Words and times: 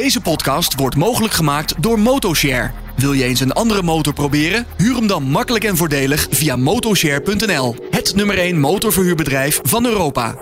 Deze 0.00 0.20
podcast 0.20 0.74
wordt 0.74 0.96
mogelijk 0.96 1.32
gemaakt 1.34 1.74
door 1.82 1.98
Motoshare. 1.98 2.70
Wil 2.96 3.12
je 3.12 3.24
eens 3.24 3.40
een 3.40 3.52
andere 3.52 3.82
motor 3.82 4.12
proberen? 4.12 4.66
Huur 4.76 4.94
hem 4.94 5.06
dan 5.06 5.22
makkelijk 5.22 5.64
en 5.64 5.76
voordelig 5.76 6.26
via 6.30 6.56
motoshare.nl. 6.56 7.74
Het 7.90 8.14
nummer 8.14 8.38
1 8.38 8.60
motorverhuurbedrijf 8.60 9.60
van 9.62 9.86
Europa. 9.86 10.36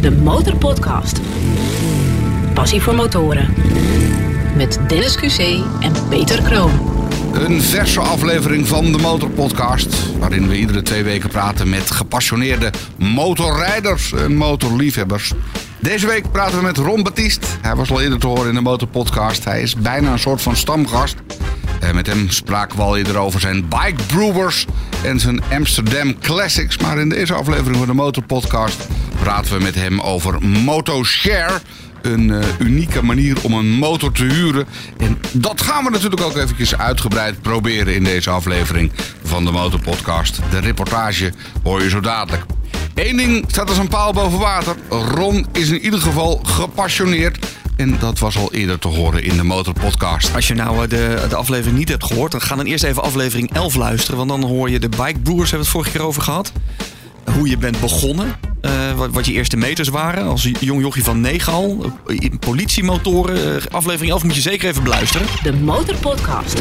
De 0.00 0.10
Motorpodcast. 0.10 1.20
Passie 2.54 2.80
voor 2.80 2.94
motoren. 2.94 3.54
Met 4.56 4.78
Dennis 4.88 5.16
QC 5.16 5.38
en 5.80 5.92
Peter 6.08 6.42
Kroon. 6.42 6.70
Een 7.32 7.62
verse 7.62 8.00
aflevering 8.00 8.68
van 8.68 8.92
de 8.92 8.98
Motorpodcast. 8.98 10.18
Waarin 10.18 10.48
we 10.48 10.58
iedere 10.58 10.82
twee 10.82 11.02
weken 11.02 11.28
praten 11.28 11.68
met 11.68 11.90
gepassioneerde 11.90 12.72
motorrijders 12.96 14.12
en 14.12 14.36
motorliefhebbers. 14.36 15.32
Deze 15.84 16.06
week 16.06 16.30
praten 16.30 16.58
we 16.58 16.64
met 16.64 16.76
Ron 16.76 17.02
Baptiste. 17.02 17.46
Hij 17.60 17.74
was 17.74 17.90
al 17.90 18.00
eerder 18.00 18.18
te 18.18 18.26
horen 18.26 18.48
in 18.48 18.54
de 18.54 18.60
Motorpodcast. 18.60 19.44
Hij 19.44 19.62
is 19.62 19.74
bijna 19.74 20.12
een 20.12 20.18
soort 20.18 20.42
van 20.42 20.56
stamgast. 20.56 21.16
En 21.80 21.94
met 21.94 22.06
hem 22.06 22.30
spraken 22.30 22.76
we 22.76 22.82
al 22.82 22.96
eerder 22.96 23.16
over 23.16 23.40
zijn 23.40 23.68
Bike 23.68 24.02
Brewers 24.06 24.66
en 25.02 25.20
zijn 25.20 25.42
Amsterdam 25.52 26.18
Classics. 26.18 26.78
Maar 26.78 26.98
in 26.98 27.08
deze 27.08 27.34
aflevering 27.34 27.76
van 27.76 27.86
de 27.86 27.94
Motorpodcast 27.94 28.86
praten 29.20 29.56
we 29.56 29.62
met 29.62 29.74
hem 29.74 30.00
over 30.00 30.42
MotoShare 30.42 31.60
een 32.02 32.28
uh, 32.28 32.44
unieke 32.58 33.02
manier 33.02 33.36
om 33.42 33.52
een 33.52 33.70
motor 33.70 34.12
te 34.12 34.24
huren. 34.24 34.66
En 34.98 35.18
dat 35.32 35.62
gaan 35.62 35.84
we 35.84 35.90
natuurlijk 35.90 36.22
ook 36.22 36.36
eventjes 36.36 36.76
uitgebreid 36.76 37.42
proberen 37.42 37.94
in 37.94 38.04
deze 38.04 38.30
aflevering 38.30 38.92
van 39.22 39.44
de 39.44 39.50
Motorpodcast. 39.50 40.40
De 40.50 40.58
reportage 40.58 41.32
hoor 41.62 41.82
je 41.82 41.88
zo 41.88 42.00
dadelijk. 42.00 42.44
Eén 42.94 43.16
ding 43.16 43.44
staat 43.46 43.68
als 43.68 43.78
een 43.78 43.88
paal 43.88 44.12
boven 44.12 44.38
water. 44.38 44.76
Ron 44.88 45.46
is 45.52 45.68
in 45.68 45.80
ieder 45.80 46.00
geval 46.00 46.40
gepassioneerd. 46.42 47.46
En 47.76 47.96
dat 47.98 48.18
was 48.18 48.36
al 48.36 48.52
eerder 48.52 48.78
te 48.78 48.88
horen 48.88 49.22
in 49.22 49.36
de 49.36 49.42
Motorpodcast. 49.42 50.34
Als 50.34 50.48
je 50.48 50.54
nou 50.54 50.82
eh, 50.82 50.88
de, 50.88 51.26
de 51.28 51.36
aflevering 51.36 51.78
niet 51.78 51.88
hebt 51.88 52.04
gehoord, 52.04 52.32
dan 52.32 52.40
ga 52.40 52.56
dan 52.56 52.64
eerst 52.64 52.84
even 52.84 53.02
aflevering 53.02 53.52
11 53.52 53.74
luisteren. 53.74 54.16
Want 54.16 54.28
dan 54.28 54.42
hoor 54.44 54.70
je 54.70 54.78
de 54.78 54.88
Bike 54.88 55.18
Brewers, 55.22 55.50
hebben 55.50 55.50
we 55.50 55.56
het 55.56 55.68
vorige 55.68 55.90
keer 55.90 56.02
over 56.02 56.22
gehad. 56.22 56.52
Hoe 57.36 57.48
je 57.48 57.56
bent 57.56 57.80
begonnen. 57.80 58.36
Uh, 58.62 58.92
wat, 58.96 59.10
wat, 59.10 59.26
je 59.26 59.32
eerste 59.32 59.56
meters 59.56 59.88
waren. 59.88 60.24
Als 60.24 60.50
jong 60.60 60.80
jochie 60.80 61.04
van 61.04 61.20
9 61.20 61.52
al. 61.52 61.92
Uh, 62.06 62.30
politiemotoren. 62.38 63.54
Uh, 63.54 63.62
aflevering 63.70 64.12
11 64.12 64.24
moet 64.24 64.34
je 64.34 64.40
zeker 64.40 64.68
even 64.68 64.82
beluisteren. 64.82 65.26
De 65.42 65.52
Motorpodcast. 65.52 66.58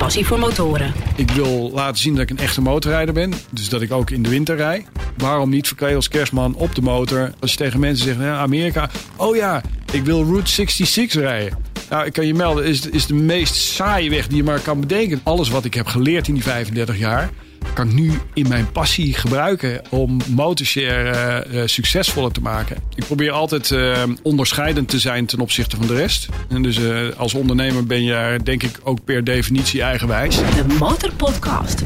Passie 0.00 0.26
voor 0.26 0.38
motoren. 0.38 0.92
Ik 1.16 1.30
wil 1.30 1.70
laten 1.74 2.00
zien 2.00 2.14
dat 2.14 2.22
ik 2.22 2.30
een 2.30 2.38
echte 2.38 2.60
motorrijder 2.60 3.14
ben. 3.14 3.32
Dus 3.50 3.68
dat 3.68 3.82
ik 3.82 3.92
ook 3.92 4.10
in 4.10 4.22
de 4.22 4.28
winter 4.28 4.56
rij. 4.56 4.86
Waarom 5.16 5.50
niet 5.50 5.66
verkleed 5.66 5.94
als 5.94 6.08
kerstman 6.08 6.54
op 6.54 6.74
de 6.74 6.82
motor? 6.82 7.32
Als 7.40 7.50
je 7.50 7.56
tegen 7.56 7.80
mensen 7.80 8.06
zegt, 8.06 8.20
Amerika. 8.20 8.90
Oh 9.16 9.36
ja, 9.36 9.62
ik 9.92 10.04
wil 10.04 10.24
Route 10.24 10.50
66 10.50 11.20
rijden. 11.20 11.58
Nou, 11.90 12.06
ik 12.06 12.12
kan 12.12 12.26
je 12.26 12.34
melden, 12.34 12.64
is, 12.64 12.88
is 12.88 13.06
de 13.06 13.14
meest 13.14 13.54
saaie 13.54 14.10
weg 14.10 14.26
die 14.26 14.36
je 14.36 14.44
maar 14.44 14.60
kan 14.60 14.80
bedenken. 14.80 15.20
Alles 15.22 15.48
wat 15.48 15.64
ik 15.64 15.74
heb 15.74 15.86
geleerd 15.86 16.28
in 16.28 16.34
die 16.34 16.42
35 16.42 16.98
jaar 16.98 17.30
kan 17.74 17.88
ik 17.88 17.94
nu 17.94 18.20
in 18.34 18.48
mijn 18.48 18.72
passie 18.72 19.14
gebruiken 19.14 19.82
om 19.88 20.20
motorshare 20.26 21.46
uh, 21.52 21.62
succesvoller 21.66 22.32
te 22.32 22.40
maken. 22.40 22.76
Ik 22.94 23.04
probeer 23.04 23.30
altijd 23.30 23.70
uh, 23.70 24.02
onderscheidend 24.22 24.88
te 24.88 24.98
zijn 24.98 25.26
ten 25.26 25.40
opzichte 25.40 25.76
van 25.76 25.86
de 25.86 25.94
rest. 25.94 26.28
En 26.48 26.62
dus 26.62 26.78
uh, 26.78 27.08
als 27.16 27.34
ondernemer 27.34 27.86
ben 27.86 28.04
je 28.04 28.40
denk 28.42 28.62
ik 28.62 28.80
ook 28.82 29.04
per 29.04 29.24
definitie 29.24 29.82
eigenwijs. 29.82 30.36
De 30.36 30.76
Motorpodcast. 30.78 31.82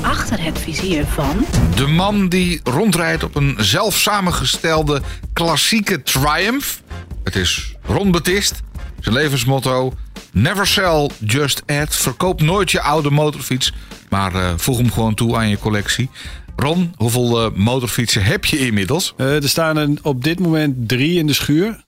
Achter 0.00 0.42
het 0.42 0.58
vizier 0.58 1.04
van... 1.06 1.46
De 1.76 1.86
man 1.86 2.28
die 2.28 2.60
rondrijdt 2.64 3.22
op 3.22 3.34
een 3.34 3.56
zelf 3.58 3.96
samengestelde 3.96 5.02
klassieke 5.32 6.02
Triumph. 6.02 6.80
Het 7.24 7.36
is 7.36 7.74
Ron 7.82 8.10
Betist. 8.10 8.62
Zijn 9.00 9.14
levensmotto... 9.14 9.92
Never 10.32 10.66
sell, 10.66 11.10
just 11.18 11.62
add. 11.66 11.96
Verkoop 11.96 12.40
nooit 12.40 12.70
je 12.70 12.80
oude 12.80 13.10
motorfiets, 13.10 13.72
maar 14.08 14.34
uh, 14.34 14.52
voeg 14.56 14.76
hem 14.76 14.92
gewoon 14.92 15.14
toe 15.14 15.36
aan 15.36 15.48
je 15.48 15.58
collectie. 15.58 16.10
Ron, 16.56 16.94
hoeveel 16.96 17.46
uh, 17.46 17.52
motorfietsen 17.54 18.24
heb 18.24 18.44
je 18.44 18.58
inmiddels? 18.58 19.14
Uh, 19.16 19.42
er 19.42 19.48
staan 19.48 19.76
er 19.76 19.88
op 20.02 20.24
dit 20.24 20.38
moment 20.38 20.88
drie 20.88 21.18
in 21.18 21.26
de 21.26 21.32
schuur. 21.32 21.84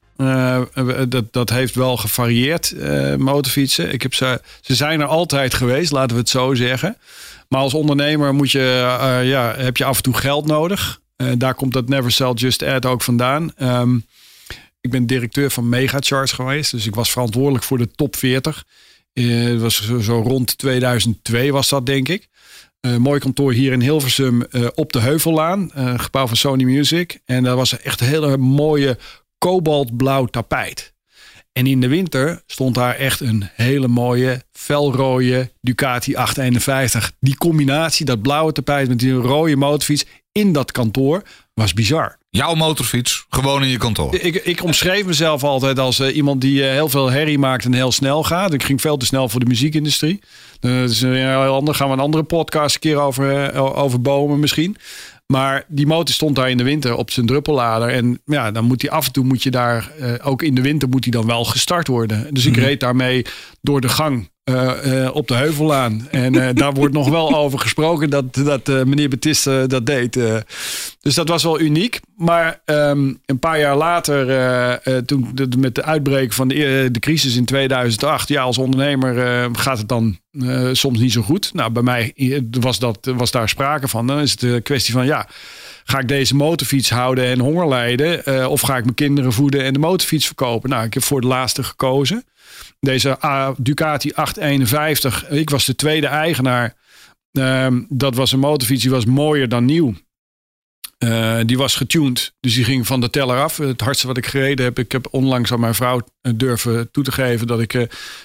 dat, 1.08 1.32
dat 1.32 1.50
heeft 1.50 1.74
wel 1.74 1.96
gevarieerd, 1.96 2.74
motorfietsen. 3.18 3.92
Ik 3.92 4.02
heb 4.02 4.14
ze, 4.14 4.40
ze 4.60 4.74
zijn 4.74 5.00
er 5.00 5.06
altijd 5.06 5.54
geweest, 5.54 5.92
laten 5.92 6.14
we 6.14 6.20
het 6.20 6.28
zo 6.28 6.54
zeggen. 6.54 6.96
Maar 7.48 7.60
als 7.60 7.74
ondernemer 7.74 8.34
moet 8.34 8.50
je, 8.50 8.96
ja, 9.24 9.54
heb 9.56 9.76
je 9.76 9.84
af 9.84 9.96
en 9.96 10.02
toe 10.02 10.14
geld 10.14 10.46
nodig. 10.46 11.00
daar 11.36 11.54
komt 11.54 11.72
dat 11.72 11.88
Never 11.88 12.12
Sell 12.12 12.32
Just 12.32 12.62
Add 12.62 12.86
ook 12.86 13.02
vandaan. 13.02 13.52
Um, 13.62 14.04
ik 14.80 14.90
ben 14.90 15.06
directeur 15.06 15.50
van 15.50 15.68
Megacharge 15.68 16.34
geweest. 16.34 16.70
Dus 16.70 16.86
ik 16.86 16.94
was 16.94 17.10
verantwoordelijk 17.10 17.64
voor 17.64 17.78
de 17.78 17.90
top 17.90 18.16
40. 18.16 18.64
Uh, 19.18 19.50
dat 19.50 19.60
was 19.60 19.88
zo, 20.00 20.20
rond 20.20 20.58
2002 20.58 21.52
was 21.52 21.68
dat, 21.68 21.86
denk 21.86 22.08
ik. 22.08 22.28
Uh, 22.80 22.96
mooi 22.96 23.20
kantoor 23.20 23.52
hier 23.52 23.72
in 23.72 23.80
Hilversum 23.80 24.42
uh, 24.50 24.66
op 24.74 24.92
de 24.92 25.00
Heuvellaan. 25.00 25.70
gebouw 25.96 26.26
van 26.26 26.36
Sony 26.36 26.64
Music. 26.64 27.20
En 27.24 27.42
dat 27.42 27.56
was 27.56 27.80
echt 27.80 28.00
een 28.00 28.06
hele 28.06 28.36
mooie 28.36 28.98
kobaltblauw 29.38 30.24
tapijt. 30.24 30.92
En 31.52 31.66
in 31.66 31.80
de 31.80 31.88
winter 31.88 32.42
stond 32.46 32.74
daar 32.74 32.94
echt 32.94 33.20
een 33.20 33.48
hele 33.54 33.88
mooie 33.88 34.42
felrode 34.52 35.52
Ducati 35.60 36.16
851. 36.16 37.12
Die 37.20 37.36
combinatie, 37.36 38.06
dat 38.06 38.22
blauwe 38.22 38.52
tapijt 38.52 38.88
met 38.88 38.98
die 38.98 39.12
rode 39.12 39.56
motorfiets 39.56 40.04
in 40.32 40.52
dat 40.52 40.72
kantoor 40.72 41.22
was 41.58 41.74
bizar. 41.74 42.18
Jouw 42.30 42.54
motorfiets, 42.54 43.26
gewoon 43.30 43.62
in 43.62 43.68
je 43.68 43.78
kantoor. 43.78 44.14
Ik, 44.14 44.34
ik 44.34 44.62
omschreef 44.62 45.04
mezelf 45.04 45.44
altijd 45.44 45.78
als 45.78 46.00
uh, 46.00 46.16
iemand 46.16 46.40
die 46.40 46.60
uh, 46.60 46.70
heel 46.70 46.88
veel 46.88 47.10
herrie 47.10 47.38
maakt 47.38 47.64
en 47.64 47.72
heel 47.72 47.92
snel 47.92 48.24
gaat. 48.24 48.52
Ik 48.52 48.62
ging 48.62 48.80
veel 48.80 48.96
te 48.96 49.06
snel 49.06 49.28
voor 49.28 49.40
de 49.40 49.46
muziekindustrie. 49.46 50.20
Uh, 50.60 50.80
dus 50.80 51.00
heel 51.00 51.54
ander. 51.54 51.74
Gaan 51.74 51.86
we 51.86 51.92
een 51.92 52.00
andere 52.00 52.24
podcast 52.24 52.74
een 52.74 52.80
keer 52.80 52.96
over, 52.96 53.54
over 53.74 54.00
bomen 54.00 54.40
misschien. 54.40 54.76
Maar 55.26 55.64
die 55.68 55.86
motor 55.86 56.14
stond 56.14 56.36
daar 56.36 56.50
in 56.50 56.56
de 56.56 56.62
winter 56.62 56.96
op 56.96 57.10
zijn 57.10 57.26
druppellader. 57.26 57.88
En 57.88 58.20
ja, 58.24 58.50
dan 58.50 58.64
moet 58.64 58.82
hij 58.82 58.90
af 58.90 59.06
en 59.06 59.12
toe 59.12 59.24
moet 59.24 59.42
je 59.42 59.50
daar, 59.50 59.92
ook 60.22 60.42
in 60.42 60.54
de 60.54 60.62
winter 60.62 60.88
moet 60.88 61.04
hij 61.04 61.12
dan 61.12 61.26
wel 61.26 61.44
gestart 61.44 61.88
worden. 61.88 62.34
Dus 62.34 62.44
ik 62.44 62.50
mm 62.50 62.58
-hmm. 62.58 62.66
reed 62.66 62.80
daarmee 62.80 63.24
door 63.60 63.80
de 63.80 63.88
gang 63.88 64.28
uh, 64.48 64.72
uh, 64.84 65.14
op 65.14 65.28
de 65.28 65.34
Heuvellaan. 65.34 66.08
En 66.10 66.34
uh, 66.34 66.48
daar 66.54 66.72
wordt 66.72 66.94
nog 66.94 67.08
wel 67.08 67.34
over 67.42 67.58
gesproken 67.58 68.10
dat, 68.10 68.34
dat 68.34 68.66
meneer 68.66 69.08
Betiste 69.08 69.64
dat 69.66 69.86
deed. 69.86 70.12
dus 71.00 71.14
dat 71.14 71.28
was 71.28 71.42
wel 71.42 71.60
uniek. 71.60 72.00
Maar 72.16 72.60
um, 72.64 73.20
een 73.26 73.38
paar 73.38 73.58
jaar 73.58 73.76
later, 73.76 74.26
toen 75.06 75.30
de, 75.34 75.48
met 75.58 75.74
de 75.74 75.82
uitbreken 75.82 76.34
van 76.34 76.48
de, 76.48 76.88
de 76.92 76.98
crisis 76.98 77.36
in 77.36 77.44
2008, 77.44 78.28
ja, 78.28 78.42
als 78.42 78.58
ondernemer 78.58 79.48
gaat 79.52 79.78
het 79.78 79.88
dan 79.88 80.18
soms 80.72 80.98
niet 80.98 81.12
zo 81.12 81.22
goed. 81.22 81.54
Nou, 81.54 81.70
bij 81.70 81.82
mij 81.82 82.12
was, 82.50 82.78
dat, 82.78 82.98
was 83.16 83.30
daar 83.30 83.48
sprake 83.48 83.88
van. 83.88 84.06
Dan 84.06 84.20
is 84.20 84.30
het 84.30 84.42
een 84.42 84.62
kwestie 84.62 84.94
van 84.94 85.06
ja. 85.06 85.28
Ga 85.84 85.98
ik 85.98 86.08
deze 86.08 86.34
motorfiets 86.34 86.90
houden 86.90 87.24
en 87.24 87.38
honger 87.38 87.68
lijden? 87.68 88.48
Of 88.50 88.60
ga 88.60 88.76
ik 88.76 88.84
mijn 88.84 88.94
kinderen 88.94 89.32
voeden 89.32 89.64
en 89.64 89.72
de 89.72 89.78
motorfiets 89.78 90.26
verkopen? 90.26 90.70
Nou, 90.70 90.84
ik 90.84 90.94
heb 90.94 91.02
voor 91.02 91.18
het 91.20 91.28
laatste 91.28 91.62
gekozen. 91.62 92.24
Deze 92.80 93.18
Ducati 93.56 94.12
851. 94.14 95.28
Ik 95.28 95.50
was 95.50 95.64
de 95.64 95.74
tweede 95.74 96.06
eigenaar. 96.06 96.74
Uh, 97.32 97.66
dat 97.88 98.14
was 98.14 98.32
een 98.32 98.38
motorfiets 98.38 98.82
die 98.82 98.90
was 98.90 99.04
mooier 99.04 99.48
dan 99.48 99.64
nieuw. 99.64 99.94
Uh, 101.04 101.38
die 101.46 101.56
was 101.56 101.74
getuned, 101.74 102.32
dus 102.40 102.54
die 102.54 102.64
ging 102.64 102.86
van 102.86 103.00
de 103.00 103.10
teller 103.10 103.42
af. 103.42 103.56
Het 103.56 103.80
hardste 103.80 104.06
wat 104.06 104.16
ik 104.16 104.26
gereden 104.26 104.64
heb, 104.64 104.78
ik 104.78 104.92
heb 104.92 105.08
onlangs 105.10 105.52
aan 105.52 105.60
mijn 105.60 105.74
vrouw 105.74 106.00
durven 106.36 106.90
toe 106.90 107.04
te 107.04 107.12
geven 107.12 107.46
dat 107.46 107.60
ik 107.60 107.74
uh, 107.74 107.82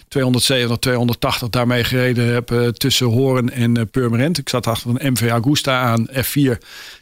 270, 0.07 0.77
280 0.77 1.49
daarmee 1.49 1.83
gereden 1.83 2.33
heb 2.33 2.51
uh, 2.51 2.67
tussen 2.67 3.07
Horen 3.07 3.49
en 3.49 3.89
Purmerend. 3.89 4.37
Ik 4.37 4.49
zat 4.49 4.67
achter 4.67 4.89
een 4.89 5.11
MV 5.11 5.29
Agusta 5.31 5.81
aan 5.81 6.09
F4. 6.09 6.57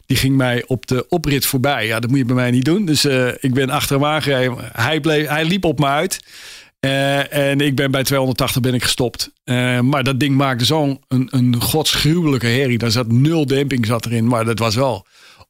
Die 0.06 0.16
ging 0.16 0.36
mij 0.36 0.64
op 0.66 0.86
de 0.86 1.06
oprit 1.08 1.46
voorbij. 1.46 1.86
Ja, 1.86 2.00
dat 2.00 2.10
moet 2.10 2.18
je 2.18 2.24
bij 2.24 2.34
mij 2.34 2.50
niet 2.50 2.64
doen. 2.64 2.84
Dus 2.84 3.04
ik 3.40 3.54
ben 3.54 3.70
achter 3.70 3.96
hem 3.96 4.04
aangereden. 4.04 4.56
Hij, 4.72 5.00
bleef, 5.00 5.28
hij 5.28 5.44
liep 5.44 5.64
op 5.64 5.78
me 5.78 5.86
uit. 5.86 6.20
Uh, 6.86 7.32
en 7.32 7.60
ik 7.60 7.74
ben 7.74 7.90
bij 7.90 8.02
280 8.02 8.62
ben 8.62 8.74
ik 8.74 8.82
gestopt. 8.82 9.32
Uh, 9.44 9.80
maar 9.80 10.04
dat 10.04 10.20
ding 10.20 10.36
maakte 10.36 10.64
zo'n 10.64 11.00
een, 11.08 11.28
een 11.30 11.60
godsgruwelijke 11.60 12.46
herrie. 12.46 12.78
Daar 12.78 12.90
zat 12.90 13.12
nul 13.12 13.46
demping 13.46 13.86
zat 13.86 14.06
erin. 14.06 14.26
Maar 14.26 14.44
dat 14.44 14.58
was 14.58 14.74
wel 14.74 15.06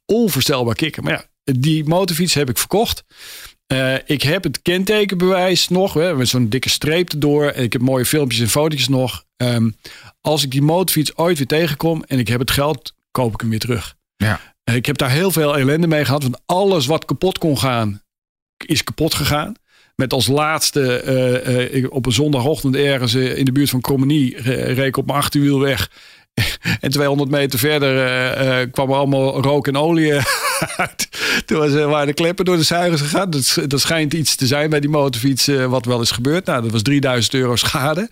onvoorstelbaar 0.07 0.75
kicken. 0.75 1.05
Maar 1.05 1.13
ja, 1.45 1.53
die 1.53 1.85
motorfiets 1.85 2.35
heb 2.35 2.49
ik 2.49 2.59
verkocht. 2.59 3.05
Uh, 3.73 3.95
ik 4.05 4.23
heb 4.23 4.45
het 4.45 4.63
kentekenbewijs 4.63 5.69
nog. 5.69 5.95
Hè, 5.95 6.15
met 6.15 6.29
zo'n 6.29 6.49
dikke 6.49 6.69
streep 6.69 7.13
erdoor. 7.13 7.47
En 7.47 7.63
ik 7.63 7.73
heb 7.73 7.83
mooie 7.83 8.07
filmpjes 8.07 8.41
en 8.41 8.49
fotootjes 8.49 8.89
nog. 8.89 9.25
Um, 9.37 9.77
als 10.21 10.43
ik 10.43 10.51
die 10.51 10.63
motorfiets 10.63 11.17
ooit 11.17 11.39
weer 11.39 11.47
tegenkom 11.47 12.05
en 12.07 12.19
ik 12.19 12.29
heb 12.29 12.41
het 12.41 12.51
geld, 12.51 12.95
koop 13.11 13.33
ik 13.33 13.41
hem 13.41 13.51
weer 13.51 13.59
terug. 13.59 13.97
Ja. 14.17 14.41
ik 14.65 14.87
heb 14.87 14.99
daar 14.99 15.11
heel 15.11 15.31
veel 15.31 15.59
ellende 15.59 15.87
mee 15.87 16.05
gehad. 16.05 16.23
Want 16.23 16.41
alles 16.47 16.87
wat 16.87 17.05
kapot 17.05 17.39
kon 17.39 17.59
gaan, 17.59 18.03
is 18.67 18.85
kapot 18.85 19.15
gegaan. 19.15 19.55
Met 19.97 20.13
als 20.13 20.27
laatste 20.27 21.03
uh, 21.07 21.75
uh, 21.75 21.87
op 21.91 22.07
een 22.07 22.13
zondagochtend 22.13 22.77
ergens 22.77 23.15
in 23.15 23.45
de 23.45 23.53
buurt 23.53 23.71
van 23.71 23.81
Cromenie 23.81 24.43
reek 24.73 24.97
op 24.97 25.07
mijn 25.07 25.19
achterwiel 25.19 25.61
weg. 25.61 25.89
En 26.81 26.91
200 26.91 27.31
meter 27.31 27.59
verder 27.59 28.07
eh, 28.07 28.61
eh, 28.61 28.71
kwam 28.71 28.91
er 28.91 28.97
allemaal 28.97 29.43
rook 29.43 29.67
en 29.67 29.77
olie 29.77 30.13
uit. 30.77 31.09
Toen 31.47 31.59
was, 31.59 31.75
eh, 31.75 31.87
waren 31.87 32.07
de 32.07 32.13
kleppen 32.13 32.45
door 32.45 32.57
de 32.57 32.63
zuigers 32.63 33.01
gegaan. 33.01 33.31
Dat, 33.31 33.59
dat 33.67 33.81
schijnt 33.81 34.15
iets 34.15 34.35
te 34.35 34.47
zijn 34.47 34.71
bij 34.71 34.81
die 34.81 34.91
motorfiets 34.91 35.49
eh, 35.49 35.67
wat 35.67 35.85
wel 35.85 36.01
is 36.01 36.11
gebeurd. 36.11 36.47
Nou, 36.47 36.63
dat 36.63 36.71
was 36.71 36.83
3000 36.83 37.35
euro 37.35 37.57
schade. 37.57 38.11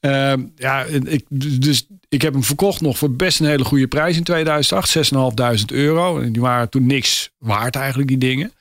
Ehm, 0.00 0.42
ja, 0.56 0.84
ik, 0.84 1.24
dus 1.60 1.86
ik 2.08 2.22
heb 2.22 2.32
hem 2.32 2.44
verkocht 2.44 2.80
nog 2.80 2.98
voor 2.98 3.12
best 3.12 3.40
een 3.40 3.46
hele 3.46 3.64
goede 3.64 3.86
prijs 3.88 4.16
in 4.16 4.24
2008. 4.24 4.88
6.500 4.90 5.64
euro. 5.66 6.20
En 6.20 6.32
die 6.32 6.42
waren 6.42 6.68
toen 6.68 6.86
niks 6.86 7.30
waard 7.38 7.76
eigenlijk, 7.76 8.08
die 8.08 8.18
dingen. 8.18 8.52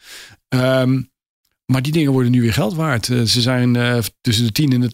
Ehm, 0.49 1.01
maar 1.71 1.81
die 1.81 1.91
dingen 1.91 2.11
worden 2.11 2.31
nu 2.31 2.41
weer 2.41 2.53
geld 2.53 2.75
waard. 2.75 3.09
Eh, 3.09 3.21
ze 3.21 3.41
zijn 3.41 3.75
eh, 3.75 3.97
tussen 4.21 4.45
de 4.45 4.51
10 4.51 4.73
en 4.73 4.81
de 4.81 4.89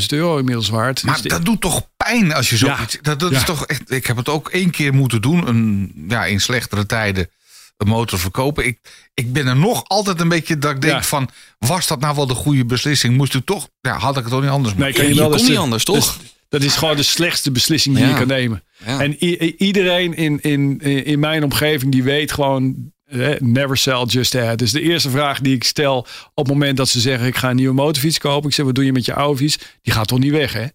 12.000 0.00 0.06
euro 0.08 0.38
inmiddels 0.38 0.68
waard. 0.68 1.02
Maar 1.02 1.12
Dus 1.14 1.22
de- 1.22 1.28
dat 1.28 1.44
doet 1.44 1.60
toch 1.60 1.88
pijn 1.96 2.32
als 2.34 2.50
je 2.50 2.56
zo. 2.56 2.66
Ja. 2.66 2.78
Dat, 3.02 3.20
dat 3.20 3.32
is 3.32 3.44
toch 3.44 3.66
echt. 3.66 3.90
Ik 3.90 4.06
heb 4.06 4.16
het 4.16 4.28
ook 4.28 4.48
één 4.48 4.70
keer 4.70 4.94
moeten 4.94 5.20
doen. 5.22 5.48
Een, 5.48 5.92
ja, 6.08 6.24
in 6.24 6.40
slechtere 6.40 6.86
tijden 6.86 7.28
een 7.76 7.88
motor 7.88 8.18
verkopen. 8.18 8.66
Ik, 8.66 8.78
ik 9.14 9.32
ben 9.32 9.46
er 9.46 9.56
nog 9.56 9.84
altijd 9.88 10.20
een 10.20 10.28
beetje 10.28 10.58
dat 10.58 10.70
ik 10.70 10.80
denk 10.80 10.94
Ja. 10.94 11.02
van. 11.02 11.28
Was 11.58 11.86
dat 11.86 12.00
nou 12.00 12.16
wel 12.16 12.26
de 12.26 12.34
goede 12.34 12.64
beslissing? 12.64 13.16
Moest 13.16 13.34
ik 13.34 13.44
toch. 13.44 13.68
Ja, 13.80 13.98
had 13.98 14.16
ik 14.16 14.22
het 14.22 14.32
toch 14.32 14.40
niet 14.42 14.50
anders 14.50 14.74
Nee, 14.74 14.92
kan 14.92 15.02
je 15.04 15.08
je 15.10 15.14
wel 15.16 15.28
kon 15.28 15.32
dus 15.36 15.46
niet 15.46 15.56
de- 15.56 15.58
anders, 15.62 15.84
dus- 15.84 15.94
toch? 16.04 16.16
Dat 16.48 16.62
is 16.62 16.74
gewoon 16.76 16.96
de 16.96 17.02
slechtste 17.02 17.50
beslissing 17.50 17.96
die 17.96 18.04
Ja. 18.04 18.10
je 18.10 18.16
kan 18.16 18.26
nemen. 18.26 18.62
Ja. 18.86 19.00
En 19.00 19.24
iedereen 19.62 20.14
in, 20.16 20.40
in, 20.40 20.80
in 21.04 21.18
mijn 21.18 21.44
omgeving 21.44 21.92
die 21.92 22.02
weet 22.02 22.32
gewoon... 22.32 22.91
eh, 23.12 23.40
Never 23.40 23.76
sell, 23.76 24.04
just 24.04 24.34
add. 24.34 24.58
Dus 24.58 24.72
de 24.72 24.80
eerste 24.80 25.10
vraag 25.10 25.40
die 25.40 25.54
ik 25.54 25.64
stel 25.64 25.98
op 26.34 26.46
het 26.46 26.54
moment 26.54 26.76
dat 26.76 26.88
ze 26.88 27.00
zeggen... 27.00 27.26
ik 27.26 27.36
ga 27.36 27.50
een 27.50 27.56
nieuwe 27.56 27.74
motorfiets 27.74 28.18
kopen. 28.18 28.48
Ik 28.48 28.54
zeg, 28.54 28.66
wat 28.66 28.74
doe 28.74 28.84
je 28.84 28.92
met 28.92 29.04
je 29.04 29.14
oude 29.14 29.38
fiets? 29.38 29.58
Die 29.82 29.92
gaat 29.92 30.08
toch 30.08 30.18
niet 30.18 30.30
weg, 30.30 30.52
hè? 30.52 30.66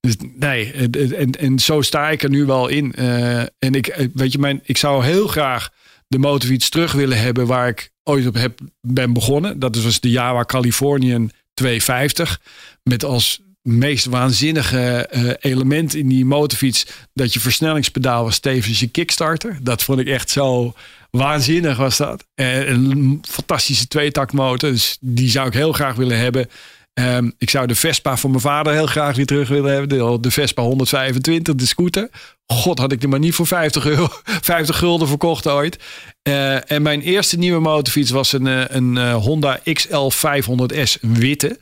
Dus 0.00 0.16
nee, 0.38 0.72
en, 0.72 1.30
en, 1.32 1.58
zo 1.58 1.80
sta 1.80 2.10
ik 2.10 2.22
er 2.22 2.30
nu 2.30 2.44
wel 2.44 2.68
in. 2.68 2.94
Eh, 2.94 3.40
en 3.40 3.74
ik, 3.74 3.86
eh, 3.86 4.06
weet 4.14 4.32
je, 4.32 4.38
mijn, 4.38 4.60
ik 4.64 4.76
zou 4.76 5.04
heel 5.04 5.26
graag 5.26 5.70
de 6.06 6.18
motorfiets 6.18 6.68
terug 6.68 6.92
willen 6.92 7.20
hebben 7.20 7.46
waar 7.46 7.68
ik 7.68 7.90
ooit 8.02 8.26
op 8.26 8.34
heb, 8.34 8.58
ben 8.80 9.12
begonnen. 9.12 9.58
Dat 9.58 9.82
was 9.82 10.00
de 10.00 10.10
Jawa 10.10 10.44
Californian 10.44 11.30
250. 11.54 12.40
Met 12.82 13.04
als 13.04 13.40
meest 13.62 14.04
waanzinnige 14.04 15.08
element 15.40 15.94
in 15.94 16.08
die 16.08 16.24
motorfiets 16.24 16.86
dat 17.14 17.32
je 17.32 17.40
versnellingspedaal 17.40 18.24
was 18.24 18.38
tevens 18.38 18.80
je 18.80 18.88
kickstarter. 18.88 19.58
Dat 19.62 19.82
vond 19.82 19.98
ik 20.00 20.06
echt 20.06 20.30
zo 20.30 20.74
waanzinnig 21.18 21.76
was 21.76 21.96
dat. 21.96 22.24
Eh, 22.34 22.68
een 22.68 23.18
fantastische 23.28 23.88
tweetaktmotor, 23.88 24.70
dus 24.70 24.96
die 25.00 25.30
zou 25.30 25.46
ik 25.46 25.52
heel 25.52 25.72
graag 25.72 25.94
willen 25.94 26.18
hebben. 26.18 26.48
Ehm, 26.92 27.30
ik 27.38 27.50
zou 27.50 27.66
de 27.66 27.74
Vespa 27.74 28.16
van 28.16 28.30
mijn 28.30 28.42
vader 28.42 28.72
heel 28.72 28.86
graag 28.86 29.16
weer 29.16 29.26
terug 29.26 29.48
willen 29.48 29.72
hebben. 29.72 30.22
De, 30.22 30.30
Vespa 30.30 30.62
125, 30.62 31.54
de 31.54 31.66
scooter. 31.66 32.08
God, 32.46 32.78
had 32.78 32.92
ik 32.92 33.00
die 33.00 33.08
maar 33.08 33.18
niet 33.18 33.34
voor 33.34 33.46
50, 33.46 33.86
euro, 33.86 34.08
50 34.52 34.76
gulden 34.78 35.08
verkocht 35.08 35.46
ooit. 35.46 35.78
Eh, 36.22 36.70
en 36.70 36.82
mijn 36.82 37.00
eerste 37.00 37.38
nieuwe 37.38 37.60
motorfiets 37.60 38.10
was 38.10 38.32
een, 38.32 38.46
eh, 38.46 38.64
een 38.68 39.12
Honda 39.12 39.60
XL 39.72 40.08
500S, 40.08 40.98
een 41.00 41.14
witte. 41.14 41.58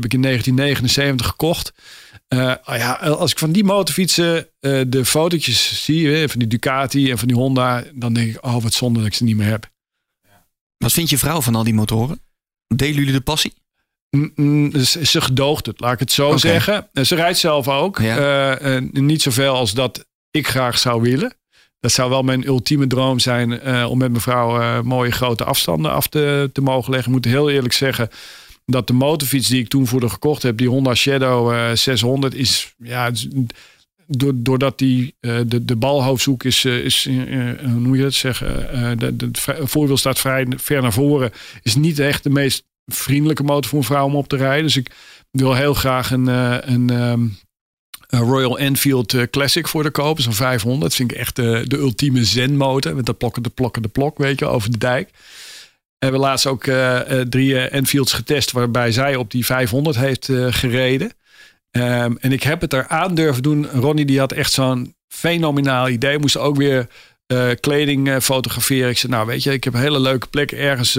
Heb 0.00 0.06
ik 0.06 0.14
in 0.14 0.22
1979 0.22 1.26
gekocht. 1.26 1.72
Eh, 2.28 2.54
ah 2.62 2.76
ja, 2.76 2.92
als 2.92 3.30
ik 3.30 3.38
van 3.38 3.52
die 3.52 3.64
motorfietsen 3.64 4.48
eh, 4.60 4.80
de 4.86 5.04
fotootjes 5.04 5.84
zie, 5.84 6.08
hè, 6.08 6.28
van 6.28 6.38
die 6.38 6.48
Ducati 6.48 7.10
en 7.10 7.18
van 7.18 7.28
die 7.28 7.36
Honda, 7.36 7.84
dan 7.94 8.12
denk 8.12 8.28
ik, 8.28 8.44
oh 8.44 8.62
wat 8.62 8.72
zonde 8.72 8.98
dat 8.98 9.08
ik 9.08 9.14
ze 9.14 9.24
niet 9.24 9.36
meer 9.36 9.46
heb. 9.46 9.70
Wat 10.76 10.92
vindt 10.92 11.10
je 11.10 11.18
vrouw 11.18 11.40
van 11.40 11.54
al 11.54 11.64
die 11.64 11.74
motoren? 11.74 12.20
Delen 12.66 12.94
jullie 12.94 13.12
de 13.12 13.20
passie? 13.20 13.54
Mm, 14.10 14.32
mm, 14.34 14.84
ze, 14.84 15.20
gedoogt 15.20 15.66
het, 15.66 15.80
laat 15.80 15.92
ik 15.92 15.98
het 15.98 16.12
zo 16.12 16.36
zeggen. 16.36 16.88
En 16.92 17.06
Ze 17.06 17.14
rijdt 17.14 17.38
zelf 17.38 17.68
ook. 17.68 17.98
Ja. 17.98 18.16
Eh, 18.16 18.76
eh, 18.76 18.82
niet 18.92 19.22
zoveel 19.22 19.54
als 19.54 19.72
dat 19.72 20.06
ik 20.30 20.48
graag 20.48 20.78
zou 20.78 21.02
willen. 21.02 21.38
Dat 21.80 21.92
zou 21.92 22.10
wel 22.10 22.22
mijn 22.22 22.46
ultieme 22.46 22.86
droom 22.86 23.18
zijn 23.18 23.60
eh, 23.60 23.90
om 23.90 23.98
met 23.98 24.10
mijn 24.10 24.22
vrouw 24.22 24.60
eh, 24.60 24.80
mooie 24.80 25.10
grote 25.10 25.44
afstanden 25.44 25.92
af 25.92 26.06
te, 26.06 26.50
te 26.52 26.60
mogen 26.60 26.90
leggen. 26.90 27.08
Ik 27.08 27.14
moet 27.14 27.32
heel 27.32 27.50
eerlijk 27.50 27.74
zeggen 27.74 28.08
dat 28.70 28.86
de 28.86 28.92
motorfiets 28.92 29.48
die 29.48 29.60
ik 29.60 29.68
toen 29.68 29.86
voor 29.86 30.00
de 30.00 30.08
gekocht 30.08 30.42
heb, 30.42 30.58
die 30.58 30.68
Honda 30.68 30.94
Shadow 30.94 31.52
eh, 31.52 31.74
600, 31.74 32.34
is 32.34 32.74
ja, 32.78 33.10
doordat 34.34 34.78
die 34.78 35.14
eh, 35.20 35.38
de, 35.46 35.64
de 35.64 35.76
balhoofdzoek 35.76 36.44
is, 36.44 36.64
eh, 36.64 36.76
is 36.76 37.04
hoe 37.04 37.78
moet 37.78 37.96
je 37.96 38.02
dat 38.02 38.14
zeggen, 38.14 38.98
de, 38.98 39.16
de, 39.16 39.30
voorwiel 39.62 39.96
staat 39.96 40.18
vrij 40.18 40.46
ver 40.56 40.82
naar 40.82 40.92
voren, 40.92 41.30
is 41.62 41.74
niet 41.74 41.98
echt 41.98 42.22
de 42.22 42.30
meest 42.30 42.64
vriendelijke 42.88 43.42
motor 43.42 43.70
voor 43.70 43.78
een 43.78 43.84
vrouw 43.84 44.06
om 44.06 44.16
op 44.16 44.28
te 44.28 44.36
rijden. 44.36 44.64
Dus 44.64 44.76
ik 44.76 44.90
wil 45.30 45.54
heel 45.54 45.74
graag 45.74 46.10
een, 46.10 46.28
eh, 46.28 46.56
een, 46.60 46.90
ehm, 46.90 47.26
een 48.08 48.28
Royal 48.28 48.58
Enfield 48.58 49.30
Classic 49.30 49.68
voor 49.68 49.82
de 49.82 49.90
kopen. 49.90 50.22
Zo'n 50.22 50.32
500. 50.32 50.82
Dat 50.82 50.94
vind 50.94 51.12
ik 51.12 51.16
echt 51.16 51.36
de, 51.36 51.64
de 51.66 51.76
ultieme 51.76 52.24
zen-motor. 52.24 52.94
Met 52.94 53.06
dat 53.06 53.18
plokken, 53.18 53.42
de 53.42 53.48
plokken, 53.48 53.82
de 53.82 53.88
plok, 53.88 54.18
weet 54.18 54.38
je, 54.38 54.46
over 54.46 54.70
de 54.70 54.78
dijk. 54.78 55.10
We 55.98 56.04
hebben 56.04 56.22
laatst 56.22 56.46
ook 56.46 56.66
eh, 56.66 57.20
eh, 57.20 57.28
drie 57.28 57.58
eh, 57.58 57.78
Enfields 57.78 58.12
getest... 58.12 58.52
waarbij 58.52 58.92
zij 58.92 59.16
op 59.16 59.30
die 59.30 59.44
500 59.44 59.96
heeft 59.96 60.30
gereden. 60.48 61.12
Ehm, 61.70 62.14
en 62.20 62.32
ik 62.32 62.42
heb 62.42 62.60
het 62.60 62.72
er 62.72 62.88
aan 62.88 63.14
durven 63.14 63.42
doen. 63.42 63.66
Ronnie 63.66 64.04
die 64.04 64.18
had 64.18 64.32
echt 64.32 64.52
zo'n 64.52 64.94
fenomenaal 65.08 65.88
idee. 65.88 66.18
Moest 66.18 66.36
ook 66.36 66.56
weer 66.56 66.86
kleding 67.60 68.22
fotograferen. 68.22 68.90
Ik 68.90 68.98
zei, 68.98 69.12
nou 69.12 69.26
weet 69.26 69.42
je, 69.42 69.52
ik 69.52 69.64
heb 69.64 69.74
een 69.74 69.80
hele 69.80 70.00
leuke 70.00 70.26
plek 70.26 70.52
ergens 70.52 70.92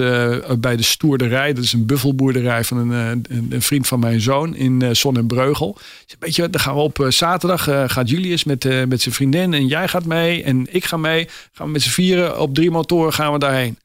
bij 0.59 0.75
de 0.75 0.83
Stoerderij. 0.83 1.53
Dat 1.53 1.63
is 1.63 1.73
een 1.73 1.85
buffelboerderij 1.85 2.63
van 2.63 2.77
een, 2.91 3.25
een, 3.49 3.61
vriend 3.61 3.87
van 3.87 3.99
mijn 3.99 4.21
zoon 4.21 4.55
in 4.55 4.81
eh 4.81 4.89
Zon 4.91 5.17
en 5.17 5.27
Breugel. 5.27 5.77
Weet 6.19 6.35
je, 6.35 6.49
dan 6.49 6.61
gaan 6.61 6.75
we 6.75 6.81
op 6.81 7.05
zaterdag. 7.09 7.63
gaat 7.91 8.09
Julius 8.09 8.43
met, 8.43 8.87
met 8.87 9.01
zijn 9.01 9.15
vriendin 9.15 9.53
en 9.53 9.67
jij 9.67 9.87
gaat 9.87 10.05
mee 10.05 10.43
en 10.43 10.67
ik 10.69 10.85
ga 10.85 10.97
mee. 10.97 11.27
Gaan 11.51 11.65
we 11.65 11.71
met 11.71 11.81
z'n 11.81 11.89
vieren 11.89 12.39
op 12.39 12.55
drie 12.55 12.71
motoren 12.71 13.13
gaan 13.13 13.33
we 13.33 13.39
daarheen. 13.39 13.77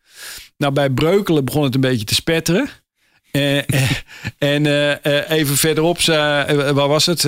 Nou, 0.65 0.77
bij 0.77 0.91
Breukelen 0.91 1.45
begon 1.45 1.65
het 1.65 1.75
een 1.75 1.81
beetje 1.81 2.05
te 2.05 2.15
spetteren. 2.15 2.69
Eh, 3.31 3.57
en 4.39 4.67
eh, 4.67 5.05
eh, 5.05 5.31
even 5.31 5.57
verderop, 5.57 6.01
waar 6.01 6.89
was 6.89 7.07
het? 7.07 7.21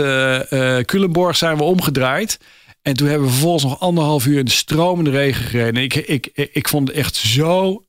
Culemborg 0.86 1.36
zijn 1.36 1.56
we 1.56 1.62
omgedraaid. 1.62 2.40
En 2.82 2.94
toen 2.94 3.08
hebben 3.08 3.26
we 3.26 3.32
vervolgens 3.32 3.62
nog 3.62 3.80
anderhalf 3.80 4.26
uur 4.26 4.38
in 4.38 4.44
de 4.44 4.50
stromende 4.50 5.10
regen 5.10 5.44
gereden. 5.44 5.82
Ik, 5.82 5.94
ik, 5.94 6.26
ik, 6.52 6.68
vond 6.68 6.88
het 6.88 6.96
echt 6.96 7.14
zo 7.14 7.82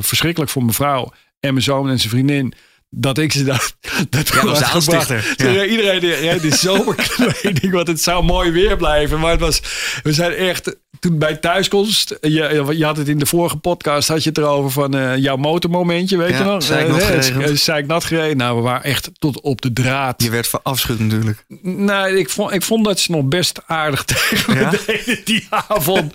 verschrikkelijk 0.00 0.50
voor 0.50 0.62
mijn 0.62 0.74
vrouw 0.74 1.12
en 1.40 1.52
mijn 1.52 1.64
zoon 1.64 1.88
en 1.88 1.98
zijn 1.98 2.10
vriendin. 2.10 2.54
Dat 2.92 3.18
ik 3.18 3.32
ze 3.32 3.44
dat, 3.52 3.74
dat 4.10 4.28
was 4.30 4.58
de 4.58 4.64
aanstichter, 4.64 5.34
ja. 5.36 5.64
Iedereen 5.64 6.00
die 6.00 6.14
reed 6.14 6.42
in 6.44 6.52
zomerkleding, 6.68 7.72
want 7.72 7.86
het 7.86 8.00
zou 8.02 8.24
mooi 8.24 8.50
weer 8.50 8.76
blijven. 8.76 9.20
Maar 9.20 9.30
het 9.30 9.40
was, 9.40 9.60
we 10.02 10.12
zijn 10.12 10.32
echt, 10.32 10.76
toen 11.00 11.18
bij 11.18 11.36
thuiskomst, 11.36 12.16
je, 12.20 12.64
je 12.76 12.84
had 12.84 12.96
het 12.96 13.08
in 13.08 13.18
de 13.18 13.26
vorige 13.26 13.56
podcast, 13.56 14.08
had 14.08 14.22
je 14.22 14.28
het 14.28 14.38
erover 14.38 14.70
van 14.70 14.94
eh, 14.94 15.16
jouw 15.16 15.36
motormomentje, 15.36 16.16
weet 16.16 16.30
Ja, 16.30 16.38
je 16.38 16.44
nog? 16.44 16.62
zeiknat 16.62 17.00
Eh, 17.00 17.06
gereden. 17.06 17.42
eh, 17.42 17.54
zeiknat 17.56 18.04
gereden. 18.04 18.36
Nou, 18.36 18.56
we 18.56 18.62
waren 18.62 18.82
echt 18.84 19.10
tot 19.18 19.40
op 19.40 19.60
de 19.60 19.72
draad. 19.72 20.22
Je 20.22 20.30
werd 20.30 20.48
verafschuwd 20.48 20.98
natuurlijk. 20.98 21.44
Nou, 21.62 22.16
ik 22.16 22.30
vond, 22.30 22.52
ik 22.52 22.62
vond 22.62 22.84
dat 22.84 23.00
ze 23.00 23.10
nog 23.10 23.24
best 23.24 23.60
aardig 23.66 24.04
tegen 24.14 24.54
me 24.54 24.60
Ja? 24.60 24.72
deden 24.86 25.20
die 25.24 25.46
avond. 25.50 26.14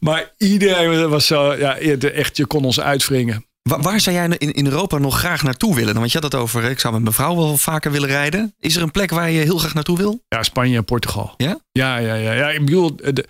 Maar 0.00 0.32
iedereen 0.38 1.08
was 1.08 1.26
zo, 1.26 1.54
ja, 1.54 1.76
echt, 1.78 2.36
je 2.36 2.46
kon 2.46 2.64
ons 2.64 2.80
uitwringen. 2.80 3.44
Wa- 3.66 3.80
waar 3.80 4.00
zou 4.00 4.16
jij 4.16 4.28
in, 4.38 4.52
in 4.52 4.66
Europa 4.66 4.98
nog 4.98 5.18
graag 5.18 5.42
naartoe 5.42 5.74
willen? 5.74 5.94
Want 5.94 6.12
je 6.12 6.18
had 6.20 6.32
het 6.32 6.40
over, 6.40 6.64
eh, 6.64 6.70
ik 6.70 6.80
zou 6.80 6.92
met 6.94 7.02
mijn 7.02 7.14
vrouw 7.14 7.36
wel 7.36 7.56
vaker 7.56 7.90
willen 7.92 8.08
rijden. 8.08 8.54
Is 8.60 8.76
er 8.76 8.82
een 8.82 8.90
plek 8.90 9.10
waar 9.10 9.30
je 9.30 9.40
heel 9.40 9.58
graag 9.58 9.74
naartoe 9.74 9.96
wil? 9.96 10.22
Ja, 10.28 10.42
Spanje 10.42 10.76
en 10.76 10.84
Portugal. 10.84 11.34
Ja? 11.36 11.58
Ja, 11.72 11.96
ja, 11.96 12.14
ja. 12.14 12.32
ja 12.32 12.50
ik 12.50 12.64
bedoel, 12.64 12.96
de, 12.96 13.24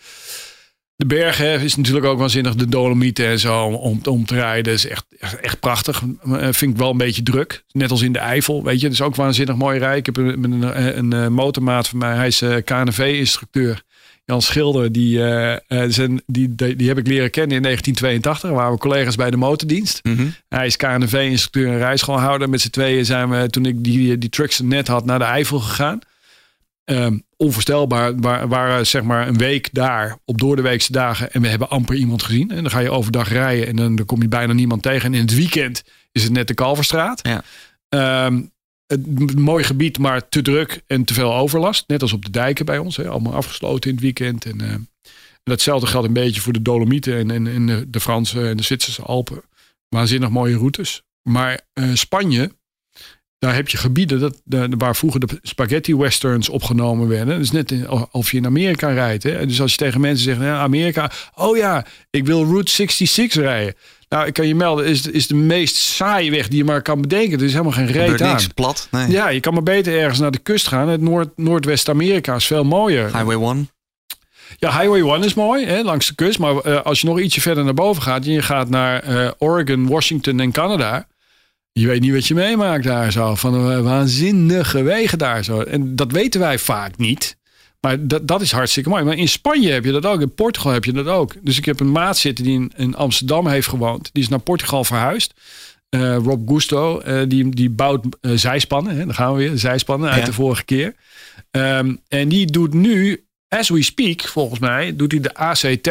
de 0.97 1.07
bergen 1.07 1.61
is 1.61 1.77
natuurlijk 1.77 2.07
ook 2.07 2.19
waanzinnig. 2.19 2.55
De 2.55 2.69
Dolomieten 2.69 3.27
en 3.27 3.39
zo 3.39 3.63
om, 3.65 4.01
om 4.05 4.27
te 4.27 4.35
rijden 4.35 4.73
is 4.73 4.87
echt, 4.89 5.05
echt, 5.21 5.41
echt 5.41 5.61
prachtig. 5.61 6.03
Eh, 6.25 6.49
Vind 6.51 6.73
ik 6.73 6.77
wel 6.77 6.91
een 6.91 6.97
beetje 6.97 7.23
druk. 7.23 7.65
Net 7.73 7.91
als 7.91 8.03
in 8.03 8.13
de 8.13 8.19
Eifel, 8.19 8.65
weet 8.65 8.81
je. 8.81 8.87
Dat 8.87 8.93
is 8.93 9.03
ook 9.03 9.17
waanzinnig 9.17 9.57
mooi 9.57 9.79
rijden. 9.79 9.99
Ik 9.99 10.07
heb 10.07 10.17
een, 10.17 10.45
een, 10.45 10.63
een, 10.63 10.99
een 10.99 11.13
eh, 11.25 11.29
motormaat 11.29 11.89
van 11.89 11.99
mij. 11.99 12.15
Hij 12.15 12.27
is 12.27 12.43
eh, 12.43 12.57
KNV-instructeur. 12.65 13.83
Jan 14.27 14.43
Schilder, 14.43 14.93
die, 14.93 15.23
eh, 15.23 15.53
eh, 15.53 15.91
zijn, 15.91 16.23
die, 16.27 16.55
die, 16.55 16.77
die 16.77 16.89
heb 16.89 16.99
ik 16.99 17.07
leren 17.07 17.31
kennen 17.31 17.57
in 17.57 17.63
1982. 17.63 18.51
Waar 18.51 18.73
we 18.73 18.79
collega's 18.79 19.17
bij 19.17 19.31
de 19.31 19.37
motordienst. 19.37 20.01
Mhm. 20.03 20.27
Hij 20.49 20.67
is 20.67 20.77
KNV-instructeur 20.77 21.73
en 21.73 21.79
rijschoolhouder. 21.79 22.49
Met 22.49 22.61
z'n 22.61 22.71
tweeën 22.71 23.05
zijn 23.05 23.31
we, 23.31 23.49
toen 23.51 23.67
ik 23.67 23.85
die, 23.85 24.19
die 24.19 24.29
trucks 24.29 24.61
net 24.61 24.89
had, 24.89 25.05
naar 25.05 25.19
de 25.19 25.25
Eifel 25.25 25.59
gegaan. 25.61 25.99
Ehm, 26.85 27.19
onvoorstelbaar. 27.37 28.15
We 28.15 28.21
wa- 28.21 28.47
waren 28.49 28.87
zeg 28.87 29.03
maar 29.03 29.29
een 29.29 29.39
week 29.39 29.69
daar 29.73 30.17
op 30.25 30.39
doordeweekse 30.39 30.93
dagen. 30.93 31.33
En 31.33 31.43
we 31.43 31.49
hebben 31.49 31.71
amper 31.71 31.95
iemand 31.97 32.23
gezien. 32.23 32.51
En 32.51 32.63
dan 32.63 32.71
ga 32.71 32.79
je 32.79 32.91
overdag 32.91 33.29
rijden 33.29 33.67
en 33.67 33.77
dan, 33.77 33.97
dan 33.97 34.07
kom 34.07 34.23
je 34.23 34.29
bijna 34.29 34.53
niemand 34.53 34.83
tegen. 34.83 35.07
En 35.07 35.15
in 35.15 35.21
het 35.21 35.35
weekend 35.35 35.83
is 36.13 36.23
het 36.23 36.33
net 36.33 36.49
de 36.49 36.55
Kalverstraat. 36.55 37.21
Ja. 37.23 37.43
Ehm, 37.89 38.41
m- 38.95 39.41
mooi 39.41 39.65
gebied, 39.65 39.99
maar 39.99 40.29
te 40.29 40.43
druk 40.43 40.83
en 40.87 41.05
te 41.05 41.15
veel 41.15 41.35
overlast. 41.35 41.85
Net 41.89 42.03
als 42.03 42.13
op 42.13 42.25
de 42.25 42.31
dijken 42.31 42.65
bij 42.65 42.79
ons. 42.79 42.97
Hè. 42.97 43.09
Allemaal 43.09 43.35
afgesloten 43.35 43.89
in 43.91 43.95
het 43.97 44.05
weekend. 44.05 44.45
En, 44.45 44.61
eh, 44.61 44.71
en 44.73 44.89
datzelfde 45.43 45.87
geldt 45.87 46.07
een 46.07 46.13
beetje 46.13 46.41
voor 46.41 46.53
de 46.53 46.63
Dolomieten 46.63 47.17
en, 47.17 47.31
en, 47.31 47.47
en 47.47 47.67
de- 47.67 47.91
de 47.91 48.01
Franse 48.01 48.49
en 48.49 48.57
de 48.57 48.63
Zwitserse 48.63 49.03
Alpen. 49.03 49.43
Waanzinnig 49.89 50.31
mooie 50.31 50.57
routes. 50.57 51.03
Maar 51.29 51.61
eh, 51.73 51.91
Spanje, 51.95 52.51
daar 53.39 53.55
heb 53.55 53.69
je 53.69 53.77
gebieden 53.77 54.21
dat, 54.21 54.41
de, 54.45 54.69
waar 54.79 54.97
vroeger 54.97 55.21
de 55.21 55.39
spaghetti 55.43 55.97
westerns 55.97 56.49
opgenomen 56.49 57.09
werden. 57.09 57.35
Dat 57.35 57.45
is 57.45 57.51
net 57.51 57.71
in, 57.71 57.91
of 58.11 58.31
je 58.31 58.37
in 58.37 58.47
Amerika 58.47 58.89
rijdt. 58.89 59.23
Hè? 59.23 59.47
Dus 59.47 59.61
als 59.61 59.71
je 59.71 59.77
tegen 59.77 60.01
mensen 60.01 60.25
zegt, 60.25 60.41
Amerika, 60.41 61.11
oh 61.35 61.57
ja, 61.57 61.87
ik 62.11 62.27
wil 62.27 62.45
Route 62.45 62.73
66 62.73 63.43
rijden. 63.43 63.75
Nou, 64.09 64.27
ik 64.27 64.33
kan 64.33 64.47
je 64.47 64.55
melden, 64.55 64.87
is, 64.87 65.07
is 65.07 65.27
de 65.27 65.35
meest 65.35 65.77
saaie 65.77 66.31
weg 66.31 66.49
die 66.49 66.59
je 66.59 66.65
maar 66.65 66.83
kan 66.83 67.01
bedenken. 67.01 67.39
Er 67.39 67.45
is 67.45 67.53
helemaal 67.53 67.73
geen 67.73 67.87
reet 67.87 68.23
aan. 68.23 68.29
niks 68.29 68.47
plat. 68.47 68.89
Nee. 68.91 69.11
Ja, 69.11 69.29
je 69.29 69.41
kan 69.41 69.55
maar 69.55 69.63
beter 69.63 69.99
ergens 69.99 70.19
naar 70.19 70.31
de 70.31 70.39
kust 70.39 70.69
gaan. 70.69 70.89
Het 70.89 71.01
Noord, 71.01 71.29
Noordwest-Amerika 71.37 72.35
is 72.35 72.47
veel 72.47 72.65
mooier. 72.65 73.05
Highway 73.05 73.49
1. 73.49 73.71
Ja, 74.59 74.79
Highway 74.81 75.01
1 75.01 75.23
is 75.23 75.35
mooi, 75.35 75.67
hè, 75.67 75.83
langs 75.83 76.07
de 76.07 76.15
kust. 76.15 76.39
Maar 76.39 76.57
eh, 76.57 76.83
als 76.83 77.01
je 77.01 77.07
nog 77.07 77.21
ietsje 77.21 77.41
verder 77.41 77.65
naar 77.65 77.75
boven 77.75 78.03
gaat... 78.03 78.25
en 78.25 78.33
je 78.33 78.43
gaat 78.43 78.69
naar 78.69 79.03
eh, 79.03 79.31
Oregon, 79.39 79.89
Washington 79.89 80.41
en 80.41 80.53
Canada... 80.53 81.07
je 81.81 81.87
weet 81.87 82.01
niet 82.01 82.13
wat 82.13 82.27
je 82.27 82.35
meemaakt 82.35 82.85
daar 82.85 83.13
zo. 83.13 83.35
Van 83.35 83.55
een 83.55 83.83
waanzinnige 83.83 84.83
wegen 84.83 85.19
daar 85.19 85.45
zo. 85.45 85.61
En 85.61 85.97
dat 85.97 86.13
weten 86.13 86.41
wij 86.41 86.59
vaak 86.59 86.97
niet. 86.97 87.37
Maar 87.81 88.07
dat, 88.07 88.29
dat 88.29 88.41
is 88.41 88.53
hartstikke 88.53 88.89
mooi. 88.89 89.05
Maar 89.05 89.17
in 89.17 89.29
Spanje 89.29 89.73
heb 89.73 89.85
je 89.85 89.93
dat 89.93 90.07
ook. 90.07 90.21
In 90.21 90.35
Portugal 90.35 90.73
heb 90.73 90.85
je 90.85 90.93
dat 90.93 91.07
ook. 91.07 91.35
Dus 91.41 91.59
ik 91.59 91.65
heb 91.65 91.81
een 91.81 91.93
maat 91.93 92.19
zitten 92.19 92.45
die 92.45 92.55
in, 92.55 92.73
in 92.77 92.95
Amsterdam 92.95 93.47
heeft 93.47 93.69
gewoond. 93.69 94.11
Die 94.13 94.23
is 94.23 94.29
naar 94.29 94.39
Portugal 94.39 94.85
verhuisd. 94.85 95.35
Eh, 95.89 96.17
Rob 96.17 96.51
Gusto, 96.51 97.03
die, 97.29 97.49
die 97.49 97.71
bouwt 97.71 98.05
zijspannen. 98.21 98.97
Hè? 98.97 99.05
Dan 99.05 99.15
gaan 99.15 99.33
we 99.33 99.39
weer, 99.39 99.59
zijspannen 99.59 100.11
uit 100.11 100.27
de 100.27 100.33
vorige 100.33 100.65
keer. 100.65 100.95
Ehm, 101.51 101.95
en 102.09 102.29
die 102.29 102.47
doet 102.47 102.75
nu 102.75 103.25
as 103.49 103.69
we 103.69 103.83
speak, 103.83 104.23
volgens 104.23 104.61
mij, 104.61 104.97
doet 104.97 105.13
hij 105.13 105.21
de 105.21 105.35
ACT. 105.35 105.91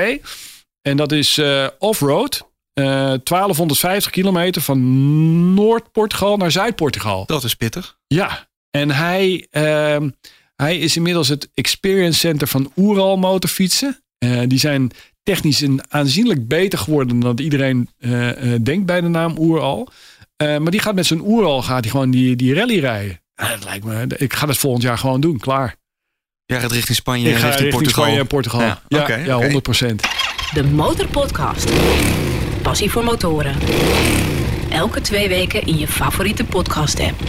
En 0.82 0.98
dat 0.98 1.12
is 1.12 1.42
off-road. 1.80 2.54
Uh, 2.80 2.86
1250 2.86 4.12
kilometer 4.12 4.62
van 4.62 5.54
Noord-Portugal 5.54 6.38
naar 6.38 6.52
Zuid-Portugal. 6.52 7.26
Dat 7.26 7.44
is 7.44 7.56
pittig. 7.56 7.98
Ja, 8.08 8.48
en 8.72 8.92
hij, 8.92 9.48
uh, 9.52 10.10
hij 10.56 10.78
is 10.78 10.96
inmiddels 10.96 11.28
het 11.28 11.50
experience 11.54 12.20
center 12.20 12.48
van 12.48 12.72
Oeral 12.76 13.18
motorfietsen. 13.18 14.04
Uh, 14.20 14.42
die 14.48 14.60
zijn 14.60 14.92
technisch 15.24 15.62
een 15.62 15.82
aanzienlijk 15.90 16.48
beter 16.48 16.80
geworden 16.80 17.20
dan 17.20 17.40
iedereen 17.40 17.90
uh, 18.00 18.30
denkt 18.62 18.86
bij 18.86 19.02
de 19.02 19.08
naam 19.08 19.38
Oeral. 19.38 19.90
maar 20.38 20.72
die 20.72 20.80
gaat 20.80 20.96
met 20.96 21.06
zijn 21.06 21.22
Oeral 21.22 21.62
gaat 21.62 21.82
hij 21.82 21.92
gewoon 21.92 22.12
die, 22.12 22.36
die 22.36 22.54
rally 22.54 22.80
rijden. 22.80 23.22
dat 23.36 23.64
lijkt 23.64 23.86
me, 23.86 24.08
ik 24.18 24.34
ga 24.34 24.48
het 24.48 24.58
volgend 24.58 24.84
jaar 24.84 24.98
gewoon 24.98 25.22
doen, 25.22 25.40
klaar. 25.40 25.76
Ja, 26.46 26.60
gaat 26.60 26.72
richting 26.72 26.98
Spanje, 26.98 27.30
ik 27.30 27.36
ga 27.36 27.48
richting, 27.48 27.72
richting 27.72 27.72
Portugal. 27.72 28.04
Spanje 28.04 28.20
en 28.20 28.28
Portugal. 28.28 28.62
Ja, 28.62 28.82
ja, 28.88 29.02
okay, 29.02 29.26
ja 29.26 29.38
okay. 29.38 29.92
100% 29.92 29.96
De 30.54 30.64
Motorpodcast. 30.64 31.70
Passie 32.66 32.92
voor 32.92 33.04
motoren. 33.04 33.56
Elke 34.70 35.02
twee 35.02 35.28
weken 35.28 35.66
in 35.66 35.78
je 35.78 35.88
favoriete 35.88 36.44
podcast 36.44 37.00
app. 37.00 37.20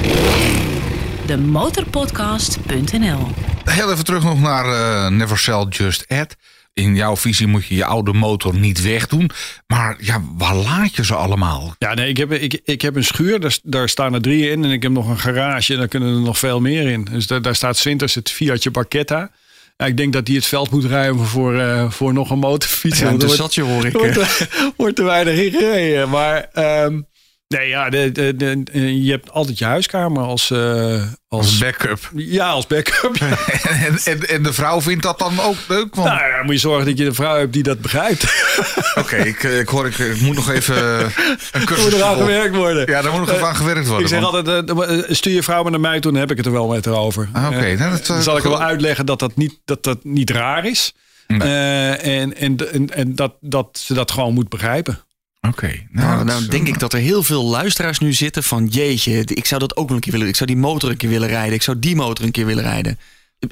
De 1.26 1.38
motorpodcast.nl 1.38 3.28
Heel 3.64 3.92
even 3.92 4.04
terug 4.04 4.22
nog 4.22 4.40
naar 4.40 4.66
uh, 4.66 5.08
Never 5.08 5.38
Sell 5.38 5.66
Just 5.68 6.04
Add. 6.08 6.36
In 6.72 6.94
jouw 6.94 7.16
visie 7.16 7.46
moet 7.46 7.66
je 7.66 7.74
je 7.74 7.84
oude 7.84 8.12
motor 8.12 8.54
niet 8.54 8.82
wegdoen. 8.82 9.30
Maar 9.66 9.96
ja, 10.00 10.22
waar 10.36 10.54
laat 10.54 10.96
je 10.96 11.04
ze 11.04 11.14
allemaal? 11.14 11.74
Ja, 11.78 11.94
nee, 11.94 12.08
ik 12.08 12.16
heb, 12.16 12.32
ik, 12.32 12.60
ik 12.64 12.82
heb 12.82 12.96
een 12.96 13.04
schuur, 13.04 13.40
daar, 13.40 13.58
daar 13.62 13.88
staan 13.88 14.14
er 14.14 14.22
drie 14.22 14.50
in. 14.50 14.64
En 14.64 14.70
ik 14.70 14.82
heb 14.82 14.92
nog 14.92 15.08
een 15.08 15.18
garage, 15.18 15.72
en 15.72 15.78
daar 15.78 15.88
kunnen 15.88 16.14
er 16.14 16.20
nog 16.20 16.38
veel 16.38 16.60
meer 16.60 16.90
in. 16.90 17.04
Dus 17.10 17.26
daar, 17.26 17.42
daar 17.42 17.54
staat 17.54 17.82
Winters 17.82 18.14
het 18.14 18.30
Fiatje 18.30 18.70
Barchetta. 18.70 19.30
Ja, 19.76 19.86
ik 19.86 19.96
denk 19.96 20.12
dat 20.12 20.26
die 20.26 20.36
het 20.36 20.46
veld 20.46 20.70
moet 20.70 20.84
ruimen 20.84 21.26
voor, 21.26 21.54
uh, 21.54 21.90
voor 21.90 22.12
nog 22.12 22.30
een 22.30 22.38
motorfiets. 22.38 22.98
Ja, 22.98 23.12
dat 23.12 23.30
zat 23.30 23.54
je 23.54 23.62
hoor 23.62 23.86
ik. 23.86 23.92
Wordt, 23.92 24.48
wordt 24.76 24.98
er 24.98 25.04
weinig 25.04 25.38
in 25.38 25.50
gereden. 25.50 26.08
Maar 26.08 26.48
um, 26.84 27.06
nee, 27.48 27.68
ja, 27.68 27.90
de, 27.90 28.12
de, 28.12 28.36
de, 28.36 29.02
je 29.02 29.10
hebt 29.10 29.30
altijd 29.30 29.58
je 29.58 29.64
huiskamer 29.64 30.22
als... 30.22 30.50
Uh, 30.50 31.02
als, 31.28 31.46
als 31.46 31.58
backup. 31.58 32.10
Ja, 32.14 32.48
als 32.48 32.66
backup. 32.66 33.16
Ja. 33.16 33.26
en, 33.86 33.98
en, 34.04 34.28
en, 34.28 34.42
de 34.42 34.52
vrouw 34.52 34.80
vindt 34.80 35.02
dat 35.02 35.18
dan 35.18 35.40
ook 35.40 35.56
leuk? 35.68 35.94
Want... 35.94 36.08
Nou 36.08 36.28
ja, 36.28 36.42
moet 36.42 36.52
je 36.52 36.60
zorgen 36.60 36.86
dat 36.86 36.98
je 36.98 37.04
een 37.04 37.14
vrouw 37.14 37.38
hebt 37.38 37.52
die 37.52 37.62
dat 37.62 37.80
begrijpt. 37.80 38.24
Oké, 38.58 38.98
okay, 38.98 39.26
ik, 39.26 39.42
ik 39.42 39.68
hoor, 39.68 39.86
ik, 39.86 39.98
ik, 39.98 40.20
moet 40.20 40.34
nog 40.34 40.50
even 40.50 41.04
een 41.52 41.64
cursus... 41.64 41.84
moet 41.84 41.92
er 41.92 42.02
aan 42.02 42.16
gewerkt 42.16 42.56
worden. 42.56 42.90
Ja, 42.90 43.02
daar 43.02 43.12
moet 43.12 43.20
nog 43.20 43.30
even 43.30 43.46
aan 43.46 43.56
gewerkt 43.56 43.86
worden. 43.86 44.04
Ik 44.04 44.08
zeg 44.08 44.20
want... 44.20 44.48
altijd, 44.48 44.90
uh, 44.90 45.14
stuur 45.14 45.32
je 45.32 45.42
vrouw 45.42 45.62
maar 45.62 45.70
naar 45.70 45.80
mij 45.80 46.00
toe, 46.00 46.12
dan 46.12 46.20
heb 46.20 46.30
ik 46.30 46.36
het 46.36 46.46
er 46.46 46.52
wel 46.52 46.68
met 46.68 46.84
haar 46.84 46.94
over. 46.94 47.28
Ah, 47.32 47.46
Oké. 47.46 47.56
Okay. 47.56 47.74
Nou, 47.74 47.98
dan 48.06 48.22
zal 48.22 48.36
ik 48.36 48.42
wel 48.42 48.62
uitleggen 48.62 49.06
dat 49.06 49.18
dat 49.18 49.36
niet, 49.36 49.58
dat 49.64 49.84
dat 49.84 50.04
niet 50.04 50.30
raar 50.30 50.66
is. 50.66 50.92
Nee. 51.26 51.38
En 51.38 52.36
en, 52.36 52.72
en, 52.72 52.94
en 52.94 53.14
dat, 53.14 53.32
dat 53.40 53.78
ze 53.78 53.94
dat 53.94 54.10
gewoon 54.10 54.34
moet 54.34 54.48
begrijpen. 54.48 55.05
Oké. 55.48 55.64
Okay. 55.64 55.86
Nou, 55.90 56.14
nou, 56.14 56.24
nou 56.24 56.46
denk 56.46 56.68
ik 56.68 56.78
dat 56.78 56.92
er 56.92 56.98
heel 56.98 57.22
veel 57.22 57.44
luisteraars 57.44 57.98
nu 57.98 58.12
zitten 58.12 58.42
van... 58.42 58.66
jeetje, 58.66 59.24
ik 59.24 59.44
zou 59.44 59.60
dat 59.60 59.76
ook 59.76 59.86
wel 59.86 59.96
een 59.96 60.02
keer 60.02 60.12
willen. 60.12 60.28
Ik 60.28 60.36
zou 60.36 60.50
die 60.50 60.58
motor 60.58 60.90
een 60.90 60.96
keer 60.96 61.08
willen 61.08 61.28
rijden. 61.28 61.54
Ik 61.54 61.62
zou 61.62 61.78
die 61.78 61.96
motor 61.96 62.24
een 62.24 62.30
keer 62.30 62.46
willen 62.46 62.64
rijden. 62.64 62.98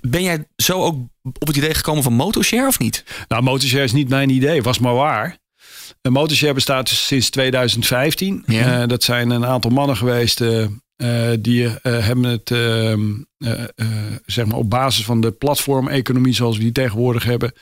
Ben 0.01 0.23
jij 0.23 0.47
zo 0.57 0.83
ook 0.83 0.97
op 1.23 1.47
het 1.47 1.57
idee 1.57 1.75
gekomen 1.75 2.03
van 2.03 2.13
Motorshare 2.13 2.67
of 2.67 2.79
niet? 2.79 3.05
Nou, 3.29 3.43
Motorshare 3.43 3.85
is 3.85 3.93
niet 3.93 4.09
mijn 4.09 4.31
idee. 4.31 4.63
Was 4.63 4.79
maar 4.79 4.95
waar. 4.95 5.39
Een 6.03 6.13
Motorshare 6.13 6.55
bestaat 6.55 6.89
sinds 6.89 7.31
2015. 7.31 8.43
Ja. 8.47 8.83
Uh, 8.83 8.89
dat 8.89 9.03
zijn 9.03 9.31
een 9.31 9.47
aantal 9.47 9.71
mannen 9.71 9.97
geweest... 9.97 10.41
Uh, 10.41 10.67
uh, 10.97 11.31
die 11.41 11.69
hebben 11.83 12.25
het 12.25 12.51
ehm, 12.51 13.11
zeg 14.27 14.47
maar 14.47 14.57
op 14.57 14.71
basis 14.71 15.05
van 15.05 15.21
de 15.21 15.31
platformeconomie 15.31 16.35
zoals 16.35 16.57
we 16.57 16.63
die 16.63 16.73
tegenwoordig 16.73 17.25
hebben... 17.25 17.53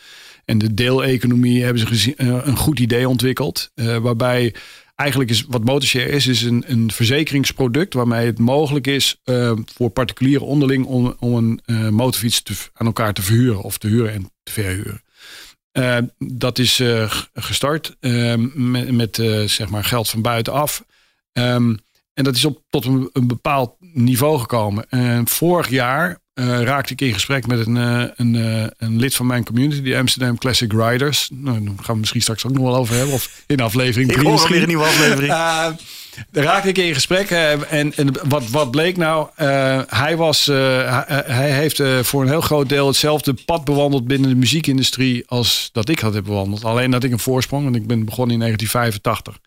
En 0.52 0.59
de 0.59 0.75
deeleconomie 0.75 1.62
hebben 1.62 1.80
ze 1.80 1.87
gezien, 1.87 2.14
uh, 2.18 2.38
een 2.42 2.56
goed 2.56 2.78
idee 2.78 3.09
ontwikkeld. 3.09 3.71
Uh, 3.75 3.97
waarbij 3.97 4.54
eigenlijk 4.94 5.30
is 5.30 5.44
wat 5.49 5.64
Motorshare 5.64 6.09
is, 6.09 6.26
is 6.26 6.42
een, 6.42 6.64
een 6.66 6.90
verzekeringsproduct 6.90 7.94
waarmee 7.94 8.26
het 8.26 8.38
mogelijk 8.38 8.87
is 8.87 9.21
uh, 9.25 9.52
voor 9.75 9.90
particulieren 9.90 10.47
onderling 10.47 10.85
om, 10.85 11.14
een 11.21 11.61
motorfiets 11.94 12.42
te, 12.42 12.54
aan 12.73 12.87
elkaar 12.87 13.12
te 13.12 13.23
verhuren 13.23 13.62
of 13.62 13.78
te 13.78 13.88
huren 13.88 14.12
en 14.12 14.30
te 14.42 14.52
verhuren. 14.52 15.02
dat 16.18 16.59
is 16.59 16.82
gestart 17.35 17.97
met, 18.00 18.90
met 18.90 19.14
zeg 19.47 19.68
maar 19.68 19.85
geld 19.85 20.09
van 20.09 20.23
buitenaf. 20.23 20.85
Um, 21.32 21.78
en 22.14 22.25
dat 22.25 22.37
is 22.37 22.44
op, 22.44 22.62
tot 22.68 22.85
een, 22.85 23.11
een 23.12 23.26
bepaald 23.26 23.76
niveau 23.78 24.38
gekomen. 24.38 24.87
vorig 25.28 25.68
jaar 25.68 26.22
uh, 26.35 26.62
raakte 26.62 26.93
ik 26.93 27.01
in 27.01 27.12
gesprek 27.12 27.47
met 27.47 27.67
een, 27.67 27.77
uh, 27.77 28.05
een, 28.17 28.35
uh, 28.35 28.67
een 28.77 28.99
lid 28.99 29.15
van 29.15 29.27
mijn 29.27 29.45
community, 29.45 29.83
de 29.83 29.97
Amsterdam 29.97 30.39
Classic 30.39 30.73
Riders. 30.73 31.29
Nou, 31.33 31.65
daar 31.65 31.75
gaan 31.77 31.95
we 31.95 32.01
misschien 32.01 32.21
straks 32.21 32.47
ook 32.47 32.53
nog 32.53 32.62
wel 32.62 32.77
over 32.77 32.95
hebben. 32.95 33.15
Of 33.15 33.43
in 33.47 33.61
aflevering 33.61 34.12
3 34.12 34.21
Ik 34.21 34.27
hoor 34.27 34.49
weer 34.49 34.62
een 34.62 34.69
nieuwe 34.69 34.85
aflevering. 34.85 35.33
daar 36.31 36.45
raakte 36.45 36.69
ik 36.69 36.79
in 36.79 36.95
gesprek. 36.95 37.31
en, 37.31 37.95
en 37.95 38.29
wat, 38.29 38.51
wat 38.51 38.71
bleek 38.71 38.97
nou? 38.97 39.29
hij, 39.87 40.17
was, 40.17 40.47
hij 40.47 41.53
heeft 41.53 41.83
voor 42.03 42.23
een 42.23 42.29
heel 42.29 42.41
groot 42.41 42.69
deel 42.69 42.87
hetzelfde 42.87 43.35
pad 43.35 43.65
bewandeld 43.65 44.07
binnen 44.07 44.29
de 44.29 44.37
muziekindustrie 44.37 45.23
als 45.27 45.71
dat 45.73 45.89
ik 45.89 45.99
had 45.99 46.23
bewandeld. 46.23 46.65
Alleen 46.65 46.91
dat 46.91 47.05
ik 47.05 47.12
een 47.12 47.19
voorsprong, 47.19 47.65
want 47.65 47.77
ik 47.77 47.87
ben 47.87 48.05
begonnen 48.05 48.35
in 48.35 48.41
1985 48.41 49.39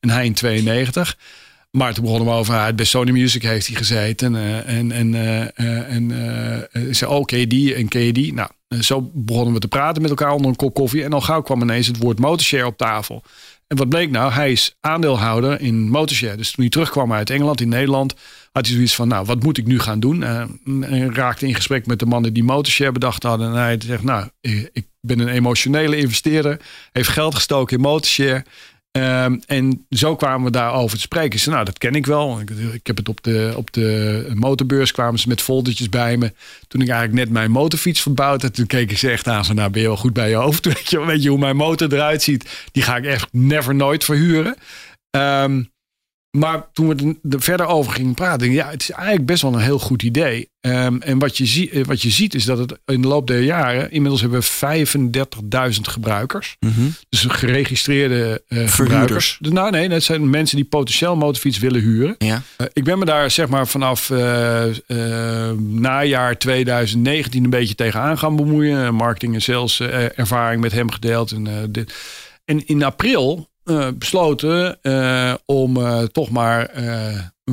en 0.00 0.10
hij 0.10 0.24
in 0.24 0.34
92. 0.34 1.16
Maar 1.70 1.94
toen 1.94 2.04
begonnen 2.04 2.28
we 2.28 2.34
over, 2.34 2.54
hij 2.54 2.74
bij 2.74 2.84
Sony 2.84 3.10
Music 3.10 3.42
heeft 3.42 3.66
hij 3.66 3.76
gezeten. 3.76 4.34
Uh, 4.34 4.68
en 4.68 4.92
en, 4.92 5.12
uh, 5.12 5.90
en 5.94 6.10
uh, 6.10 6.92
zei, 6.94 7.10
oh, 7.10 7.24
die 7.26 7.74
en 7.74 7.88
ken 7.88 8.14
die? 8.14 8.34
Nou, 8.34 8.48
zo 8.80 9.10
begonnen 9.14 9.54
we 9.54 9.60
te 9.60 9.68
praten 9.68 10.02
met 10.02 10.10
elkaar 10.10 10.32
onder 10.32 10.50
een 10.50 10.56
kop 10.56 10.74
koffie. 10.74 11.04
En 11.04 11.12
al 11.12 11.20
gauw 11.20 11.42
kwam 11.42 11.62
ineens 11.62 11.86
het 11.86 11.98
woord 11.98 12.18
motorshare 12.18 12.66
op 12.66 12.76
tafel. 12.76 13.22
En 13.66 13.76
wat 13.76 13.88
bleek 13.88 14.10
nou? 14.10 14.32
Hij 14.32 14.52
is 14.52 14.76
aandeelhouder 14.80 15.60
in 15.60 15.90
motorshare. 15.90 16.36
Dus 16.36 16.50
toen 16.50 16.64
hij 16.64 16.72
terugkwam 16.72 17.12
uit 17.12 17.30
Engeland, 17.30 17.60
in 17.60 17.68
Nederland... 17.68 18.14
had 18.52 18.66
hij 18.66 18.74
zoiets 18.74 18.94
van, 18.94 19.08
nou, 19.08 19.26
wat 19.26 19.42
moet 19.42 19.58
ik 19.58 19.66
nu 19.66 19.78
gaan 19.78 20.00
doen? 20.00 20.22
en 20.22 21.14
raakte 21.14 21.46
in 21.46 21.54
gesprek 21.54 21.86
met 21.86 21.98
de 21.98 22.06
mannen 22.06 22.32
die 22.32 22.44
motorshare 22.44 22.92
bedacht 22.92 23.22
hadden. 23.22 23.48
En 23.48 23.54
hij 23.54 23.78
zegt, 23.86 24.02
nou, 24.02 24.28
ik 24.72 24.86
ben 25.00 25.18
een 25.18 25.28
emotionele 25.28 25.96
investeerder. 25.96 26.60
Heeft 26.92 27.08
geld 27.08 27.34
gestoken 27.34 27.76
in 27.76 27.82
motorshare... 27.82 28.44
Um, 28.98 29.42
en 29.46 29.86
zo 29.90 30.16
kwamen 30.16 30.44
we 30.44 30.50
daarover 30.50 30.96
te 30.96 31.02
spreken. 31.02 31.38
Ze, 31.38 31.50
nou, 31.50 31.64
dat 31.64 31.78
ken 31.78 31.94
ik 31.94 32.06
wel. 32.06 32.40
Ik, 32.72 32.86
heb 32.86 32.96
het 32.96 33.08
op 33.08 33.22
de, 33.22 33.52
op 33.56 33.72
de 33.72 34.30
motorbeurs 34.34 34.92
kwamen 34.92 35.20
ze 35.20 35.28
met 35.28 35.40
foldertjes 35.40 35.88
bij 35.88 36.16
me. 36.16 36.32
Toen 36.68 36.80
ik 36.80 36.88
eigenlijk 36.88 37.18
net 37.18 37.30
mijn 37.30 37.50
motorfiets 37.50 38.00
verbouwd 38.00 38.42
had, 38.42 38.54
toen 38.54 38.66
keken 38.66 38.98
ze 38.98 39.10
echt 39.10 39.28
aan 39.28 39.44
van, 39.44 39.56
nou, 39.56 39.70
ben 39.70 39.80
je 39.80 39.86
wel 39.86 39.96
goed 39.96 40.12
bij 40.12 40.28
je 40.28 40.34
hoofd? 40.34 40.64
Weet 40.74 40.90
je, 40.90 41.04
weet 41.06 41.22
je 41.22 41.28
hoe 41.28 41.38
mijn 41.38 41.56
motor 41.56 41.92
eruit 41.92 42.22
ziet? 42.22 42.68
Die 42.72 42.82
ga 42.82 42.96
ik 42.96 43.04
echt 43.04 43.28
never 43.32 43.74
nooit 43.74 44.04
verhuren. 44.04 44.56
Um, 45.10 45.69
maar 46.30 46.66
toen 46.72 46.88
we 46.88 47.16
er 47.30 47.42
verder 47.42 47.66
over 47.66 47.92
gingen 47.92 48.14
praten, 48.14 48.52
ja, 48.52 48.70
het 48.70 48.82
is 48.82 48.90
eigenlijk 48.90 49.26
best 49.26 49.42
wel 49.42 49.54
een 49.54 49.60
heel 49.60 49.78
goed 49.78 50.02
idee. 50.02 50.48
Um, 50.60 51.02
en 51.02 51.18
wat 51.18 51.36
je, 51.36 51.46
zie, 51.46 51.84
wat 51.84 52.02
je 52.02 52.10
ziet 52.10 52.34
is 52.34 52.44
dat 52.44 52.58
het 52.58 52.78
in 52.84 53.02
de 53.02 53.08
loop 53.08 53.26
der 53.26 53.42
jaren, 53.42 53.90
inmiddels 53.90 54.20
hebben 54.20 54.40
we 54.40 55.74
35.000 55.74 55.80
gebruikers. 55.80 56.56
Mm 56.60 56.72
-hmm. 56.72 56.94
Dus 57.08 57.24
geregistreerde 57.24 58.42
uh, 58.48 58.68
gebruikers. 58.68 59.38
Nou 59.40 59.70
nee, 59.70 59.88
dat 59.88 60.02
zijn 60.02 60.30
mensen 60.30 60.56
die 60.56 60.64
potentieel 60.64 61.16
motorfiets 61.16 61.58
willen 61.58 61.80
huren. 61.80 62.14
Ja. 62.18 62.42
Uh, 62.58 62.66
ik 62.72 62.84
ben 62.84 62.98
me 62.98 63.04
daar 63.04 63.30
zeg 63.30 63.48
maar 63.48 63.66
vanaf 63.66 64.10
uh, 64.10 64.64
najaar 65.58 66.38
2019 66.38 67.44
een 67.44 67.50
beetje 67.50 67.74
tegenaan 67.74 68.18
gaan 68.18 68.36
bemoeien. 68.36 68.94
Marketing 68.94 69.34
en 69.34 69.42
sales 69.42 69.80
ervaring 69.80 70.60
met 70.60 70.72
hem 70.72 70.90
gedeeld. 70.90 71.30
En, 71.32 71.68
dit. 71.70 71.94
en 72.44 72.66
in 72.66 72.82
april 72.82 73.49
uh, 73.70 73.88
besloten 73.98 74.78
uh, 74.82 75.34
om 75.44 75.76
uh, 75.76 76.02
toch 76.02 76.30
maar 76.30 76.70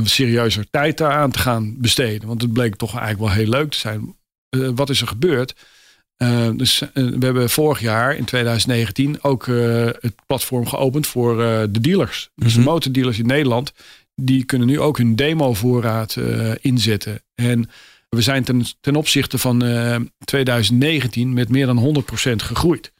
serieuzer 0.04 0.70
tijd 0.70 0.98
daaraan 0.98 1.32
te 1.32 1.40
gaan 1.40 1.76
besteden. 1.78 2.28
Want 2.28 2.42
het 2.42 2.54
bleek 2.54 2.76
toch 2.76 2.98
eigenlijk 2.98 3.20
wel 3.20 3.44
heel 3.44 3.50
leuk 3.50 3.72
te 3.72 3.78
zijn. 3.78 4.16
Wat 4.76 4.90
is 4.90 5.02
er 5.02 5.08
gebeurd? 5.08 5.56
Dus 6.56 6.80
we 6.94 7.18
hebben 7.20 7.50
vorig 7.50 7.80
jaar 7.80 8.16
in 8.16 8.26
2019 8.26 9.24
ook 9.24 9.46
het 10.00 10.14
platform 10.26 10.68
geopend 10.68 11.08
voor 11.08 11.38
de 11.72 11.82
dealers. 11.82 12.30
Dus 12.36 12.54
de 12.54 12.60
motordealers 12.60 13.20
in 13.20 13.26
Nederland. 13.26 13.74
Die 14.16 14.44
kunnen 14.44 14.68
nu 14.68 14.80
ook 14.80 14.98
hun 14.98 15.16
demovoorraad 15.16 16.18
inzetten. 16.62 17.22
En 17.36 17.70
we 18.10 18.22
zijn 18.22 18.44
ten, 18.44 18.66
ten 18.82 18.96
opzichte 18.96 19.38
van 19.38 19.60
2019 20.24 21.34
met 21.34 21.50
meer 21.50 21.66
dan 21.66 22.04
100% 22.32 22.32
gegroeid. 22.36 22.92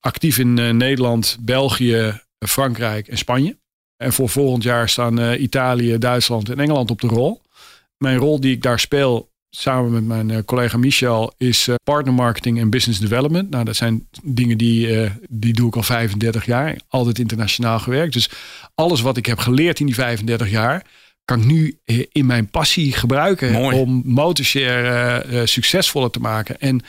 Actief 0.00 0.38
in 0.38 0.76
Nederland, 0.76 1.36
België, 1.40 2.20
Frankrijk 2.48 3.08
en 3.08 3.18
Spanje. 3.18 3.58
En 3.96 4.12
voor 4.12 4.28
volgend 4.28 4.62
jaar 4.62 4.88
staan 4.88 5.32
Italië, 5.32 5.98
Duitsland 5.98 6.48
en 6.48 6.60
Engeland 6.60 6.90
op 6.90 7.00
de 7.00 7.06
rol. 7.06 7.42
Mijn 7.96 8.16
rol 8.16 8.40
die 8.40 8.52
ik 8.52 8.62
daar 8.62 8.80
speel 8.80 9.30
samen 9.50 9.92
met 9.92 10.04
mijn 10.04 10.30
eh, 10.30 10.38
collega 10.44 10.76
Michel 10.76 11.34
is 11.36 11.68
uh, 11.68 11.74
partner 11.84 12.14
marketing 12.14 12.58
en 12.58 12.70
business 12.70 13.00
development. 13.00 13.50
Nou, 13.50 13.64
dat 13.64 13.76
zijn 13.76 14.08
dingen 14.22 14.58
die, 14.58 15.10
die 15.28 15.52
doe 15.52 15.68
ik 15.68 15.76
al 15.76 15.82
35 15.82 16.46
jaar. 16.46 16.76
Altijd 16.88 17.18
internationaal 17.18 17.78
gewerkt. 17.78 18.12
Dus 18.12 18.30
alles 18.74 19.00
wat 19.00 19.16
ik 19.16 19.26
heb 19.26 19.38
geleerd 19.38 19.80
in 19.80 19.86
die 19.86 19.94
35 19.94 20.50
jaar, 20.50 20.86
kan 21.24 21.40
ik 21.40 21.46
nu 21.46 21.78
in 22.12 22.26
mijn 22.26 22.50
passie 22.50 22.92
gebruiken 22.92 23.52
Mooi. 23.52 23.76
om 23.76 24.02
Motorshare 24.04 25.46
succesvoller 25.46 26.10
te 26.10 26.20
maken. 26.20 26.60
En 26.60 26.82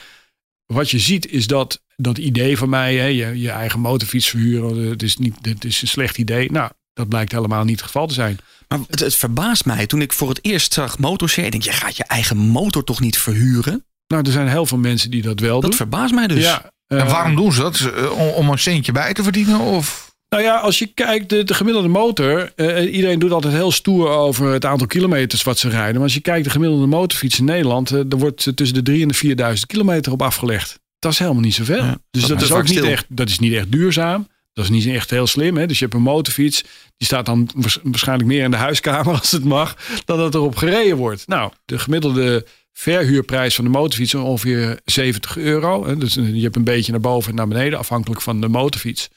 wat 0.72 0.90
je 0.90 0.98
ziet 0.98 1.26
is 1.26 1.46
dat 1.46 1.82
dat 1.96 2.18
idee 2.18 2.58
van 2.58 2.68
mij, 2.68 2.96
hè, 2.96 3.06
je, 3.06 3.40
je 3.40 3.50
eigen 3.50 3.80
motorfiets 3.80 4.28
verhuren, 4.28 4.90
het 4.90 5.02
is, 5.02 5.16
niet, 5.16 5.34
het 5.42 5.64
is 5.64 5.82
een 5.82 5.88
slecht 5.88 6.18
idee. 6.18 6.50
Nou, 6.50 6.70
dat 6.92 7.08
blijkt 7.08 7.32
helemaal 7.32 7.64
niet 7.64 7.76
het 7.76 7.86
geval 7.86 8.06
te 8.06 8.14
zijn. 8.14 8.38
Maar 8.68 8.78
het, 8.86 9.00
het 9.00 9.14
verbaast 9.14 9.64
mij 9.64 9.86
toen 9.86 10.00
ik 10.00 10.12
voor 10.12 10.28
het 10.28 10.38
eerst 10.42 10.72
zag 10.72 10.98
motorshare. 10.98 11.46
Ik 11.46 11.52
denk, 11.52 11.64
je 11.64 11.72
gaat 11.72 11.96
je 11.96 12.04
eigen 12.04 12.36
motor 12.36 12.84
toch 12.84 13.00
niet 13.00 13.18
verhuren? 13.18 13.84
Nou, 14.06 14.22
er 14.26 14.32
zijn 14.32 14.48
heel 14.48 14.66
veel 14.66 14.78
mensen 14.78 15.10
die 15.10 15.22
dat 15.22 15.40
wel 15.40 15.60
doen. 15.60 15.70
Dat 15.70 15.78
verbaast 15.78 16.14
mij 16.14 16.26
dus. 16.26 16.42
Ja, 16.42 16.72
En 16.86 16.98
eh, 16.98 17.10
waarom 17.10 17.36
doen 17.36 17.52
ze 17.52 17.60
dat? 17.60 18.10
Om, 18.10 18.28
om 18.28 18.50
een 18.50 18.58
centje 18.58 18.92
bij 18.92 19.12
te 19.12 19.22
verdienen? 19.22 19.60
Of? 19.60 20.11
Nou 20.32 20.44
ja, 20.44 20.56
als 20.56 20.78
je 20.78 20.86
kijkt, 20.86 21.28
de, 21.28 21.44
de 21.44 21.54
gemiddelde 21.54 21.88
motor. 21.88 22.52
eh, 22.56 22.94
iedereen 22.94 23.18
doet 23.18 23.30
altijd 23.32 23.52
heel 23.54 23.72
stoer 23.72 24.08
over 24.08 24.46
het 24.52 24.64
aantal 24.64 24.86
kilometers 24.86 25.42
wat 25.42 25.58
ze 25.58 25.68
rijden. 25.68 25.94
Maar 25.94 26.02
als 26.02 26.14
je 26.14 26.20
kijkt, 26.20 26.44
de 26.44 26.50
gemiddelde 26.50 26.86
motorfiets 26.86 27.38
in 27.38 27.44
Nederland. 27.44 27.90
eh, 27.90 27.98
er 27.98 28.18
wordt 28.18 28.56
tussen 28.56 28.74
de 28.76 28.82
3 28.82 29.02
en 29.02 29.08
de 29.08 29.14
4000 29.14 29.66
kilometer 29.70 30.12
op 30.12 30.22
afgelegd. 30.22 30.80
Dat 30.98 31.12
is 31.12 31.18
helemaal 31.18 31.42
niet 31.42 31.54
zoveel. 31.54 31.76
Ja, 31.84 31.98
dus 32.10 32.20
dat 32.22 32.30
dat, 32.38 32.42
is 32.48 32.52
ook 32.54 32.62
niet 32.62 32.78
stil. 32.78 32.84
echt, 32.90 33.04
dat 33.08 33.28
is 33.28 33.38
niet 33.38 33.52
echt 33.52 33.72
duurzaam. 33.72 34.28
Dat 34.52 34.64
is 34.64 34.70
niet 34.70 34.86
echt 34.86 35.10
heel 35.10 35.26
slim. 35.26 35.56
Hè? 35.56 35.66
Dus 35.66 35.78
je 35.78 35.84
hebt 35.84 35.96
een 35.96 36.02
motorfiets. 36.02 36.62
Die 36.96 37.06
staat 37.06 37.26
dan 37.26 37.48
waars- 37.54 37.78
waarschijnlijk 37.82 38.28
meer 38.28 38.44
in 38.44 38.50
de 38.50 38.56
huiskamer 38.56 39.14
als 39.18 39.30
het 39.30 39.44
mag. 39.44 39.76
Dan 40.04 40.18
dat 40.18 40.34
erop 40.34 40.56
gereden 40.56 40.96
wordt. 40.96 41.26
Nou, 41.26 41.52
de 41.64 41.78
gemiddelde 41.78 42.46
verhuurprijs 42.72 43.54
van 43.54 43.64
de 43.64 43.70
motorfiets 43.70 44.14
is 44.14 44.20
ongeveer 44.20 44.80
70 44.84 45.36
euro. 45.38 45.86
Hè? 45.86 45.96
Dus 45.96 46.14
je 46.14 46.42
hebt 46.42 46.56
een 46.56 46.64
beetje 46.64 46.92
naar 46.92 47.00
boven 47.00 47.30
en 47.30 47.36
naar 47.36 47.48
beneden. 47.48 47.78
Afhankelijk 47.78 48.20
van 48.20 48.40
de 48.40 48.48
motorfiets. 48.48 49.08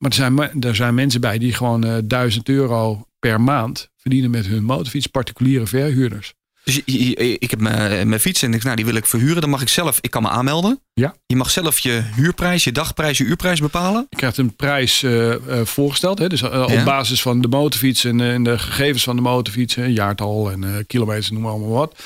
Maar 0.00 0.10
er 0.10 0.16
zijn, 0.16 0.62
er 0.62 0.74
zijn 0.76 0.94
mensen 0.94 1.20
bij 1.20 1.38
die 1.38 1.52
gewoon 1.54 1.84
eh 1.84 1.96
1000 2.04 2.48
euro 2.48 3.06
per 3.18 3.40
maand 3.40 3.88
verdienen 3.96 4.30
met 4.30 4.46
hun 4.46 4.64
motorfiets. 4.64 5.06
Particuliere 5.06 5.66
verhuurders. 5.66 6.32
Dus 6.64 6.80
ik 7.38 7.50
heb 7.50 7.60
mijn, 7.60 8.08
mijn 8.08 8.20
fiets 8.20 8.42
en 8.42 8.54
ik, 8.54 8.62
nou, 8.62 8.76
die 8.76 8.84
wil 8.84 8.94
ik 8.94 9.06
verhuren. 9.06 9.40
Dan 9.40 9.50
mag 9.50 9.62
ik 9.62 9.68
zelf, 9.68 9.98
ik 10.00 10.10
kan 10.10 10.22
me 10.22 10.28
aanmelden. 10.28 10.80
Ja. 10.92 11.14
Je 11.26 11.36
mag 11.36 11.50
zelf 11.50 11.78
je 11.78 12.02
huurprijs, 12.14 12.64
je 12.64 12.72
dagprijs, 12.72 13.18
je 13.18 13.24
uurprijs 13.24 13.60
bepalen. 13.60 14.06
Je 14.08 14.16
krijgt 14.16 14.36
een 14.36 14.56
prijs 14.56 15.02
eh, 15.02 15.32
eh, 15.32 15.66
voorgesteld. 15.66 16.18
Hè? 16.18 16.28
Dus 16.28 16.42
eh, 16.42 16.50
Ja. 16.68 16.78
op 16.78 16.84
basis 16.84 17.22
van 17.22 17.40
de 17.40 17.48
motorfiets 17.48 18.04
en, 18.04 18.20
eh, 18.20 18.32
en 18.34 18.42
de 18.42 18.58
gegevens 18.58 19.02
van 19.02 19.16
de 19.16 19.22
motorfiets, 19.22 19.74
hè, 19.74 19.84
jaartal 19.84 20.50
en 20.50 20.64
eh, 20.64 20.70
kilometers, 20.86 21.30
noem 21.30 21.42
maar 21.42 21.50
allemaal 21.50 21.68
wat. 21.70 21.98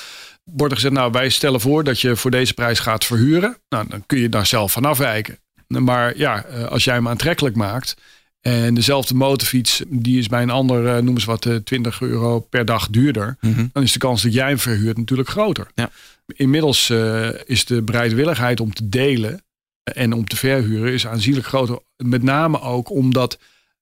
Wordt 0.45 0.73
er 0.73 0.79
gezegd, 0.81 0.95
nou 0.99 1.11
wij 1.13 1.29
stellen 1.29 1.61
voor 1.61 1.85
dat 1.85 2.01
je 2.01 2.17
voor 2.17 2.31
deze 2.31 2.55
prijs 2.55 2.79
gaat 2.79 3.05
verhuren. 3.05 3.57
Nou, 3.69 3.89
dan 3.89 4.03
kun 4.07 4.19
je 4.19 4.29
daar 4.29 4.47
zelf 4.47 4.73
van 4.73 4.85
afwijken. 4.85 5.39
Maar 5.67 6.17
ja, 6.17 6.45
eh, 6.45 6.65
als 6.65 6.85
jij 6.85 6.95
hem 6.95 7.09
aantrekkelijk 7.09 7.57
maakt. 7.57 7.97
En 8.45 8.75
dezelfde 8.75 9.15
motorfiets, 9.15 9.83
die 9.89 10.19
is 10.19 10.29
bij 10.29 10.43
een 10.43 10.51
ander, 10.51 10.87
eh, 10.87 11.03
noem 11.03 11.15
eens 11.15 11.25
wat, 11.25 11.47
eh, 11.47 11.55
20 11.55 12.01
euro 12.01 12.41
per 12.41 12.65
dag 12.65 12.89
duurder. 12.89 13.37
Dan 13.73 13.83
is 13.83 13.93
de 13.93 13.99
kans 13.99 14.23
dat 14.23 14.33
jij 14.33 14.49
hem 14.49 14.59
verhuurt 14.59 14.97
natuurlijk 14.97 15.29
groter. 15.29 15.67
Ja. 15.75 15.91
Inmiddels 16.27 16.91
eh, 16.91 17.29
is 17.45 17.65
de 17.65 17.83
bereidwilligheid 17.83 18.61
om 18.61 18.75
te 18.75 18.89
delen 18.89 19.43
en 19.83 20.13
om 20.13 20.27
te 20.27 20.37
verhuren 20.37 20.93
is 20.93 21.07
aanzienlijk 21.07 21.47
groter. 21.47 21.79
Met 21.97 22.23
name 22.23 22.61
ook 22.61 22.91
omdat 22.91 23.39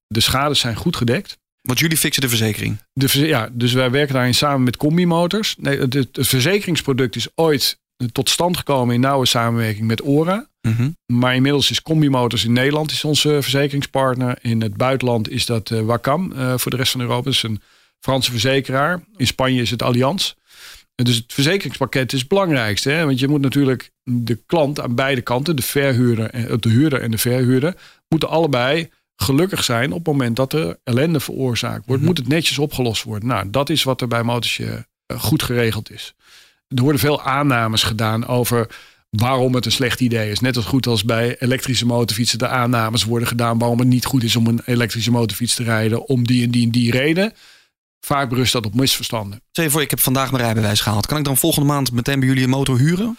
de 0.06 0.20
schades 0.20 0.60
zijn 0.60 0.76
goed 0.76 0.96
gedekt. 0.96 1.38
Want 1.62 1.78
jullie 1.78 1.96
fixen 1.96 2.22
de 2.22 2.28
verzekering. 2.28 2.78
De, 2.92 3.26
ja, 3.26 3.48
dus 3.52 3.72
wij 3.72 3.90
werken 3.90 4.14
daarin 4.14 4.34
samen 4.34 4.62
met 4.62 4.76
Combi-motors. 4.76 5.56
Nee, 5.58 5.78
het, 5.78 5.94
het 5.94 6.08
verzekeringsproduct 6.20 7.16
is 7.16 7.28
ooit 7.34 7.80
tot 8.12 8.28
stand 8.28 8.56
gekomen 8.56 8.94
in 8.94 9.00
nauwe 9.00 9.26
samenwerking 9.26 9.86
met 9.86 10.02
ORA. 10.02 10.46
Mhm. 10.60 10.90
Maar 11.06 11.34
inmiddels 11.34 11.70
is 11.70 11.82
Combi-motors 11.82 12.44
in 12.44 12.52
Nederland 12.52 12.90
is 12.90 13.04
onze 13.04 13.38
verzekeringspartner. 13.42 14.38
In 14.40 14.60
het 14.62 14.76
buitenland 14.76 15.30
is 15.30 15.46
dat 15.46 15.70
eh, 15.70 15.80
Wacam 15.80 16.32
eh, 16.32 16.54
voor 16.56 16.70
de 16.70 16.76
rest 16.76 16.92
van 16.92 17.00
Europa. 17.00 17.22
Dat 17.24 17.32
is 17.32 17.42
een 17.42 17.60
Franse 18.00 18.30
verzekeraar. 18.30 19.02
In 19.16 19.26
Spanje 19.26 19.62
is 19.62 19.70
het 19.70 19.82
Allianz. 19.82 20.32
En 20.94 21.04
Dus 21.04 21.16
het 21.16 21.32
verzekeringspakket 21.32 22.12
is 22.12 22.18
het 22.18 22.28
belangrijkste. 22.28 22.90
Hè? 22.90 23.04
Want 23.04 23.18
je 23.18 23.28
moet 23.28 23.40
natuurlijk 23.40 23.90
de 24.02 24.38
klant 24.46 24.80
aan 24.80 24.94
beide 24.94 25.20
kanten, 25.20 25.56
de 25.56 25.62
verhuurder, 25.62 26.30
en- 26.30 26.60
de 26.60 26.68
huurder 26.68 27.00
en 27.00 27.10
de 27.10 27.18
verhuurder, 27.18 27.74
moeten 28.08 28.28
allebei 28.28 28.90
gelukkig 29.16 29.64
zijn 29.64 29.90
op 29.92 29.98
het 29.98 30.06
moment 30.06 30.36
dat 30.36 30.52
er 30.52 30.78
ellende 30.84 31.20
veroorzaakt 31.20 31.86
wordt. 31.86 32.02
Moet 32.02 32.18
het 32.18 32.28
netjes 32.28 32.58
opgelost 32.58 33.02
worden. 33.02 33.28
Nou, 33.28 33.50
dat 33.50 33.70
is 33.70 33.82
wat 33.82 34.00
er 34.00 34.08
bij 34.08 34.22
Motorshare 34.22 34.86
eh, 35.06 35.20
goed 35.20 35.42
geregeld 35.42 35.90
is. 35.90 36.14
Er 36.74 36.82
worden 36.82 37.00
veel 37.00 37.22
aannames 37.22 37.82
gedaan 37.82 38.26
over 38.26 38.66
waarom 39.10 39.54
het 39.54 39.66
een 39.66 39.72
slecht 39.72 40.00
idee 40.00 40.30
is. 40.30 40.40
Net 40.40 40.56
als 40.56 40.64
goed 40.64 40.86
als 40.86 41.04
bij 41.04 41.36
elektrische 41.38 41.86
motorfietsen 41.86 42.38
de 42.38 42.48
aannames 42.48 43.04
worden 43.04 43.28
gedaan 43.28 43.58
waarom 43.58 43.78
het 43.78 43.88
niet 43.88 44.04
goed 44.04 44.22
is 44.22 44.36
om 44.36 44.46
een 44.46 44.60
elektrische 44.64 45.10
motorfiets 45.10 45.54
te 45.54 45.62
rijden 45.62 46.06
om 46.08 46.26
die 46.26 46.44
en 46.44 46.50
die 46.50 46.64
en 46.64 46.70
die 46.70 46.90
reden. 46.90 47.32
Vaak 48.00 48.28
berust 48.28 48.52
dat 48.52 48.66
op 48.66 48.74
misverstanden. 48.74 49.40
Stel 49.50 49.64
je 49.64 49.70
voor, 49.70 49.82
ik 49.82 49.90
heb 49.90 50.00
vandaag 50.00 50.30
mijn 50.30 50.42
rijbewijs 50.44 50.80
gehaald. 50.80 51.06
Kan 51.06 51.18
ik 51.18 51.24
dan 51.24 51.36
volgende 51.36 51.68
maand 51.68 51.92
meteen 51.92 52.18
bij 52.18 52.28
jullie 52.28 52.44
een 52.44 52.50
motor 52.50 52.78
huren? 52.78 53.16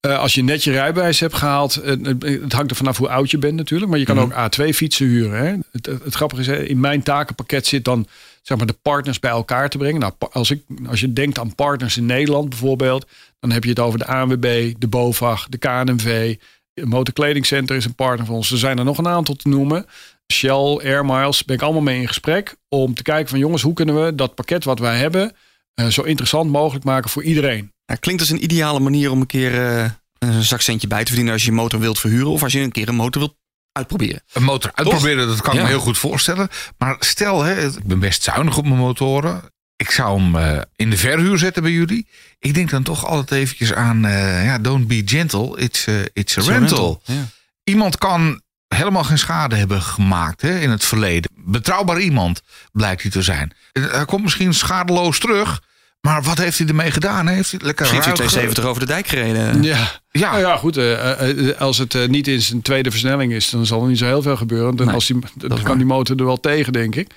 Eh, 0.00 0.18
als 0.18 0.34
je 0.34 0.42
net 0.42 0.64
je 0.64 0.70
rijbewijs 0.70 1.20
hebt 1.20 1.34
gehaald, 1.34 1.76
eh, 1.76 1.96
het, 2.18 2.52
hangt 2.52 2.70
er 2.70 2.76
vanaf 2.76 2.96
hoe 2.96 3.08
oud 3.08 3.30
je 3.30 3.38
bent 3.38 3.56
natuurlijk, 3.56 3.90
maar 3.90 3.98
je 3.98 4.04
kan 4.04 4.16
Mhm. 4.16 4.24
ook 4.24 4.32
A2 4.32 4.74
fietsen 4.74 5.06
huren. 5.06 5.38
Hè? 5.38 5.56
Het, 5.72 5.86
het, 5.86 6.04
het 6.04 6.14
grappige 6.14 6.40
is, 6.58 6.68
in 6.68 6.80
mijn 6.80 7.02
takenpakket 7.02 7.66
zit 7.66 7.84
dan 7.84 8.06
zeg 8.42 8.58
maar 8.58 8.66
de 8.66 8.78
partners 8.82 9.18
bij 9.18 9.30
elkaar 9.30 9.68
te 9.68 9.78
brengen. 9.78 10.00
Nou, 10.00 10.12
als, 10.32 10.50
ik, 10.50 10.62
als 10.86 11.00
je 11.00 11.12
denkt 11.12 11.38
aan 11.38 11.54
partners 11.54 11.96
in 11.96 12.06
Nederland 12.06 12.48
bijvoorbeeld, 12.48 13.06
dan 13.40 13.50
heb 13.50 13.64
je 13.64 13.70
het 13.70 13.78
over 13.78 13.98
de 13.98 14.06
ANWB, 14.06 14.74
de 14.78 14.88
BOVAG, 14.88 15.48
de 15.48 15.58
KNMV. 15.58 16.36
Motorkledingcenter 16.84 17.76
is 17.76 17.84
een 17.84 17.94
partner 17.94 18.26
van 18.26 18.34
ons. 18.34 18.50
Er 18.50 18.58
zijn 18.58 18.78
er 18.78 18.84
nog 18.84 18.98
een 18.98 19.08
aantal 19.08 19.34
te 19.34 19.48
noemen. 19.48 19.86
Shell, 20.32 20.78
Air 20.82 21.04
Miles, 21.04 21.44
ben 21.44 21.56
ik 21.56 21.62
allemaal 21.62 21.82
mee 21.82 22.00
in 22.00 22.06
gesprek 22.06 22.56
om 22.68 22.94
te 22.94 23.02
kijken 23.02 23.28
van 23.28 23.38
jongens, 23.38 23.62
hoe 23.62 23.72
kunnen 23.74 24.04
we 24.04 24.14
dat 24.14 24.34
pakket 24.34 24.64
wat 24.64 24.78
wij 24.78 24.96
hebben 24.98 25.32
eh, 25.74 25.86
zo 25.86 26.02
interessant 26.02 26.50
mogelijk 26.50 26.84
maken 26.84 27.10
voor 27.10 27.22
iedereen. 27.22 27.72
Klinkt 28.00 28.20
als 28.20 28.30
een 28.30 28.44
ideale 28.44 28.80
manier 28.80 29.10
om 29.10 29.20
een 29.20 29.26
keer 29.26 29.54
eh, 29.54 29.90
een 30.18 30.42
zakcentje 30.42 30.86
bij 30.86 31.00
te 31.00 31.06
verdienen 31.06 31.32
als 31.32 31.42
je 31.44 31.50
je 31.50 31.56
motor 31.56 31.80
wilt 31.80 31.98
verhuren. 31.98 32.30
Of 32.30 32.42
als 32.42 32.52
je 32.52 32.60
een 32.60 32.72
keer 32.72 32.88
een 32.88 32.94
motor 32.94 33.22
wilt 33.22 33.36
uitproberen. 33.72 34.22
Een 34.32 34.42
motor 34.42 34.70
uitproberen, 34.74 35.26
dat 35.26 35.40
kan 35.40 35.52
ik 35.52 35.58
Ja. 35.58 35.64
me 35.64 35.70
heel 35.70 35.80
goed 35.80 35.98
voorstellen. 35.98 36.48
Maar 36.78 36.96
stel, 36.98 37.42
hè, 37.42 37.66
ik 37.66 37.84
ben 37.84 37.98
best 37.98 38.22
zuinig 38.22 38.56
op 38.56 38.64
mijn 38.64 38.76
motoren. 38.76 39.42
Ik 39.76 39.90
zou 39.90 40.20
hem 40.20 40.36
eh, 40.36 40.60
in 40.76 40.90
de 40.90 40.96
verhuur 40.96 41.38
zetten 41.38 41.62
bij 41.62 41.72
jullie. 41.72 42.06
Ik 42.38 42.54
denk 42.54 42.70
dan 42.70 42.82
toch 42.82 43.06
altijd 43.06 43.40
eventjes 43.40 43.72
aan, 43.72 44.04
eh, 44.04 44.44
ja, 44.44 44.58
don't 44.58 44.86
be 44.86 45.02
gentle, 45.04 45.58
it's, 45.58 45.86
eh, 45.86 45.94
it's 46.12 46.38
a 46.38 46.42
rental. 46.42 47.02
Ja. 47.04 47.28
Iemand 47.64 47.98
kan 47.98 48.40
helemaal 48.68 49.04
geen 49.04 49.18
schade 49.18 49.56
hebben 49.56 49.82
gemaakt 49.82 50.40
hè, 50.42 50.58
in 50.58 50.70
het 50.70 50.84
verleden. 50.84 51.30
Betrouwbaar 51.36 52.00
iemand 52.00 52.42
blijkt 52.72 53.02
hij 53.02 53.10
te 53.10 53.22
zijn. 53.22 53.52
Hij 53.72 54.04
komt 54.04 54.22
misschien 54.22 54.54
schadeloos 54.54 55.18
terug. 55.18 55.62
Maar 56.06 56.22
wat 56.22 56.38
heeft 56.38 56.58
hij 56.58 56.66
ermee 56.66 56.90
gedaan? 56.90 57.26
Heeft 57.26 57.50
hij 57.50 57.60
lekker 57.62 57.84
Misschien 57.92 58.02
heeft 58.04 58.18
hij 58.18 58.26
ruig, 58.26 58.52
270 58.52 58.64
over 58.64 58.80
de 58.80 58.86
dijk 58.86 59.06
gereden. 59.06 59.62
Ja, 59.62 60.00
Ja, 60.10 60.30
Nou 60.30 60.40
ja, 60.42 60.56
goed. 60.56 60.76
eh, 60.76 61.10
eh, 61.20 61.48
eh, 61.48 61.60
als 61.60 61.78
het 61.78 62.08
niet 62.08 62.28
in 62.28 62.42
zijn 62.42 62.62
tweede 62.62 62.90
versnelling 62.90 63.32
is, 63.32 63.50
dan 63.50 63.66
zal 63.66 63.82
er 63.82 63.88
niet 63.88 63.98
zo 63.98 64.04
heel 64.06 64.22
veel 64.22 64.36
gebeuren. 64.36 64.76
Dan, 64.76 64.86
Nee, 64.86 64.94
als 64.94 65.06
die, 65.06 65.16
dan 65.36 65.48
kan 65.48 65.62
waar. 65.62 65.76
die 65.76 65.86
motor 65.86 66.16
er 66.18 66.24
wel 66.24 66.40
tegen, 66.40 66.72
denk 66.72 66.94
ik. 66.94 67.10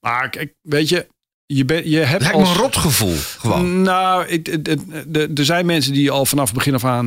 Maar 0.00 0.30
kijk, 0.30 0.54
weet 0.62 0.88
je, 0.88 1.06
je, 1.46 1.64
ben, 1.64 1.90
je 1.90 1.98
hebt 1.98 2.22
lijkt 2.22 2.36
me 2.36 2.42
als... 2.44 2.50
een 2.56 2.62
rotgevoel. 2.62 3.16
Gewoon. 3.16 3.82
Nou, 3.82 4.26
er 5.12 5.44
zijn 5.44 5.66
mensen 5.66 5.92
die 5.92 6.10
al 6.10 6.26
vanaf 6.26 6.44
het 6.44 6.54
begin 6.54 6.74
af 6.74 6.84
aan 6.84 7.06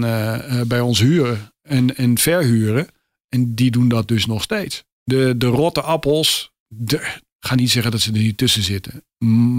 bij 0.67 0.79
ons 0.79 0.99
huren 0.99 1.51
en, 1.61 1.95
en 1.95 2.17
verhuren. 2.17 2.87
En 3.29 3.55
die 3.55 3.71
doen 3.71 3.87
dat 3.87 4.07
dus 4.07 4.25
nog 4.25 4.43
steeds. 4.43 4.83
De, 5.03 5.37
de 5.37 5.45
rotte 5.45 5.81
appels, 5.81 6.51
de, 6.67 6.95
ik 6.95 7.47
ga 7.47 7.55
niet 7.55 7.71
zeggen 7.71 7.91
dat 7.91 8.01
ze 8.01 8.11
er 8.11 8.17
niet 8.19 8.37
tussen 8.37 8.63
zitten. 8.63 9.03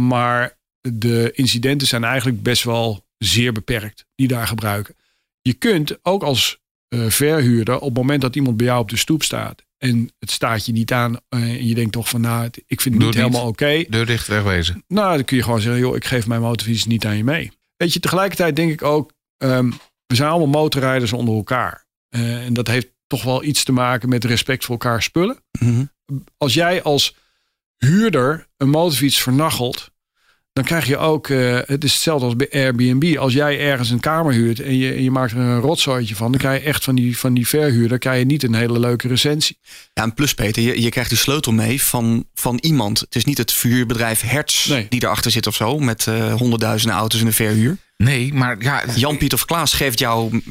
Maar 0.08 0.56
de 0.92 1.30
incidenten 1.34 1.86
zijn 1.88 2.04
eigenlijk 2.04 2.42
best 2.42 2.62
wel 2.64 3.06
zeer 3.18 3.52
beperkt 3.52 4.04
die 4.14 4.28
daar 4.28 4.46
gebruiken. 4.46 4.94
Je 5.40 5.52
kunt 5.52 5.98
ook 6.02 6.22
als 6.22 6.58
eh, 6.88 7.04
verhuurder, 7.08 7.74
op 7.78 7.88
het 7.88 7.96
moment 7.96 8.20
dat 8.20 8.36
iemand 8.36 8.56
bij 8.56 8.66
jou 8.66 8.80
op 8.80 8.88
de 8.90 8.96
stoep 8.96 9.22
staat 9.22 9.64
en 9.78 10.10
het 10.18 10.30
staat 10.30 10.66
je 10.66 10.72
niet 10.72 10.92
aan 10.92 11.16
eh, 11.28 11.40
en 11.42 11.66
je 11.66 11.74
denkt 11.74 11.92
toch 11.92 12.08
van 12.08 12.20
nou, 12.20 12.42
het- 12.42 12.62
ik 12.66 12.80
vind 12.80 12.94
het 12.94 13.02
Doe 13.04 13.12
niet 13.12 13.14
het 13.14 13.24
niet. 13.24 13.32
helemaal 13.32 13.48
oké. 13.48 13.84
Deur 13.90 14.06
dicht 14.06 14.26
wegwezen. 14.26 14.84
Nou, 14.88 15.14
dan 15.16 15.24
kun 15.24 15.36
je 15.36 15.42
gewoon 15.42 15.60
zeggen, 15.60 15.80
joh, 15.80 15.96
ik 15.96 16.04
geef 16.04 16.26
mijn 16.26 16.40
motorfiets 16.40 16.84
niet 16.84 17.06
aan 17.06 17.16
je 17.16 17.24
mee. 17.24 17.52
Weet 17.76 17.92
je, 17.92 18.00
tegelijkertijd 18.00 18.56
denk 18.56 18.70
ik 18.72 18.82
ook, 18.82 19.12
ehm, 19.36 19.70
we 20.06 20.14
zijn 20.14 20.28
allemaal 20.28 20.62
motorrijders 20.62 21.12
onder 21.12 21.34
elkaar. 21.34 21.86
Eh, 22.08 22.44
en 22.44 22.54
dat 22.54 22.66
heeft 22.66 22.88
toch 23.06 23.22
wel 23.22 23.44
iets 23.44 23.64
te 23.64 23.72
maken 23.72 24.08
met 24.08 24.24
respect 24.24 24.64
voor 24.64 24.74
elkaar 24.74 25.02
spullen. 25.02 25.38
Mhm. 25.58 25.84
Als 26.36 26.54
jij 26.54 26.82
als 26.82 27.14
huurder 27.76 28.46
een 28.56 28.70
motorfiets 28.70 29.22
vernachelt, 29.22 29.90
dan 30.56 30.64
krijg 30.64 30.86
je 30.86 30.96
ook, 30.96 31.28
eh, 31.28 31.58
het 31.64 31.84
is 31.84 31.92
hetzelfde 31.92 32.24
als 32.24 32.36
bij 32.36 32.48
Airbnb. 32.50 33.16
Als 33.18 33.32
jij 33.32 33.60
ergens 33.60 33.90
een 33.90 34.00
kamer 34.00 34.32
huurt 34.32 34.60
en 34.60 34.76
je, 34.76 34.92
en 34.92 35.02
je 35.02 35.10
maakt 35.10 35.32
er 35.32 35.38
een 35.38 35.60
rotzooitje 35.60 36.16
van, 36.16 36.30
dan 36.30 36.40
krijg 36.40 36.62
je 36.62 36.66
echt 36.68 36.84
van 36.84 36.94
die, 36.94 37.18
van 37.18 37.34
die 37.34 37.48
verhuurder, 37.48 37.98
krijg 37.98 38.18
je 38.18 38.24
niet 38.24 38.42
een 38.42 38.54
hele 38.54 38.80
leuke 38.80 39.08
recensie. 39.08 39.58
Ja, 39.94 40.02
en 40.02 40.14
plus 40.14 40.34
Peter, 40.34 40.62
je, 40.62 40.82
je 40.82 40.88
krijgt 40.88 41.10
de 41.10 41.16
sleutel 41.16 41.52
mee 41.52 41.82
van, 41.82 42.26
van 42.34 42.58
iemand. 42.62 43.00
Het 43.00 43.14
is 43.14 43.24
niet 43.24 43.38
het 43.38 43.52
vuurbedrijf 43.52 44.20
Hertz 44.20 44.66
Nee. 44.66 44.86
die 44.88 45.04
erachter 45.04 45.30
zit 45.30 45.46
of 45.46 45.54
zo. 45.54 45.78
Met 45.78 46.06
eh, 46.06 46.34
honderdduizenden 46.34 46.98
auto's 46.98 47.20
in 47.20 47.26
de 47.26 47.32
verhuur. 47.32 47.76
Nee, 47.96 48.34
maar 48.34 48.56
ja, 48.58 48.82
Jan, 48.94 49.16
Piet 49.16 49.32
of 49.32 49.44
Klaas 49.44 49.72
geeft 49.72 49.98
jou 49.98 50.42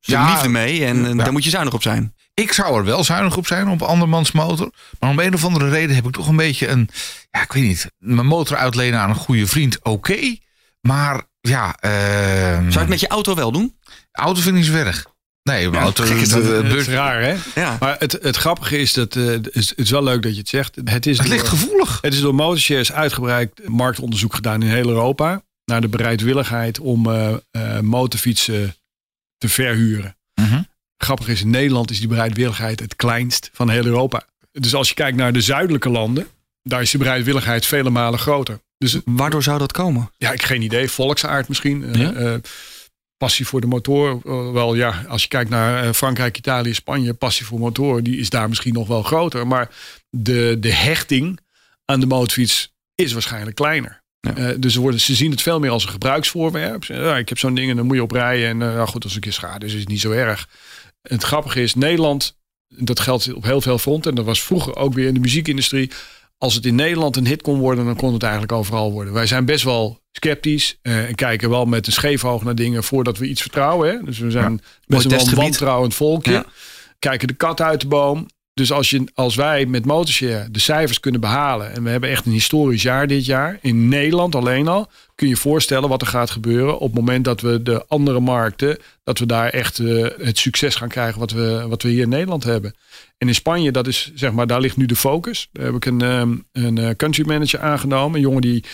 zijn 0.00 0.22
Ja, 0.22 0.32
liefde 0.32 0.48
mee. 0.48 0.84
En 0.84 1.04
ja. 1.04 1.14
daar 1.14 1.32
moet 1.32 1.44
je 1.44 1.50
zuinig 1.50 1.74
op 1.74 1.82
zijn. 1.82 2.14
Ik 2.40 2.52
zou 2.52 2.78
er 2.78 2.84
wel 2.84 3.04
zuinig 3.04 3.36
op 3.36 3.46
zijn 3.46 3.68
op 3.68 3.82
andermans 3.82 4.32
motor. 4.32 4.70
Maar 5.00 5.10
om 5.10 5.18
een 5.18 5.34
of 5.34 5.44
andere 5.44 5.68
reden 5.68 5.96
heb 5.96 6.06
ik 6.06 6.12
toch 6.12 6.28
een 6.28 6.36
beetje 6.36 6.68
een... 6.68 6.88
Ja, 7.30 7.42
ik 7.42 7.52
weet 7.52 7.62
niet. 7.62 7.86
Mijn 7.98 8.26
motor 8.26 8.56
uitlenen 8.56 9.00
aan 9.00 9.08
een 9.10 9.14
goede 9.16 9.46
vriend, 9.46 9.84
oké. 9.84 10.36
maar 10.80 11.22
ja, 11.40 11.76
ehm, 11.80 12.60
Zou 12.60 12.72
je 12.72 12.78
het 12.78 12.88
met 12.88 13.00
je 13.00 13.08
auto 13.08 13.34
wel 13.34 13.52
doen? 13.52 13.76
auto 14.12 14.40
vind 14.40 14.54
ik 14.56 14.62
niet 14.62 14.70
zo 14.70 14.76
erg. 14.76 15.06
Nee, 15.42 15.70
mijn 15.70 15.82
auto... 15.82 16.04
gek 16.04 16.16
is 16.16 16.28
dat. 16.28 16.42
is 16.64 16.88
raar, 16.88 17.20
hè? 17.22 17.36
Ja. 17.54 17.76
Maar 17.80 17.96
het, 17.98 18.12
het 18.22 18.36
grappige 18.36 18.78
is 18.78 18.92
dat, 18.92 19.16
eh, 19.16 19.24
het, 19.26 19.48
is, 19.52 19.68
het 19.68 19.78
is 19.78 19.90
wel 19.90 20.02
leuk 20.02 20.22
dat 20.22 20.32
je 20.32 20.38
het 20.38 20.48
zegt. 20.48 20.76
Het, 20.84 21.06
is 21.06 21.18
het 21.18 21.28
ligt 21.28 21.40
door- 21.50 21.58
gevoelig. 21.58 21.98
Het 22.00 22.14
is 22.14 22.20
door 22.20 22.34
Motorshares 22.34 22.92
uitgebreid 22.92 23.68
marktonderzoek 23.68 24.34
gedaan 24.34 24.62
in 24.62 24.68
heel 24.68 24.88
Europa. 24.88 25.42
Naar 25.64 25.80
de 25.80 25.88
bereidwilligheid 25.88 26.78
om 26.80 27.10
eh, 27.10 27.34
eh, 27.50 27.80
motorfietsen 27.80 28.76
te 29.38 29.48
verhuren. 29.48 30.16
Grappig 30.98 31.28
is, 31.28 31.40
in 31.42 31.50
Nederland 31.50 31.90
is 31.90 31.98
die 31.98 32.08
bereidwilligheid 32.08 32.80
het 32.80 32.96
kleinst 32.96 33.50
van 33.52 33.70
heel 33.70 33.84
Europa. 33.84 34.22
Dus 34.52 34.74
als 34.74 34.88
je 34.88 34.94
kijkt 34.94 35.16
naar 35.16 35.32
de 35.32 35.40
zuidelijke 35.40 35.88
landen, 35.90 36.26
daar 36.62 36.82
is 36.82 36.90
de 36.90 36.98
bereidwilligheid 36.98 37.66
vele 37.66 37.90
malen 37.90 38.18
groter. 38.18 38.58
Dus 38.78 38.96
Waardoor 39.04 39.42
zou 39.42 39.58
dat 39.58 39.72
komen? 39.72 40.10
ja, 40.16 40.32
ik 40.32 40.42
geen 40.42 40.62
idee. 40.62 40.88
Volksaard 40.90 41.48
misschien. 41.48 41.84
eh, 41.94 42.00
Ja? 42.00 42.12
eh, 42.12 42.34
passie 43.16 43.46
voor 43.46 43.60
de 43.60 43.66
motor. 43.66 44.20
eh, 44.24 44.52
wel 44.52 44.74
ja, 44.74 45.04
als 45.08 45.22
je 45.22 45.28
kijkt 45.28 45.50
naar 45.50 45.94
Frankrijk, 45.94 46.38
Italië, 46.38 46.74
Spanje, 46.74 47.14
passie 47.14 47.46
voor 47.46 47.58
motor, 47.58 48.02
die 48.02 48.18
is 48.18 48.30
daar 48.30 48.48
misschien 48.48 48.74
nog 48.74 48.88
wel 48.88 49.02
groter. 49.02 49.46
Maar 49.46 49.70
de, 50.10 50.56
de 50.60 50.72
hechting 50.72 51.40
aan 51.84 52.00
de 52.00 52.06
motorfiets 52.06 52.74
is 52.94 53.12
waarschijnlijk 53.12 53.56
kleiner. 53.56 54.04
Ja. 54.20 54.52
Dus 54.52 54.72
ze, 54.72 54.80
worden, 54.80 55.00
ze 55.00 55.14
zien 55.14 55.30
het 55.30 55.42
veel 55.42 55.58
meer 55.58 55.70
als 55.70 55.84
een 55.84 55.90
gebruiksvoorwerp. 55.90 56.84
Ze 56.84 56.92
zeggen, 56.92 57.10
Ja, 57.10 57.16
ik 57.18 57.28
heb 57.28 57.38
zo'n 57.38 57.54
ding 57.54 57.70
en 57.70 57.76
dan 57.76 57.86
moet 57.86 57.96
je 57.96 58.02
op 58.02 58.10
rijden. 58.10 58.48
En 58.48 58.56
nou 58.58 58.88
goed, 58.88 59.04
als 59.04 59.14
een 59.14 59.20
keer 59.20 59.32
schade 59.32 59.66
is, 59.66 59.72
is 59.74 59.80
het 59.80 59.88
niet 59.88 60.00
zo 60.00 60.10
erg. 60.10 60.48
Het 61.08 61.22
grappige 61.22 61.62
is, 61.62 61.74
Nederland, 61.74 62.36
dat 62.68 63.00
geldt 63.00 63.32
op 63.32 63.44
heel 63.44 63.60
veel 63.60 63.78
fronten. 63.78 64.10
En 64.10 64.16
dat 64.16 64.24
was 64.24 64.42
vroeger 64.42 64.76
ook 64.76 64.94
weer 64.94 65.06
in 65.06 65.14
de 65.14 65.20
muziekindustrie. 65.20 65.90
Als 66.38 66.54
het 66.54 66.66
in 66.66 66.74
Nederland 66.74 67.16
een 67.16 67.26
hit 67.26 67.42
kon 67.42 67.58
worden, 67.58 67.84
dan 67.84 67.96
kon 67.96 68.12
het 68.12 68.22
eigenlijk 68.22 68.52
overal 68.52 68.92
worden. 68.92 69.12
Wij 69.12 69.26
zijn 69.26 69.44
best 69.44 69.64
wel 69.64 70.00
sceptisch 70.12 70.78
eh, 70.82 71.08
en 71.08 71.14
kijken 71.14 71.50
wel 71.50 71.64
met 71.64 71.86
een 71.86 71.92
scheef 71.92 72.24
oog 72.24 72.42
naar 72.44 72.54
dingen 72.54 72.84
voordat 72.84 73.18
we 73.18 73.28
iets 73.28 73.40
vertrouwen. 73.40 73.88
Hè? 73.88 74.02
Dus 74.04 74.18
we 74.18 74.30
zijn 74.30 74.60
best 74.86 75.04
wel 75.04 75.26
een 75.26 75.34
wantrouwend 75.34 75.94
volkje. 75.94 76.32
Ja. 76.32 76.44
Kijken 76.98 77.28
de 77.28 77.34
kat 77.34 77.60
uit 77.60 77.80
de 77.80 77.86
boom. 77.86 78.26
Dus 78.56 78.72
als, 78.72 78.90
je, 78.90 79.04
als 79.14 79.34
wij 79.34 79.66
met 79.66 79.84
Motorshare 79.84 80.50
de 80.50 80.58
cijfers 80.58 81.00
kunnen 81.00 81.20
behalen... 81.20 81.72
en 81.72 81.82
we 81.82 81.90
hebben 81.90 82.10
echt 82.10 82.26
een 82.26 82.32
historisch 82.32 82.82
jaar 82.82 83.06
dit 83.06 83.24
jaar... 83.24 83.58
in 83.62 83.88
Nederland 83.88 84.34
alleen 84.34 84.68
al... 84.68 84.90
kun 85.14 85.28
je 85.28 85.36
voorstellen 85.36 85.88
wat 85.88 86.00
er 86.00 86.06
gaat 86.06 86.30
gebeuren... 86.30 86.78
op 86.78 86.86
het 86.86 86.94
moment 86.94 87.24
dat 87.24 87.40
we 87.40 87.62
de 87.62 87.84
andere 87.88 88.20
markten... 88.20 88.78
dat 89.04 89.18
we 89.18 89.26
daar 89.26 89.48
echt 89.48 89.78
eh, 89.78 90.06
het 90.18 90.38
succes 90.38 90.74
gaan 90.74 90.88
krijgen... 90.88 91.20
Wat 91.20 91.30
we, 91.30 91.64
wat 91.68 91.82
we 91.82 91.88
hier 91.88 92.02
in 92.02 92.08
Nederland 92.08 92.44
hebben. 92.44 92.74
En 93.18 93.28
in 93.28 93.34
Spanje, 93.34 93.72
dat 93.72 93.86
is, 93.86 94.12
zeg 94.14 94.32
maar, 94.32 94.46
daar 94.46 94.60
ligt 94.60 94.76
nu 94.76 94.86
de 94.86 94.96
focus. 94.96 95.48
Daar 95.52 95.64
heb 95.64 95.74
ik 95.74 95.84
een, 95.84 96.00
ehm, 96.00 96.36
een 96.52 96.78
eh, 96.78 96.90
country 96.96 97.26
manager 97.26 97.60
aangenomen. 97.60 98.16
Een 98.16 98.26
jongen 98.26 98.42
die 98.42 98.64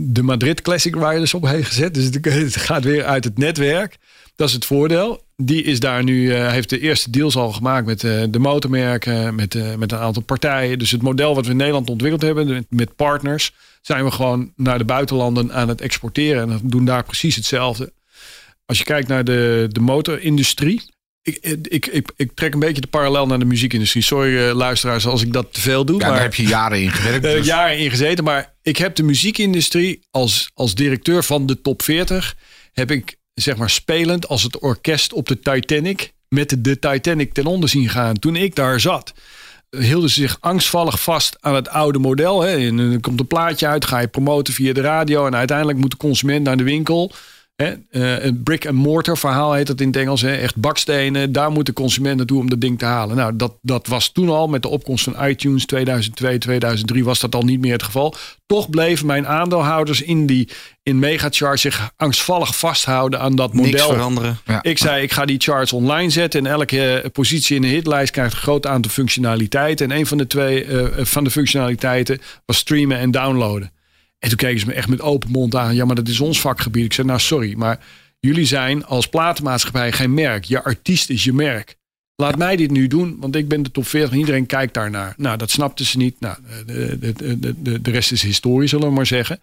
de 0.00 0.22
Madrid 0.22 0.62
Classic 0.62 0.94
Riders 0.94 1.34
op 1.34 1.46
heeft 1.46 1.66
gezet. 1.66 1.94
Dus 1.94 2.04
het 2.44 2.56
gaat 2.56 2.84
weer 2.84 3.04
uit 3.04 3.24
het 3.24 3.38
netwerk. 3.38 3.98
Dat 4.36 4.48
is 4.48 4.54
het 4.54 4.64
voordeel. 4.64 5.22
Die 5.36 5.62
is 5.62 5.80
daar 5.80 6.04
nu, 6.04 6.32
eh, 6.32 6.50
heeft 6.50 6.70
de 6.70 6.80
eerste 6.80 7.10
deals 7.10 7.36
al 7.36 7.52
gemaakt 7.52 7.86
met 7.86 8.04
eh, 8.04 8.22
de 8.30 8.38
motormerken, 8.38 9.34
met, 9.34 9.54
eh, 9.54 9.74
met 9.74 9.92
een 9.92 9.98
aantal 9.98 10.22
partijen. 10.22 10.78
Dus 10.78 10.90
het 10.90 11.02
model 11.02 11.34
wat 11.34 11.44
we 11.44 11.50
in 11.50 11.56
Nederland 11.56 11.90
ontwikkeld 11.90 12.22
hebben 12.22 12.66
met, 12.68 12.96
partners, 12.96 13.54
zijn 13.82 14.04
we 14.04 14.10
gewoon 14.10 14.52
naar 14.56 14.78
de 14.78 14.84
buitenlanden 14.84 15.52
aan 15.52 15.68
het 15.68 15.80
exporteren. 15.80 16.50
En 16.50 16.60
doen 16.62 16.84
daar 16.84 17.04
precies 17.04 17.36
hetzelfde. 17.36 17.92
Als 18.66 18.78
je 18.78 18.84
kijkt 18.84 19.08
naar 19.08 19.24
de, 19.24 19.66
de 19.70 19.80
motorindustrie. 19.80 20.82
Ik, 21.28 21.66
ik, 21.66 21.86
ik, 21.86 22.12
ik 22.16 22.30
trek 22.34 22.54
een 22.54 22.60
beetje 22.60 22.80
de 22.80 22.86
parallel 22.86 23.26
naar 23.26 23.38
de 23.38 23.44
muziekindustrie. 23.44 24.02
Sorry 24.02 24.48
eh, 24.48 24.54
luisteraars 24.54 25.06
als 25.06 25.22
ik 25.22 25.32
dat 25.32 25.52
te 25.52 25.60
veel 25.60 25.84
doe. 25.84 26.00
Ja, 26.00 26.06
maar 26.06 26.14
daar 26.14 26.22
heb 26.22 26.34
je 26.34 26.42
jaren 26.42 26.82
in 26.82 26.90
gewerkt. 26.90 27.24
eh, 27.26 27.32
dus- 27.32 27.46
jaren 27.46 27.78
in 27.78 27.90
gezeten. 27.90 28.24
Maar 28.24 28.54
ik 28.62 28.76
heb 28.76 28.94
de 28.94 29.02
muziekindustrie 29.02 30.06
als, 30.10 30.50
als 30.54 30.74
directeur 30.74 31.24
van 31.24 31.46
de 31.46 31.60
top 31.60 31.82
40... 31.82 32.36
heb 32.72 32.90
ik 32.90 33.16
zeg 33.34 33.56
maar 33.56 33.70
spelend 33.70 34.28
als 34.28 34.42
het 34.42 34.58
orkest 34.58 35.12
op 35.12 35.28
de 35.28 35.40
Titanic... 35.40 36.12
met 36.28 36.48
de, 36.48 36.60
de 36.60 36.78
Titanic 36.78 37.32
ten 37.32 37.46
onder 37.46 37.68
zien 37.68 37.88
gaan. 37.88 38.18
Toen 38.18 38.36
ik 38.36 38.54
daar 38.54 38.80
zat, 38.80 39.14
eh, 39.70 39.80
hielden 39.80 40.10
ze 40.10 40.20
zich 40.20 40.36
angstvallig 40.40 41.00
vast 41.00 41.36
aan 41.40 41.54
het 41.54 41.68
oude 41.68 41.98
model. 41.98 42.42
Hè. 42.42 42.56
En 42.56 42.76
dan 42.76 43.00
komt 43.00 43.20
een 43.20 43.26
plaatje 43.26 43.66
uit, 43.66 43.84
ga 43.84 43.98
je 43.98 44.08
promoten 44.08 44.54
via 44.54 44.72
de 44.72 44.80
radio... 44.80 45.26
en 45.26 45.36
uiteindelijk 45.36 45.78
moet 45.78 45.90
de 45.90 45.96
consument 45.96 46.44
naar 46.44 46.56
de 46.56 46.62
winkel... 46.62 47.12
Hè, 47.62 47.74
eh, 47.90 48.24
een 48.24 48.42
brick-and-mortar 48.42 49.18
verhaal 49.18 49.52
heet 49.52 49.66
dat 49.66 49.80
in 49.80 49.86
het 49.86 49.96
Engels. 49.96 50.20
Hè, 50.20 50.34
echt 50.36 50.56
bakstenen. 50.56 51.32
Daar 51.32 51.50
moet 51.50 51.66
de 51.66 51.72
consument 51.72 52.16
naartoe 52.16 52.40
om 52.40 52.50
dat 52.50 52.60
ding 52.60 52.78
te 52.78 52.84
halen. 52.84 53.16
Nou, 53.16 53.36
dat, 53.36 53.54
dat 53.62 53.86
was 53.86 54.12
toen 54.12 54.28
al 54.28 54.48
met 54.48 54.62
de 54.62 54.68
opkomst 54.68 55.04
van 55.04 55.26
iTunes 55.26 55.66
2002, 55.66 56.38
2003 56.38 57.04
was 57.04 57.20
dat 57.20 57.34
al 57.34 57.42
niet 57.42 57.60
meer 57.60 57.72
het 57.72 57.82
geval. 57.82 58.14
Toch 58.46 58.70
bleven 58.70 59.06
mijn 59.06 59.26
aandeelhouders 59.26 60.02
in 60.02 60.26
die 60.26 60.48
in 60.82 60.98
Megacharge 60.98 61.58
zich 61.58 61.92
angstvallig 61.96 62.56
vasthouden 62.56 63.20
aan 63.20 63.36
dat 63.36 63.54
Niks 63.54 63.70
model. 63.70 63.88
veranderen. 63.88 64.38
Ja. 64.46 64.62
Ik 64.62 64.78
zei, 64.78 65.02
ik 65.02 65.12
ga 65.12 65.24
die 65.24 65.40
charts 65.40 65.72
online 65.72 66.10
zetten. 66.10 66.46
En 66.46 66.52
elke 66.52 67.00
eh, 67.00 67.10
positie 67.10 67.56
in 67.56 67.62
de 67.62 67.68
hitlijst 67.68 68.12
krijgt 68.12 68.32
een 68.32 68.38
groot 68.38 68.66
aantal 68.66 68.90
functionaliteiten. 68.90 69.90
En 69.90 69.96
een 69.98 70.06
van 70.06 70.18
de 70.18 70.26
twee 70.26 70.64
eh, 70.64 71.04
van 71.04 71.24
de 71.24 71.30
functionaliteiten 71.30 72.20
was 72.46 72.56
streamen 72.56 72.98
en 72.98 73.10
downloaden. 73.10 73.72
En 74.18 74.28
toen 74.28 74.38
keken 74.38 74.60
ze 74.60 74.66
me 74.66 74.72
echt 74.72 74.88
met 74.88 75.00
open 75.00 75.30
mond 75.30 75.54
aan. 75.54 75.74
Ja, 75.74 75.84
maar 75.84 75.96
dat 75.96 76.08
is 76.08 76.20
ons 76.20 76.40
vakgebied. 76.40 76.84
Ik 76.84 76.92
zei, 76.92 77.06
nou 77.06 77.20
sorry, 77.20 77.54
maar 77.56 77.84
jullie 78.20 78.46
zijn 78.46 78.84
als 78.84 79.08
platenmaatschappij 79.08 79.92
geen 79.92 80.14
merk. 80.14 80.44
Je 80.44 80.62
artiest 80.62 81.10
is 81.10 81.24
je 81.24 81.32
merk. 81.32 81.76
Laat 82.16 82.36
mij 82.36 82.56
dit 82.56 82.70
nu 82.70 82.86
doen, 82.86 83.16
want 83.20 83.36
ik 83.36 83.48
ben 83.48 83.62
de 83.62 83.70
top 83.70 83.86
40 83.86 84.12
en 84.12 84.18
iedereen 84.18 84.46
kijkt 84.46 84.74
daarnaar. 84.74 85.14
Nou, 85.16 85.36
dat 85.36 85.50
snapten 85.50 85.84
ze 85.84 85.96
niet. 85.96 86.20
Nou, 86.20 86.36
de, 86.66 86.98
de, 86.98 87.38
de, 87.62 87.80
de, 87.80 87.90
rest 87.90 88.12
is 88.12 88.22
historie, 88.22 88.68
zullen 88.68 88.88
we 88.88 88.94
maar 88.94 89.06
zeggen. 89.06 89.40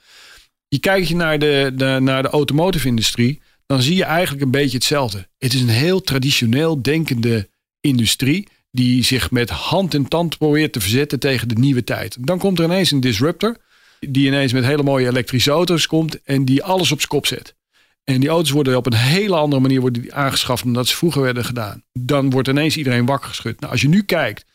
Je 0.67 0.79
kijkt 0.79 1.07
je 1.07 1.15
naar 1.15 1.39
de, 1.39 1.71
de, 1.75 1.97
naar 2.01 2.21
de 2.21 2.29
automotive 2.29 2.87
industrie, 2.87 3.41
dan 3.65 3.81
zie 3.81 3.95
je 3.95 4.03
eigenlijk 4.03 4.43
een 4.43 4.51
beetje 4.51 4.77
hetzelfde. 4.77 5.27
Het 5.37 5.53
is 5.53 5.61
een 5.61 5.69
heel 5.69 6.01
traditioneel 6.01 6.81
denkende 6.81 7.49
industrie 7.81 8.47
die 8.71 9.03
zich 9.03 9.31
met 9.31 9.49
hand 9.49 9.93
en 9.93 10.07
tand 10.07 10.37
probeert 10.37 10.73
te 10.73 10.79
verzetten 10.81 11.19
tegen 11.19 11.47
de 11.47 11.55
nieuwe 11.55 11.83
tijd. 11.83 12.17
Dan 12.19 12.39
komt 12.39 12.59
er 12.59 12.65
ineens 12.65 12.91
een 12.91 12.99
disruptor 12.99 13.57
die 13.99 14.27
ineens 14.27 14.53
met 14.53 14.65
hele 14.65 14.83
mooie 14.83 15.07
elektrische 15.07 15.51
auto's 15.51 15.87
komt 15.87 16.23
en 16.23 16.45
die 16.45 16.63
alles 16.63 16.91
op 16.91 16.97
zijn 16.97 17.09
kop 17.09 17.25
zet. 17.25 17.55
En 18.03 18.19
die 18.19 18.29
auto's 18.29 18.51
worden 18.51 18.77
op 18.77 18.85
een 18.85 18.93
hele 18.93 19.35
andere 19.35 19.61
manier 19.61 19.81
worden 19.81 20.01
die 20.01 20.13
aangeschaft 20.13 20.63
dan 20.63 20.73
dat 20.73 20.87
ze 20.87 20.95
vroeger 20.95 21.21
werden 21.21 21.45
gedaan. 21.45 21.83
Dan 21.93 22.29
wordt 22.29 22.47
ineens 22.47 22.77
iedereen 22.77 23.05
wakker 23.05 23.29
geschud. 23.29 23.59
Nou, 23.59 23.71
als 23.71 23.81
je 23.81 23.87
nu 23.87 24.01
kijkt 24.01 24.45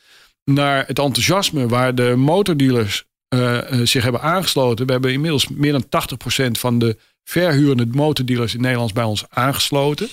naar 0.44 0.86
het 0.86 0.98
enthousiasme 0.98 1.68
waar 1.68 1.94
de 1.94 2.14
motordealers 2.16 3.04
eh, 3.30 3.58
eh, 3.58 3.86
zich 3.86 4.02
hebben 4.02 4.20
aangesloten. 4.20 4.86
We 4.86 4.92
hebben 4.92 5.12
inmiddels 5.12 5.48
meer 5.48 5.72
dan 5.72 5.84
80% 5.88 6.58
van 6.58 6.78
de 6.78 6.96
verhurende 7.24 7.86
motordealers 7.86 8.54
in 8.54 8.60
Nederland 8.60 8.94
bij 8.94 9.04
ons 9.04 9.24
aangesloten. 9.28 10.08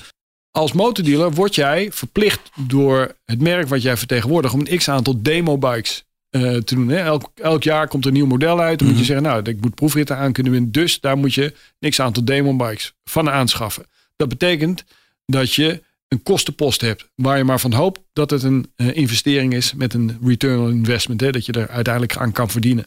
Als 0.51 0.71
motordealer 0.71 1.31
word 1.31 1.55
jij 1.55 1.91
verplicht 1.91 2.49
door 2.55 3.15
het 3.25 3.41
merk 3.41 3.67
wat 3.67 3.81
jij 3.81 3.97
vertegenwoordigt 3.97 4.53
om 4.53 4.59
een 4.59 4.77
x 4.77 4.89
aantal 4.89 5.21
demobikes 5.21 6.03
eh, 6.43 6.55
te 6.61 6.75
doen. 6.75 6.87
Hè? 6.87 6.97
Elk, 6.97 7.31
elk 7.35 7.63
jaar 7.63 7.87
komt 7.87 8.03
er 8.03 8.09
een 8.09 8.17
nieuw 8.17 8.25
model 8.25 8.59
uit. 8.59 8.79
Dan 8.79 8.87
moet 8.87 8.97
je 8.97 9.03
zeggen, 9.03 9.25
nou, 9.25 9.41
ik 9.43 9.61
moet 9.61 9.75
proefritten 9.75 10.17
aan 10.17 10.31
kunnen 10.31 10.51
winnen. 10.51 10.71
Dus 10.71 10.99
daar 10.99 11.17
moet 11.17 11.33
je 11.33 11.53
x 11.89 11.99
aantal 11.99 12.25
demobikes 12.25 12.93
van 13.03 13.29
aanschaffen. 13.29 13.85
Dat 14.15 14.29
betekent 14.29 14.83
dat 15.25 15.53
je 15.53 15.83
een 16.07 16.23
kostenpost 16.23 16.81
hebt 16.81 17.09
waar 17.15 17.37
je 17.37 17.43
maar 17.43 17.59
van 17.59 17.73
hoopt 17.73 17.99
dat 18.13 18.29
het 18.29 18.43
een 18.43 18.71
eh, 18.75 18.95
investering 18.95 19.53
is 19.53 19.73
met 19.73 19.93
een 19.93 20.19
return 20.23 20.59
on 20.59 20.71
investment. 20.71 21.21
Hè? 21.21 21.31
Dat 21.31 21.45
je 21.45 21.51
er 21.51 21.69
uiteindelijk 21.69 22.17
aan 22.17 22.31
kan 22.31 22.49
verdienen. 22.49 22.85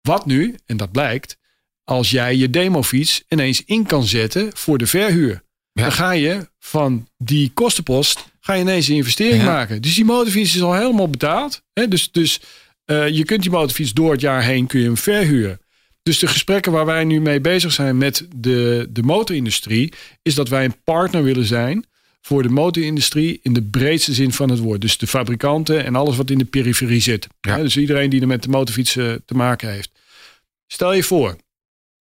Wat 0.00 0.26
nu, 0.26 0.56
en 0.66 0.76
dat 0.76 0.92
blijkt, 0.92 1.38
als 1.84 2.10
jij 2.10 2.36
je 2.36 2.50
demofiets 2.50 3.24
ineens 3.28 3.64
in 3.64 3.86
kan 3.86 4.04
zetten 4.04 4.56
voor 4.56 4.78
de 4.78 4.86
verhuur. 4.86 5.42
Ja. 5.72 5.82
Dan 5.82 5.92
ga 5.92 6.10
je 6.10 6.48
van 6.58 7.08
die 7.18 7.50
kostenpost 7.54 8.24
ga 8.46 8.52
je 8.54 8.60
ineens 8.60 8.88
een 8.88 8.94
investering 8.94 9.42
Ja. 9.42 9.50
maken. 9.52 9.82
Dus 9.82 9.94
die 9.94 10.04
motorfiets 10.04 10.54
is 10.54 10.62
al 10.62 10.74
helemaal 10.74 11.08
betaald. 11.10 11.62
Hè? 11.72 11.88
Dus, 11.88 12.12
dus 12.12 12.40
eh, 12.84 13.08
je 13.08 13.24
kunt 13.24 13.42
die 13.42 13.50
motorfiets 13.50 13.92
door 13.92 14.12
het 14.12 14.20
jaar 14.20 14.42
heen 14.42 14.66
kun 14.66 14.80
je 14.80 14.86
hem 14.86 14.96
verhuren. 14.96 15.60
Dus 16.02 16.18
de 16.18 16.26
gesprekken 16.26 16.72
waar 16.72 16.86
wij 16.86 17.04
nu 17.04 17.20
mee 17.20 17.40
bezig 17.40 17.72
zijn 17.72 17.98
met 17.98 18.26
de, 18.36 18.86
de 18.90 19.02
motorindustrie, 19.02 19.92
is 20.22 20.34
dat 20.34 20.48
wij 20.48 20.64
een 20.64 20.82
partner 20.84 21.22
willen 21.22 21.44
zijn 21.44 21.84
voor 22.20 22.42
de 22.42 22.48
motorindustrie 22.48 23.38
in 23.42 23.52
de 23.52 23.62
breedste 23.62 24.14
zin 24.14 24.32
van 24.32 24.50
het 24.50 24.58
woord. 24.58 24.80
Dus 24.80 24.98
de 24.98 25.06
fabrikanten 25.06 25.84
en 25.84 25.96
alles 25.96 26.16
wat 26.16 26.30
in 26.30 26.38
de 26.38 26.44
periferie 26.44 27.00
zit. 27.00 27.26
Ja. 27.40 27.56
Dus 27.56 27.76
iedereen 27.76 28.10
die 28.10 28.20
er 28.20 28.26
met 28.26 28.42
de 28.42 28.48
motorfiets 28.48 28.96
eh, 28.96 29.12
te 29.24 29.34
maken 29.34 29.70
heeft. 29.70 29.90
Stel 30.66 30.92
je 30.92 31.02
voor, 31.02 31.36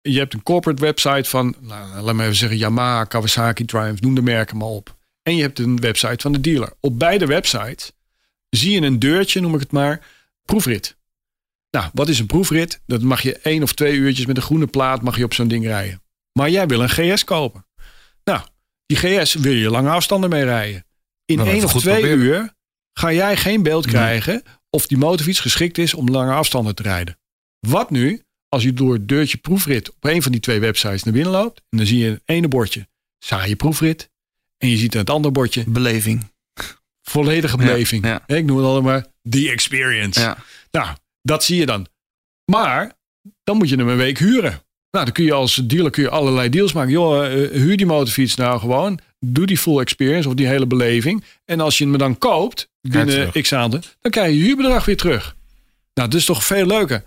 je 0.01 0.19
hebt 0.19 0.35
een 0.35 0.43
corporate 0.43 0.83
website 0.83 1.29
van, 1.31 1.55
nou, 1.61 2.01
laat 2.03 2.15
me 2.15 2.23
even 2.23 2.37
zeggen, 2.37 2.59
Yamaha, 2.59 3.05
Kawasaki, 3.05 3.65
Triumph, 3.65 4.01
noem 4.01 4.15
de 4.15 4.23
merken 4.23 4.57
maar 4.57 4.69
op. 4.69 4.97
En 5.25 5.37
je 5.37 5.43
hebt 5.43 5.59
een 5.59 5.81
website 5.81 6.23
van 6.23 6.33
de 6.33 6.41
dealer. 6.41 6.73
Op 6.81 6.99
beide 6.99 7.27
websites 7.27 7.93
zie 8.51 8.73
je 8.73 8.81
een 8.87 8.99
deurtje, 8.99 9.41
noem 9.41 9.55
ik 9.55 9.61
het 9.61 9.73
maar, 9.73 10.07
proefrit. 10.45 10.97
Nou, 11.71 11.91
wat 11.93 12.09
is 12.09 12.19
een 12.19 12.27
proefrit? 12.27 12.81
Dat 12.87 13.03
mag 13.03 13.23
je 13.23 13.37
één 13.39 13.63
of 13.63 13.73
twee 13.73 13.95
uurtjes 13.95 14.27
met 14.27 14.37
een 14.37 14.43
groene 14.43 14.67
plaat 14.67 15.03
mag 15.03 15.17
je 15.17 15.25
op 15.25 15.35
zo'n 15.35 15.49
ding 15.49 15.65
rijden. 15.65 16.03
Maar 16.33 16.51
jij 16.51 16.67
wil 16.67 16.81
een 16.83 16.89
GS 16.89 17.25
kopen. 17.25 17.67
Nou, 18.25 18.41
die 18.87 18.97
GS 18.97 19.35
wil 19.35 19.53
je 19.53 19.71
lange 19.71 19.91
afstanden 19.91 20.31
mee 20.31 20.45
rijden. 20.45 20.85
In 21.25 21.37
Nou, 21.37 21.49
één 21.49 21.65
of 21.65 21.73
twee 21.73 21.95
proberen. 22.01 22.19
uur 22.19 22.55
ga 22.93 23.13
jij 23.13 23.37
geen 23.37 23.63
beeld 23.63 23.87
krijgen 23.87 24.43
of 24.71 24.87
die 24.87 24.99
motorfiets 24.99 25.41
geschikt 25.41 25.79
is 25.79 25.95
om 25.95 26.09
lange 26.09 26.33
afstanden 26.33 26.75
te 26.75 26.83
rijden. 26.83 27.19
Wat 27.61 27.91
nu 27.91 28.23
als 28.49 28.63
je 28.63 28.73
door 28.73 28.93
het 28.93 29.09
deurtje 29.09 29.39
proefrit 29.39 29.91
op 29.91 30.05
een 30.05 30.23
van 30.23 30.33
die 30.33 30.41
twee 30.41 30.61
websites 30.61 31.03
naar 31.03 31.15
binnen 31.15 31.33
loopt 31.33 31.63
en 31.69 31.79
dan 31.79 31.87
zie 31.87 31.99
je 31.99 32.11
het 32.11 32.23
ene 32.25 32.49
bordje 32.49 32.89
saaie 33.19 33.57
proefrit 33.57 34.11
en 34.65 34.71
je 34.71 34.77
ziet 34.77 34.95
het 34.95 35.11
andere 35.11 35.35
bordje 35.35 35.65
Beleving. 35.67 36.31
volledige 37.03 37.57
beleving. 37.57 38.05
ja. 38.05 38.23
Ik 38.27 38.45
noem 38.45 38.57
het 38.57 38.67
allemaal 38.67 38.93
maar 38.93 39.07
the 39.31 39.51
experience. 39.51 40.21
Ja. 40.21 40.37
Nou, 40.71 40.89
dat 41.23 41.45
zie 41.45 41.59
je 41.59 41.67
dan. 41.67 41.87
Maar 42.53 42.93
dan 43.43 43.57
moet 43.57 43.69
je 43.69 43.77
hem 43.77 43.89
een 43.89 43.97
week 43.97 44.19
huren. 44.19 44.63
Nou, 44.91 45.05
dan 45.05 45.13
kun 45.15 45.25
je 45.25 45.33
als 45.33 45.55
dealer 45.55 45.91
kun 45.91 46.03
je 46.03 46.11
allerlei 46.11 46.49
deals 46.49 46.73
maken. 46.73 46.91
Joh, 46.91 47.27
eh, 47.27 47.51
huur 47.51 47.77
die 47.77 47.87
motorfiets 47.87 48.35
nou 48.35 48.59
gewoon. 48.61 48.99
Doe 49.19 49.47
die 49.47 49.59
full 49.59 49.79
experience 49.79 50.29
of 50.29 50.35
die 50.35 50.47
hele 50.47 50.67
beleving. 50.67 51.25
En 51.45 51.61
als 51.61 51.79
je 51.79 51.85
hem 51.85 51.99
dan 51.99 52.19
koopt, 52.19 52.69
binnen 52.81 53.33
x 53.33 53.53
aantal, 53.53 53.81
dan 54.01 54.11
krijg 54.11 54.29
je 54.33 54.39
je 54.39 54.45
huurbedrag 54.45 54.85
weer 54.85 54.97
terug. 54.97 55.37
Nou, 55.95 56.09
dat 56.09 56.21
is 56.21 56.25
toch 56.25 56.45
veel 56.45 56.67
leuker. 56.67 57.05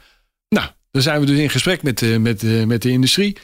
Nou, 0.49 0.67
dan 0.91 1.01
zijn 1.01 1.19
we 1.19 1.25
dus 1.25 1.37
in 1.37 1.49
gesprek 1.49 1.83
met, 1.83 1.97
de 1.97 2.19
met, 2.19 2.39
de 2.39 2.63
met 2.67 2.81
de 2.81 2.89
industrie. 2.89 3.37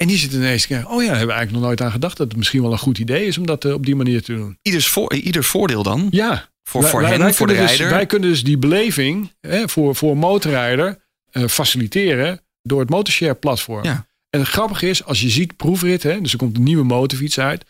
En 0.00 0.06
die 0.06 0.16
zitten 0.16 0.38
ineens 0.38 0.64
oh 0.64 0.70
ja, 0.70 0.78
hebben 0.82 1.06
we 1.06 1.12
eigenlijk 1.14 1.50
nog 1.52 1.62
nooit 1.62 1.80
aan 1.80 1.90
gedacht 1.90 2.16
dat 2.16 2.28
het 2.28 2.36
misschien 2.36 2.62
wel 2.62 2.72
een 2.72 2.78
goed 2.78 2.98
idee 2.98 3.26
is 3.26 3.38
om 3.38 3.46
dat 3.46 3.64
eh, 3.64 3.72
op 3.72 3.86
die 3.86 3.94
manier 3.96 4.22
te 4.22 4.34
doen. 4.34 4.58
Ieders, 4.62 4.88
voor, 4.88 5.14
ieders 5.14 5.46
voordeel 5.46 5.82
dan. 5.82 6.06
Ja, 6.10 6.48
Voor, 6.62 6.80
wij- 6.80 6.90
voor 6.90 7.00
wij- 7.00 7.10
hen, 7.10 7.18
wij 7.20 7.32
voor 7.34 7.46
de 7.46 7.52
dus- 7.52 7.66
rijder. 7.66 7.90
wij 7.90 8.06
kunnen 8.06 8.28
dus 8.28 8.44
die 8.44 8.58
beleving 8.58 9.32
hè, 9.40 9.68
voor, 9.68 9.94
voor 9.96 10.16
motorrijder 10.16 10.98
eh, 11.30 11.46
faciliteren 11.46 12.40
door 12.62 12.80
het 12.80 12.90
Motorshare 12.90 13.34
platform. 13.34 13.84
Ja. 13.84 14.06
En 14.30 14.40
het 14.40 14.48
grappige 14.48 14.88
is, 14.88 15.04
als 15.04 15.20
je 15.20 15.28
ziet 15.28 15.56
proefrit, 15.56 16.02
hè, 16.02 16.20
dus 16.20 16.32
er 16.32 16.38
komt 16.38 16.56
een 16.56 16.62
nieuwe 16.62 16.84
motorfiets 16.84 17.38
uit, 17.40 17.64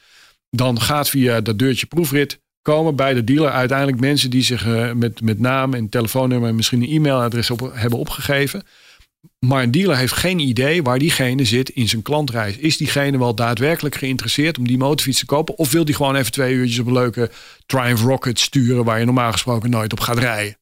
dan 0.51 0.81
gaat 0.81 1.09
via 1.09 1.41
dat 1.41 1.59
deurtje 1.59 1.87
proefrit 1.87 2.41
komen 2.63 2.97
bij 2.97 3.15
de 3.15 3.25
dealer 3.25 3.51
uiteindelijk 3.51 4.01
mensen 4.01 4.31
die 4.31 4.43
zich 4.43 4.67
eh, 4.67 4.93
met, 4.93 5.21
met 5.21 5.39
naam 5.39 5.75
en 5.75 5.89
telefoonnummer 5.89 6.49
en 6.49 6.55
misschien 6.55 6.83
een 6.83 6.89
e-mailadres 6.91 7.51
op, 7.51 7.71
hebben 7.75 7.99
opgegeven. 7.99 8.63
Maar 9.39 9.63
een 9.63 9.71
dealer 9.71 9.97
heeft 9.97 10.13
geen 10.13 10.39
idee 10.39 10.83
waar 10.83 10.99
diegene 10.99 11.45
zit 11.45 11.69
in 11.69 11.89
zijn 11.89 12.03
klantreis. 12.03 12.57
Is 12.57 12.77
diegene 12.77 13.19
wel 13.19 13.35
daadwerkelijk 13.35 13.95
geïnteresseerd 13.95 14.59
om 14.59 14.67
die 14.67 14.79
motorfiets 14.79 15.19
te 15.19 15.27
kopen? 15.27 15.59
Of 15.59 15.71
wil 15.71 15.85
die 15.85 15.95
gewoon 15.95 16.17
even 16.17 16.33
twee 16.33 16.55
uurtjes 16.55 16.79
op 16.79 16.87
een 16.87 16.93
leuke 16.93 17.31
Triumph 17.67 18.03
Rocket 18.03 18.41
sturen 18.41 18.85
waar 18.85 18.99
je 18.99 19.05
normaal 19.05 19.33
gesproken 19.33 19.71
nooit 19.71 19.93
op 19.93 20.01
gaat 20.01 20.19
rijden? 20.19 20.59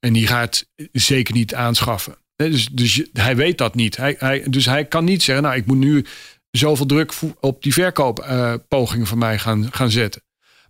En 0.00 0.12
die 0.12 0.26
gaat 0.26 0.66
zeker 0.92 1.34
niet 1.34 1.54
aanschaffen. 1.54 2.16
Dus, 2.36 2.68
dus 2.68 3.02
hij 3.12 3.36
weet 3.36 3.58
dat 3.58 3.74
niet. 3.74 3.96
Hij, 3.96 4.16
hij, 4.18 4.44
dus 4.48 4.66
hij 4.66 4.84
kan 4.84 5.04
niet 5.04 5.22
zeggen, 5.22 5.44
nou 5.44 5.56
ik 5.56 5.66
moet 5.66 5.76
nu 5.78 6.04
zoveel 6.50 6.86
druk 6.86 7.12
op 7.40 7.62
die 7.62 7.72
verkooppogingen 7.72 9.06
van 9.06 9.18
mij 9.18 9.38
gaan, 9.38 9.72
gaan 9.72 9.90
zetten. 9.90 10.22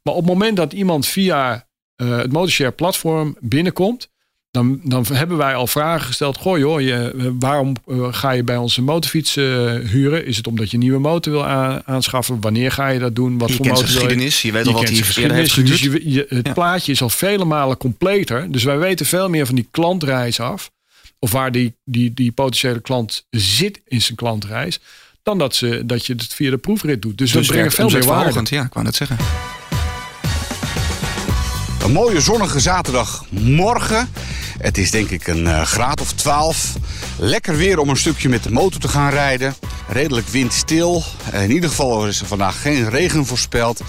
Maar 0.02 0.14
op 0.14 0.20
het 0.20 0.32
moment 0.32 0.56
dat 0.56 0.72
iemand 0.72 1.06
via 1.06 1.68
eh, 1.94 2.16
het 2.16 2.32
Motorshare 2.32 2.72
platform 2.72 3.36
binnenkomt, 3.40 4.10
dan, 4.58 4.80
dan 4.82 5.04
hebben 5.12 5.36
wij 5.36 5.54
al 5.54 5.66
vragen 5.66 6.06
gesteld. 6.06 6.36
Goh 6.36 6.58
joh, 6.58 6.80
je, 6.80 7.14
eh, 7.18 7.26
waarom 7.38 7.74
eh, 7.86 8.06
ga 8.10 8.30
je 8.30 8.42
bij 8.42 8.56
ons 8.56 8.76
een 8.76 8.84
motorfiets 8.84 9.36
eh, 9.36 9.44
huren? 9.74 10.26
Is 10.26 10.36
het 10.36 10.46
omdat 10.46 10.70
je 10.70 10.76
een 10.76 10.82
nieuwe 10.82 10.98
motor 10.98 11.32
wil 11.32 11.46
aanschaffen? 11.84 12.40
Wanneer 12.40 12.72
ga 12.72 12.88
je 12.88 12.98
dat 12.98 13.14
doen? 13.14 13.38
Wat 13.38 13.48
je 13.48 13.54
voor 13.54 13.64
kent 13.64 13.76
motor 13.78 13.92
wil 13.92 14.00
je? 14.02 14.06
geschiedenis. 14.08 14.42
Je 14.42 14.52
weet 14.52 14.64
Je 14.64 14.70
al 14.72 14.74
wat 14.80 14.88
heeft 14.88 15.02
geschiedenis, 15.02 15.52
gehuurd. 15.52 15.68
Dus 15.70 15.80
je, 15.80 16.10
je- 16.12 16.26
het 16.28 16.46
Ja. 16.46 16.52
plaatje 16.52 16.92
is 16.92 17.02
al 17.02 17.10
vele 17.10 17.44
malen 17.44 17.76
completer. 17.76 18.52
Dus 18.52 18.64
wij 18.64 18.78
weten 18.78 19.06
veel 19.06 19.28
meer 19.28 19.46
van 19.46 19.54
die 19.54 19.68
klantreis 19.70 20.40
af. 20.40 20.70
Of 21.18 21.32
waar 21.32 21.52
die, 21.52 21.74
die, 21.84 22.14
die 22.14 22.32
potentiële 22.32 22.80
klant 22.80 23.26
zit 23.30 23.80
in 23.86 24.02
zijn 24.02 24.16
klantreis. 24.16 24.78
Dan 25.22 25.38
dat, 25.38 25.54
ze, 25.54 25.82
dat 25.86 26.06
je 26.06 26.12
het 26.12 26.34
via 26.34 26.50
de 26.50 26.56
proefrit 26.58 27.02
doet. 27.02 27.18
Dus, 27.18 27.32
we 27.32 27.40
brengen 27.40 27.72
veel 27.72 27.88
meer 27.90 28.04
waarde. 28.04 28.42
Ja, 28.44 28.62
ik 28.64 28.72
wou 28.72 28.84
net 28.84 28.96
zeggen. 28.96 29.16
Een 31.84 31.92
mooie 31.92 32.20
zonnige 32.20 32.60
zaterdagmorgen. 32.60 34.08
Het 34.58 34.78
is 34.78 34.90
denk 34.90 35.10
ik 35.10 35.26
een 35.26 35.46
eh, 35.46 35.62
graad 35.62 36.00
of 36.00 36.12
12. 36.12 36.74
Lekker 37.18 37.56
weer 37.56 37.78
om 37.78 37.88
een 37.88 37.96
stukje 37.96 38.28
met 38.28 38.42
de 38.42 38.50
motor 38.50 38.80
te 38.80 38.88
gaan 38.88 39.10
rijden. 39.10 39.54
Redelijk 39.88 40.28
windstil. 40.28 41.02
In 41.32 41.50
ieder 41.50 41.70
geval 41.70 42.06
is 42.06 42.20
er 42.20 42.26
vandaag 42.26 42.60
geen 42.60 42.90
regen 42.90 43.26
voorspeld. 43.26 43.80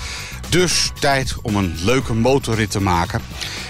Dus 0.49 0.91
tijd 0.99 1.35
om 1.41 1.55
een 1.55 1.75
leuke 1.83 2.13
motorrit 2.13 2.71
te 2.71 2.81
maken. 2.81 3.21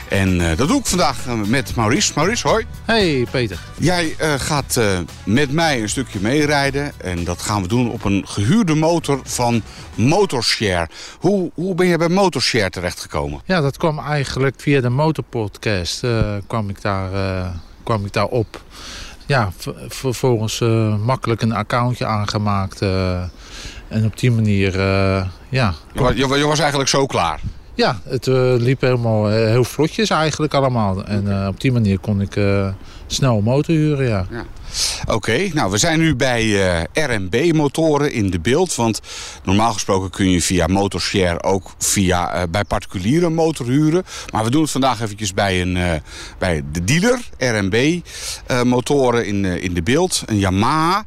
En 0.09 0.49
eh, 0.49 0.57
dat 0.57 0.67
doe 0.67 0.79
ik 0.79 0.85
vandaag 0.85 1.27
eh, 1.27 1.33
met 1.33 1.75
Maurice. 1.75 2.11
Maurice, 2.15 2.47
hoi. 2.47 2.65
Hey 2.85 3.27
Peter. 3.31 3.59
Jij 3.77 4.15
eh, 4.17 4.33
gaat 4.33 4.79
met 5.23 5.51
mij 5.51 5.81
een 5.81 5.89
stukje 5.89 6.19
meerijden. 6.21 6.91
En 6.97 7.23
dat 7.23 7.41
gaan 7.41 7.61
we 7.61 7.67
doen 7.67 7.91
op 7.91 8.03
een 8.03 8.23
gehuurde 8.27 8.75
motor 8.75 9.19
van 9.23 9.61
Motorshare. 9.95 10.89
Hoe, 11.19 11.51
hoe 11.53 11.75
ben 11.75 11.87
je 11.87 11.97
bij 11.97 12.09
Motorshare 12.09 12.69
terechtgekomen? 12.69 13.41
Ja, 13.45 13.61
dat 13.61 13.77
kwam 13.77 13.99
eigenlijk 13.99 14.55
via 14.61 14.81
de 14.81 14.89
Motorpodcast. 14.89 15.99
kwam, 16.47 16.69
ik 16.69 16.81
daar, 16.81 17.09
kwam 17.83 18.05
ik 18.05 18.13
daar 18.13 18.25
op. 18.25 18.61
Ja, 19.25 19.51
vervolgens 19.87 20.59
makkelijk 21.05 21.41
een 21.41 21.53
accountje 21.53 22.05
aangemaakt. 22.05 22.79
En 23.89 24.05
op 24.05 24.19
die 24.19 24.31
manier, 24.31 24.79
eh, 24.79 25.25
ja. 25.49 25.73
Je 25.93 25.99
was, 26.01 26.13
je 26.15 26.27
wa- 26.27 26.35
je 26.35 26.45
was 26.45 26.59
eigenlijk 26.59 26.89
zo 26.89 27.05
klaar. 27.05 27.39
Ja, 27.75 27.99
het 28.03 28.27
eh, 28.27 28.53
liep 28.57 28.81
helemaal 28.81 29.29
eh, 29.29 29.33
heel 29.35 29.63
vlotjes 29.63 30.09
eigenlijk 30.09 30.53
allemaal. 30.53 31.05
En 31.05 31.47
op 31.47 31.61
die 31.61 31.71
manier 31.71 31.99
kon 31.99 32.21
ik 32.21 32.37
snel 33.07 33.37
een 33.37 33.43
motor 33.43 33.75
huren, 33.75 34.07
ja. 34.07 34.25
Oké, 35.07 35.49
nou 35.53 35.71
we 35.71 35.77
zijn 35.77 35.99
nu 35.99 36.15
bij 36.15 36.51
RMB 36.93 37.51
motoren 37.53 38.11
in 38.11 38.29
de 38.29 38.39
beeld. 38.39 38.75
Want 38.75 38.99
normaal 39.43 39.73
gesproken 39.73 40.09
kun 40.09 40.29
je 40.31 40.41
via 40.41 40.67
Motorshare 40.67 41.43
ook 41.43 41.71
via, 41.77 42.47
bij 42.47 42.63
particulieren 42.63 43.33
motor 43.33 43.65
huren. 43.67 44.03
Maar 44.31 44.43
we 44.43 44.49
doen 44.49 44.61
het 44.61 44.71
vandaag 44.71 45.01
eventjes 45.01 45.33
bij, 45.33 45.61
een, 45.61 46.01
bij 46.37 46.63
de 46.71 46.83
dealer, 46.83 47.19
RMB 47.37 47.99
eh, 48.45 48.61
motoren 48.63 49.25
in, 49.25 49.45
in 49.45 49.73
de 49.73 49.83
beeld. 49.83 50.23
Een 50.25 50.37
Yamaha. 50.39 51.03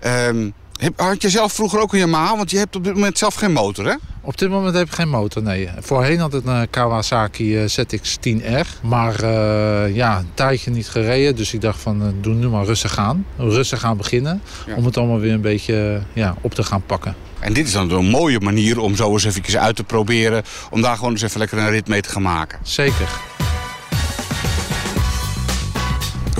Ehm, 0.00 0.50
had 0.96 1.22
je 1.22 1.30
zelf 1.30 1.52
vroeger 1.52 1.80
ook 1.80 1.92
een 1.92 1.98
Yamaha? 1.98 2.36
Want 2.36 2.50
je 2.50 2.58
hebt 2.58 2.76
op 2.76 2.84
dit 2.84 2.94
moment 2.94 3.18
zelf 3.18 3.34
geen 3.34 3.52
motor 3.52 3.86
hè? 3.86 3.94
Op 4.28 4.38
dit 4.38 4.50
moment 4.50 4.74
heb 4.74 4.86
ik 4.86 4.92
geen 4.92 5.08
motor, 5.08 5.42
nee. 5.42 5.68
Voorheen 5.80 6.18
had 6.18 6.34
ik 6.34 6.46
een 6.46 6.70
Kawasaki 6.70 7.56
eh, 7.56 7.68
ZX-10R. 7.68 8.66
Maar 8.82 9.22
eh, 9.22 9.94
ja, 9.94 10.18
een 10.18 10.30
tijdje 10.34 10.70
niet 10.70 10.88
gereden. 10.88 11.36
Dus 11.36 11.52
ik 11.52 11.60
dacht 11.60 11.80
van, 11.80 12.02
eh, 12.02 12.08
doe 12.20 12.34
nu 12.34 12.48
maar 12.48 12.64
rustig 12.64 12.98
aan. 12.98 13.26
Rustig 13.36 13.84
aan 13.84 13.96
beginnen. 13.96 14.42
Ja. 14.66 14.74
Om 14.74 14.84
het 14.84 14.96
allemaal 14.96 15.18
weer 15.18 15.32
een 15.32 15.40
beetje 15.40 16.02
ja, 16.12 16.34
op 16.40 16.54
te 16.54 16.62
gaan 16.62 16.82
pakken. 16.86 17.14
En 17.38 17.52
dit 17.52 17.66
is 17.66 17.72
dan 17.72 17.90
een 17.90 18.08
mooie 18.08 18.40
manier 18.40 18.80
om 18.80 18.96
zo 18.96 19.12
eens 19.12 19.24
eventjes 19.24 19.56
uit 19.56 19.76
te 19.76 19.84
proberen. 19.84 20.42
Om 20.70 20.80
daar 20.80 20.96
gewoon 20.96 21.12
eens 21.12 21.22
even 21.22 21.38
lekker 21.38 21.58
een 21.58 21.70
rit 21.70 21.88
mee 21.88 22.00
te 22.00 22.08
gaan 22.08 22.22
maken. 22.22 22.58
Zeker. 22.62 23.08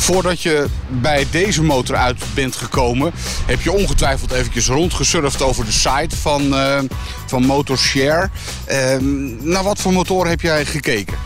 Voordat 0.01 0.43
je 0.43 0.67
bij 0.89 1.27
deze 1.31 1.63
motor 1.63 1.97
uit 1.97 2.23
bent 2.35 2.57
gekomen, 2.57 3.13
heb 3.47 3.61
je 3.61 3.73
ongetwijfeld 3.73 4.33
eventjes 4.33 4.69
rondgesurfd 4.69 5.43
over 5.43 5.65
de 5.65 5.73
site 5.73 6.17
van, 6.17 6.55
eh, 6.55 6.79
van 7.27 7.43
Motorshare. 7.47 8.31
Ehm 8.65 9.51
naar 9.51 9.63
wat 9.63 9.79
voor 9.79 9.93
motoren 9.93 10.31
heb 10.31 10.41
jij 10.41 10.65
gekeken? 10.65 11.17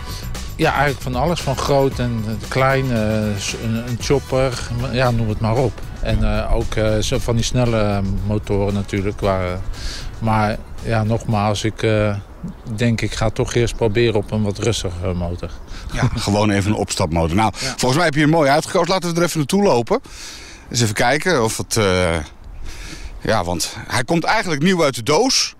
Ja, 0.56 0.70
eigenlijk 0.72 1.02
van 1.02 1.14
alles. 1.14 1.40
Van 1.40 1.56
groot 1.56 1.98
en 1.98 2.24
klein. 2.48 2.92
eh, 2.92 3.24
een, 3.62 3.98
chopper. 4.00 4.68
Ja, 4.92 5.10
noem 5.10 5.28
het 5.28 5.40
maar 5.40 5.56
op. 5.56 5.80
En 6.00 6.22
eh, 6.22 6.54
ook 6.54 6.74
van 6.98 7.36
die 7.36 7.44
snelle 7.44 8.02
motoren 8.26 8.74
natuurlijk. 8.74 9.20
Maar 10.18 10.56
ja, 10.82 11.02
nogmaals, 11.02 11.64
ik 11.64 11.86
denk 12.76 13.00
ik 13.00 13.12
ga 13.14 13.30
toch 13.30 13.54
eerst 13.54 13.76
proberen 13.76 14.14
op 14.14 14.30
een 14.30 14.42
wat 14.42 14.58
rustiger 14.58 15.16
motor. 15.16 15.50
Ja, 15.92 16.08
gewoon 16.26 16.50
even 16.50 16.70
een 16.70 16.76
opstapmotor. 16.76 17.36
Nou, 17.36 17.52
volgens 17.54 17.94
mij 17.94 18.04
heb 18.04 18.14
je 18.14 18.20
hem 18.20 18.30
mooi 18.30 18.50
uitgekozen. 18.50 18.88
Laten 18.88 19.10
we 19.10 19.16
er 19.16 19.22
even 19.26 19.38
naartoe 19.38 19.62
lopen. 19.62 20.00
Eens 20.70 20.80
even 20.80 20.94
kijken 20.94 21.44
of 21.44 21.56
het... 21.56 21.76
eh, 21.76 22.16
Ja, 23.20 23.44
want 23.44 23.76
hij 23.88 24.04
komt 24.04 24.24
eigenlijk 24.24 24.62
nieuw 24.62 24.82
uit 24.84 24.94
de 24.94 25.02
doos. 25.02 25.54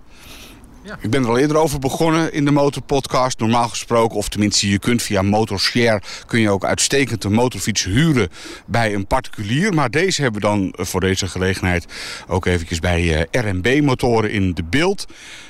Ik 1.01 1.09
ben 1.09 1.23
er 1.23 1.29
al 1.29 1.37
eerder 1.37 1.57
over 1.57 1.79
begonnen 1.79 2.33
in 2.33 2.45
de 2.45 2.51
Motorpodcast. 2.51 3.39
Normaal 3.39 3.69
gesproken, 3.69 4.17
of 4.17 4.29
tenminste 4.29 4.69
je 4.69 4.79
kunt 4.79 5.01
via 5.01 5.21
Motorshare... 5.21 6.01
kun 6.25 6.39
je 6.39 6.49
ook 6.49 6.65
uitstekend 6.65 7.23
een 7.23 7.33
motorfiets 7.33 7.83
huren 7.83 8.29
bij 8.65 8.93
een 8.93 9.07
particulier. 9.07 9.73
Maar 9.73 9.89
deze 9.89 10.21
hebben 10.21 10.41
we 10.41 10.47
dan 10.47 10.73
voor 10.77 10.99
deze 10.99 11.27
gelegenheid 11.27 11.85
ook 12.27 12.45
eventjes 12.45 12.79
bij 12.79 13.01
uh, 13.33 13.41
RMB 13.43 13.81
Motoren 13.83 14.31
in 14.31 14.53
de 14.53 14.63
beeld... 14.63 15.05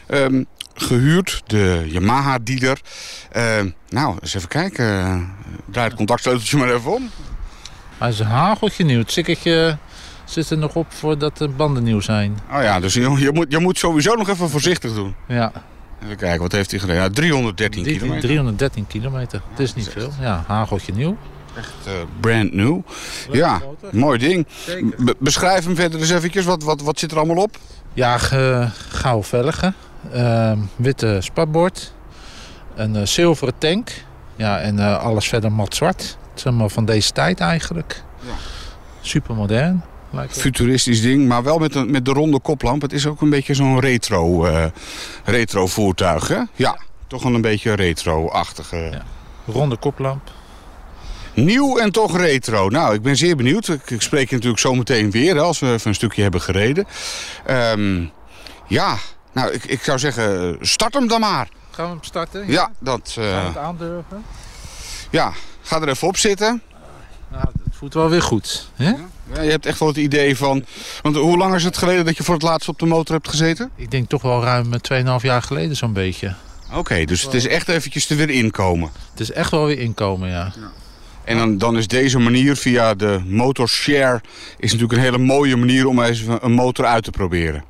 Um, 0.08 0.46
gehuurd, 0.74 1.42
de 1.46 1.84
Yamaha-dealer. 1.88 2.82
Uh, 3.36 3.44
nou, 3.90 4.18
eens 4.22 4.36
even 4.36 4.48
kijken. 4.48 4.86
Draai 5.72 5.88
het 5.88 5.98
contactsleuteltje 5.98 6.58
maar 6.58 6.74
even 6.74 6.94
om. 6.94 7.10
Hij 7.98 8.10
is 8.10 8.20
een 8.20 8.26
hageltje 8.26 8.84
nieuw. 8.84 9.00
Het 9.00 9.12
sikkertje 9.12 9.78
zit 10.26 10.50
er 10.50 10.58
nog 10.58 10.76
op 10.76 10.86
voordat 10.90 11.38
de 11.38 11.48
banden 11.48 11.84
nieuw 11.84 12.00
zijn. 12.00 12.40
Oh 12.52 12.62
ja, 12.62 12.80
dus 12.80 12.94
je, 12.94 13.02
je, 13.20 13.32
moet, 13.32 13.46
je 13.50 13.60
moet 13.60 13.78
sowieso 13.78 14.16
nog 14.16 14.30
even 14.30 14.50
voorzichtig 14.50 14.94
doen. 14.94 15.16
Ja. 15.28 15.52
Even 16.04 16.18
kijken, 16.18 16.42
wat 16.42 16.52
heeft 16.52 16.72
hij 16.72 16.80
gereden? 16.80 17.02
Ja, 17.02 17.10
313 17.10 17.84
kilometer. 17.84 18.22
313 18.22 18.88
kilometer. 18.88 19.42
Het 19.50 19.60
is 19.60 19.76
niet 19.76 19.90
veel. 19.90 20.12
Ja, 20.20 20.44
hageltje 20.48 20.94
nieuw. 20.94 21.18
Echt 21.58 21.74
uh, 21.88 21.94
brand 22.20 22.54
new. 22.54 22.82
ja, 23.32 23.62
mooi 23.92 24.20
ding. 24.20 24.48
Be 24.98 25.16
beschrijf 25.20 25.66
hem 25.66 25.76
verder 25.76 26.00
eens 26.00 26.10
eventjes. 26.10 26.46
Wat, 26.46 26.64
wat, 26.64 26.82
wat 26.82 27.00
zit 27.00 27.12
er 27.12 27.18
allemaal 27.18 27.44
op? 27.44 27.58
Ja, 27.94 28.18
gouden 28.18 29.24
velgen. 29.24 29.76
Uh, 30.16 30.52
witte 30.76 31.18
spatbord. 31.20 31.94
Een 32.76 32.96
uh, 32.96 33.06
zilveren 33.06 33.58
tank. 33.58 33.92
Ja, 34.36 34.60
en 34.60 34.78
uh, 34.78 35.04
alles 35.04 35.28
verder 35.28 35.52
mat 35.52 35.76
zwart. 35.76 36.18
Het 36.30 36.40
is 36.40 36.46
allemaal 36.46 36.70
van 36.70 36.86
deze 36.86 37.12
tijd 37.12 37.40
eigenlijk. 37.40 38.04
Ja. 38.20 38.34
Super 39.02 39.36
modern. 39.36 39.84
Futuristisch 40.30 41.02
ding, 41.02 41.28
maar 41.28 41.44
wel 41.44 41.58
met, 41.58 41.76
een, 41.76 41.92
met 41.92 42.06
de 42.06 42.12
ronde 42.12 42.40
koplamp. 42.40 42.82
Het 42.82 42.94
is 42.94 43.08
ook 43.08 43.22
een 43.22 43.30
beetje 43.30 43.54
zo'n 43.54 43.80
retro, 43.80 44.46
uh, 44.46 44.66
retro 45.24 45.68
voertuig, 45.68 46.28
hè? 46.28 46.42
Ja, 46.56 46.78
toch 47.08 47.24
wel 47.24 47.34
een 47.34 47.42
beetje 47.42 47.74
retro-achtige. 47.74 48.78
Ja. 48.92 49.02
Ronde 49.54 49.78
koplamp. 49.78 50.32
Nieuw 51.34 51.78
en 51.78 51.92
toch 51.92 52.18
retro. 52.18 52.70
Nou, 52.70 52.94
ik 52.94 53.02
ben 53.02 53.16
zeer 53.16 53.36
benieuwd. 53.36 53.68
Ik, 53.68 53.90
ik 53.90 54.02
spreek 54.02 54.30
je 54.30 54.36
natuurlijk 54.36 54.62
zo 54.62 54.74
meteen 54.76 55.12
weer, 55.12 55.36
hè, 55.36 55.42
als 55.42 55.60
we 55.60 55.72
even 55.72 55.88
een 55.88 55.96
stukje 55.96 56.22
hebben 56.22 56.42
gereden. 56.42 56.86
Um, 57.50 58.12
ja, 58.68 58.98
nou, 59.34 59.52
ik, 59.52 59.66
ik 59.66 59.84
zou 59.84 60.00
zeggen, 60.00 60.58
start 60.62 60.94
hem 60.94 61.08
dan 61.08 61.20
maar. 61.20 61.50
Gaan 61.72 61.86
we 61.86 61.92
hem 61.92 62.04
starten? 62.04 62.46
Ja, 62.48 62.52
ja 62.52 62.72
dat... 62.80 63.16
Uh... 63.20 63.26
Gaan 63.32 63.42
we 63.42 63.48
het 63.48 63.58
aandurven? 63.58 64.24
Ja, 65.10 65.34
ga 65.62 65.82
er 65.82 65.90
even 65.90 66.08
op 66.08 66.18
zitten. 66.18 66.62
Nou, 67.32 67.44
dat 67.44 67.76
voelt 67.76 67.94
wel 67.94 68.10
weer 68.10 68.22
goed. 68.22 68.70
Hè? 68.76 68.94
Ja? 69.34 69.42
Je 69.42 69.50
hebt 69.50 69.66
echt 69.66 69.80
wel 69.80 69.88
het 69.88 69.98
idee 69.98 70.38
van... 70.38 70.66
Want 71.02 71.16
hoe 71.16 71.38
lang 71.38 71.56
is 71.56 71.64
het 71.64 71.78
geleden 71.78 72.06
dat 72.06 72.18
je 72.18 72.24
voor 72.24 72.34
het 72.34 72.44
laatst 72.44 72.68
op 72.68 72.80
de 72.80 72.86
motor 72.86 73.16
hebt 73.16 73.30
gezeten? 73.30 73.72
Ik 73.76 73.92
denk 73.92 74.10
toch 74.10 74.22
wel 74.22 74.44
ruim 74.44 74.72
2,5 74.94 75.06
jaar 75.22 75.42
geleden 75.42 75.76
zo'n 75.76 75.94
beetje. 75.94 76.36
Oké, 76.70 76.78
okay, 76.78 77.06
dus 77.06 77.22
het 77.22 77.34
is 77.34 77.48
echt 77.48 77.68
eventjes 77.68 78.10
er 78.10 78.18
weer 78.18 78.30
inkomen. 78.30 78.92
Het 79.12 79.20
is 79.20 79.32
echt 79.32 79.52
wel 79.52 79.66
weer 79.66 79.80
inkomen, 79.80 80.30
ja. 80.30 80.54
ja. 80.56 80.72
En 81.24 81.38
dan, 81.38 81.58
dan 81.58 81.78
is 81.78 81.88
deze 81.88 82.20
manier 82.20 82.56
via 82.56 82.94
de 82.94 83.22
motorshare... 83.26 84.22
is 84.58 84.72
natuurlijk 84.72 85.00
een 85.00 85.06
hele 85.06 85.18
mooie 85.18 85.56
manier 85.56 85.88
om 85.88 86.02
eens 86.02 86.24
een 86.42 86.52
motor 86.52 86.86
uit 86.86 87.04
te 87.04 87.12
proberen. 87.12 87.64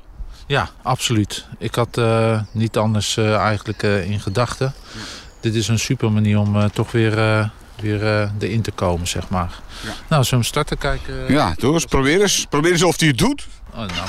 Ja, 0.46 0.68
absoluut. 0.82 1.46
Ik 1.58 1.74
had 1.74 1.98
uh, 1.98 2.40
niet 2.52 2.76
anders 2.76 3.16
uh, 3.16 3.36
eigenlijk 3.36 3.82
uh, 3.82 4.10
in 4.10 4.20
gedachten. 4.20 4.74
Ja. 4.92 5.00
Dit 5.40 5.54
is 5.54 5.68
een 5.68 5.78
super 5.78 6.12
manier 6.12 6.38
om 6.38 6.70
toch 6.70 6.92
weer 6.92 7.50
weer 7.80 8.30
erin 8.38 8.62
te 8.62 8.70
komen, 8.70 9.06
zeg 9.06 9.28
maar. 9.28 9.50
Ja. 9.80 9.88
Nou, 9.88 9.96
zullen 10.08 10.28
we 10.28 10.34
hem 10.34 10.42
starten 10.42 10.78
kijken? 10.78 11.32
Ja, 11.32 11.54
doe 11.56 11.74
eens. 11.74 11.84
Probeer 11.84 12.20
eens. 12.20 12.46
Probeer 12.48 12.72
eens 12.72 12.82
of 12.82 12.98
hij 12.98 13.08
het 13.08 13.18
doet. 13.18 13.46
Oh, 13.70 13.76
nou. 13.76 14.08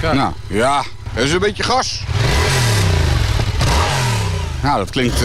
Kijk. 0.00 0.14
Nou, 0.14 0.32
ja. 0.46 0.84
Dat 1.14 1.24
is 1.24 1.32
een 1.32 1.38
beetje 1.38 1.62
gas. 1.62 2.02
Nou, 4.62 4.78
dat 4.78 4.90
klinkt, 4.90 5.24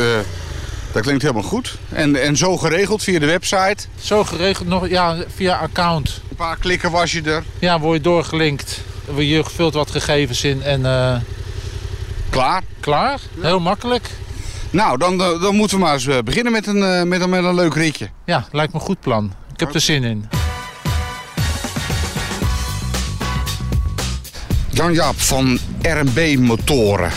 dat 0.92 1.02
klinkt 1.02 1.22
helemaal 1.22 1.44
goed. 1.44 1.78
En, 1.90 2.22
en 2.22 2.38
zo 2.38 2.58
geregeld 2.58 3.04
via 3.04 3.20
de 3.20 3.26
website? 3.26 3.78
Zo 4.00 4.24
geregeld 4.24 4.68
nog, 4.68 4.88
ja, 4.88 5.16
via 5.36 5.58
account. 5.58 6.22
Een 6.30 6.36
paar 6.36 6.58
klikken 6.58 6.92
was 6.92 7.12
je 7.12 7.22
er? 7.22 7.44
Ja, 7.60 7.80
word 7.80 7.98
je 7.98 8.04
doorgelinkt. 8.04 8.82
Je 9.16 9.44
vult 9.44 9.74
wat 9.74 9.92
gegevens 9.92 10.44
in 10.44 10.64
en... 10.64 10.82
Uh... 10.82 11.16
Klaar? 12.30 12.62
Klaar. 12.80 13.20
Ja. 13.36 13.48
Heel 13.48 13.60
makkelijk. 13.60 14.10
Nou, 14.70 14.98
dan, 14.98 15.18
dan 15.18 15.56
moeten 15.56 15.78
we 15.78 15.84
maar 15.84 15.94
eens 15.94 16.08
eh, 16.08 16.18
beginnen 16.20 16.52
met 16.52 16.68
een, 16.68 16.84
eh, 16.84 17.04
met, 17.04 17.22
een, 17.22 17.30
met 17.30 17.44
een 17.44 17.56
leuk 17.56 17.74
ritje. 17.74 18.10
Ja, 18.26 18.46
lijkt 18.52 18.74
me 18.74 18.80
een 18.80 18.86
goed 18.86 19.00
plan. 19.00 19.34
Ik 19.54 19.60
heb 19.60 19.74
er 19.74 19.82
zin 19.82 20.04
in. 20.04 20.30
Jan-Jaap 24.70 25.20
van 25.20 25.60
R&B 25.82 26.40
Motoren. 26.40 27.12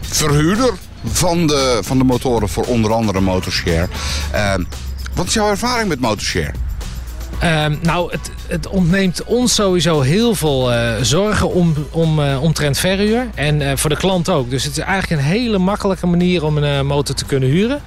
Verhuurder 0.00 0.72
van 1.04 1.46
de, 1.46 1.78
van 1.82 1.98
de 1.98 2.04
motoren 2.04 2.48
voor 2.48 2.64
onder 2.64 2.92
andere 2.92 3.20
Motorshare. 3.20 3.88
Uh, 4.34 4.54
wat 5.14 5.26
is 5.26 5.34
jouw 5.34 5.50
ervaring 5.50 5.88
met 5.88 6.00
Motorshare? 6.00 6.52
Uh, 7.42 7.66
nou, 7.82 8.10
het, 8.10 8.30
het, 8.46 8.68
ontneemt 8.68 9.24
ons 9.24 9.54
sowieso 9.54 10.00
heel 10.00 10.34
veel 10.34 10.72
uh, 10.72 10.92
zorgen 11.00 11.52
om, 11.52 11.74
om, 11.90 12.18
uh, 12.18 12.42
omtrent 12.42 12.78
verhuur. 12.78 13.26
En 13.34 13.60
uh, 13.60 13.72
voor 13.74 13.90
de 13.90 13.96
klant 13.96 14.28
ook. 14.28 14.50
Dus 14.50 14.64
het 14.64 14.76
is 14.76 14.84
eigenlijk 14.84 15.22
een 15.22 15.28
hele 15.28 15.58
makkelijke 15.58 16.06
manier 16.06 16.44
om 16.44 16.56
een 16.56 16.86
motor 16.86 17.14
te 17.14 17.24
kunnen 17.24 17.48
huren. 17.48 17.82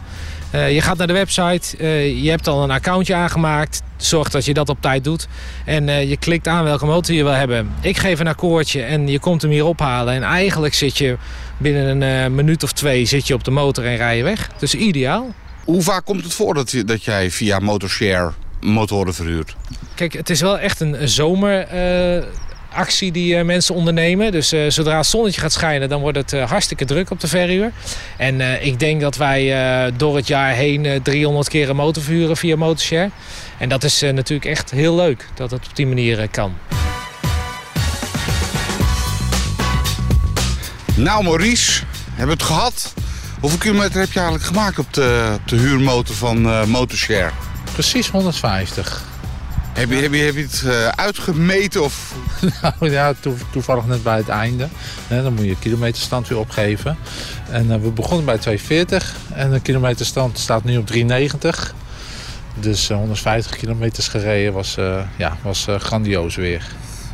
je 0.51 0.81
gaat 0.81 0.97
naar 0.97 1.07
de 1.07 1.13
website, 1.13 1.77
je 2.21 2.29
hebt 2.29 2.47
al 2.47 2.63
een 2.63 2.71
accountje 2.71 3.15
aangemaakt. 3.15 3.81
Zorg 3.97 4.29
dat 4.29 4.45
je 4.45 4.53
dat 4.53 4.69
op 4.69 4.77
tijd 4.81 5.03
doet. 5.03 5.27
En 5.65 6.07
je 6.07 6.17
klikt 6.17 6.47
aan 6.47 6.63
welke 6.63 6.85
motor 6.85 7.15
je 7.15 7.23
wil 7.23 7.33
hebben. 7.33 7.73
Ik 7.81 7.97
geef 7.97 8.19
een 8.19 8.27
akkoordje 8.27 8.81
en 8.81 9.07
je 9.07 9.19
komt 9.19 9.41
hem 9.41 9.51
hier 9.51 9.65
ophalen. 9.65 10.13
En 10.13 10.23
eigenlijk 10.23 10.73
zit 10.73 10.97
je 10.97 11.17
binnen 11.57 12.01
een 12.01 12.35
minuut 12.35 12.63
of 12.63 12.71
twee 12.71 13.05
zit 13.05 13.27
je 13.27 13.33
op 13.33 13.43
de 13.43 13.51
motor 13.51 13.85
en 13.85 13.95
rij 13.95 14.17
je 14.17 14.23
weg. 14.23 14.49
Dus 14.59 14.75
ideaal. 14.75 15.33
Hoe 15.63 15.81
vaak 15.81 16.05
komt 16.05 16.23
het 16.23 16.33
voor 16.33 16.53
dat, 16.53 16.75
dat 16.85 17.03
jij 17.03 17.31
via 17.31 17.59
Motorshare 17.59 18.31
motoren 18.63 19.13
verhuurd? 19.13 19.55
Kijk, 19.95 20.13
het 20.13 20.29
is 20.29 20.41
wel 20.41 20.59
echt 20.59 20.79
een 20.79 21.09
zomeractie 21.09 23.07
uh, 23.07 23.13
die 23.13 23.35
uh, 23.35 23.43
mensen 23.43 23.75
ondernemen. 23.75 24.31
Dus 24.31 24.53
uh, 24.53 24.69
zodra 24.69 24.97
het 24.97 25.05
zonnetje 25.05 25.41
gaat 25.41 25.51
schijnen, 25.51 25.89
dan 25.89 26.01
wordt 26.01 26.17
het 26.17 26.31
hartstikke 26.31 26.85
druk 26.85 27.09
op 27.09 27.19
de 27.19 27.27
verhuur. 27.27 27.71
En 28.17 28.63
ik 28.65 28.79
denk 28.79 29.01
dat 29.01 29.15
wij 29.17 29.91
door 29.97 30.15
het 30.15 30.27
jaar 30.27 30.53
heen 30.53 31.01
300 31.03 31.49
keer 31.49 31.69
een 31.69 31.75
motor 31.75 32.03
verhuren 32.03 32.37
via 32.37 32.55
Motorshare. 32.55 33.09
En 33.57 33.69
dat 33.69 33.83
is 33.83 34.01
natuurlijk 34.01 34.45
echt 34.45 34.71
heel 34.71 34.95
leuk 34.95 35.27
dat 35.33 35.51
het 35.51 35.65
op 35.69 35.75
die 35.75 35.87
manier 35.87 36.29
kan. 36.29 36.53
Nou 40.95 41.23
Maurice, 41.23 41.83
hebben 42.09 42.37
we 42.37 42.43
het 42.43 42.51
gehad? 42.51 42.93
Hoeveel 43.39 43.59
kilometer 43.59 43.99
heb 43.99 44.11
je 44.11 44.19
eigenlijk 44.19 44.47
gemaakt 44.47 44.79
op 44.79 44.93
de, 44.93 45.31
op 45.35 45.47
de 45.47 45.55
huurmotor 45.55 46.15
van 46.15 46.69
Motorshare? 46.69 47.31
Precies 47.73 48.09
150. 48.09 49.03
Heb 49.73 49.89
je, 49.89 49.95
heb 49.95 50.13
je, 50.13 50.19
heb 50.19 50.35
je 50.35 50.41
het 50.41 50.63
uh, 50.65 50.87
uitgemeten? 50.87 51.83
Of? 51.83 52.15
nou 52.61 52.91
ja, 52.91 53.13
toevallig 53.51 53.85
net 53.85 54.03
bij 54.03 54.17
het 54.17 54.29
einde. 54.29 54.67
dan 55.07 55.33
moet 55.33 55.45
je 55.45 55.59
kilometerstand 55.59 56.27
weer 56.27 56.37
opgeven. 56.37 56.97
En 57.49 57.65
uh, 57.65 57.75
we 57.75 57.89
begonnen 57.91 58.25
bij 58.25 58.37
240 58.37 59.15
en 59.33 59.51
de 59.51 59.59
kilometerstand 59.59 60.37
staat 60.39 60.63
nu 60.63 60.77
op 60.77 60.87
390. 60.87 61.73
Dus 62.59 62.89
uh, 62.89 62.97
150 62.97 63.55
kilometers 63.55 64.07
gereden 64.07 64.53
was, 64.53 64.75
ja, 65.17 65.37
was 65.41 65.67
grandioos 65.77 66.35
weer. 66.35 66.67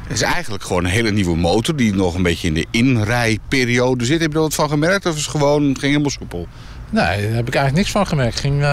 Het 0.04 0.18
is 0.18 0.22
eigenlijk 0.22 0.64
gewoon 0.64 0.84
een 0.84 0.92
hele 0.92 1.12
nieuwe 1.12 1.38
motor 1.38 1.76
die 1.76 1.94
nog 1.94 2.16
een 2.16 2.24
beetje 2.24 2.48
in 2.48 2.54
de 2.54 2.66
inrijperiode 2.72 4.06
zit. 4.06 4.22
Heb 4.22 4.32
je 4.32 4.36
er 4.36 4.44
wat 4.44 4.56
van 4.56 4.70
gemerkt 4.70 5.06
of 5.06 5.16
is 5.16 5.22
het 5.22 5.32
gewoon, 5.32 5.64
het 5.64 5.80
ging 5.80 5.92
helemaal 5.92 6.10
soepel? 6.12 6.48
Nee, 6.90 7.04
daar 7.04 7.36
heb 7.36 7.48
ik 7.48 7.56
eigenlijk 7.56 7.76
niks 7.76 7.92
van 7.92 8.08
gemerkt. 8.08 8.34
Het 8.34 8.42
ging 8.42 8.64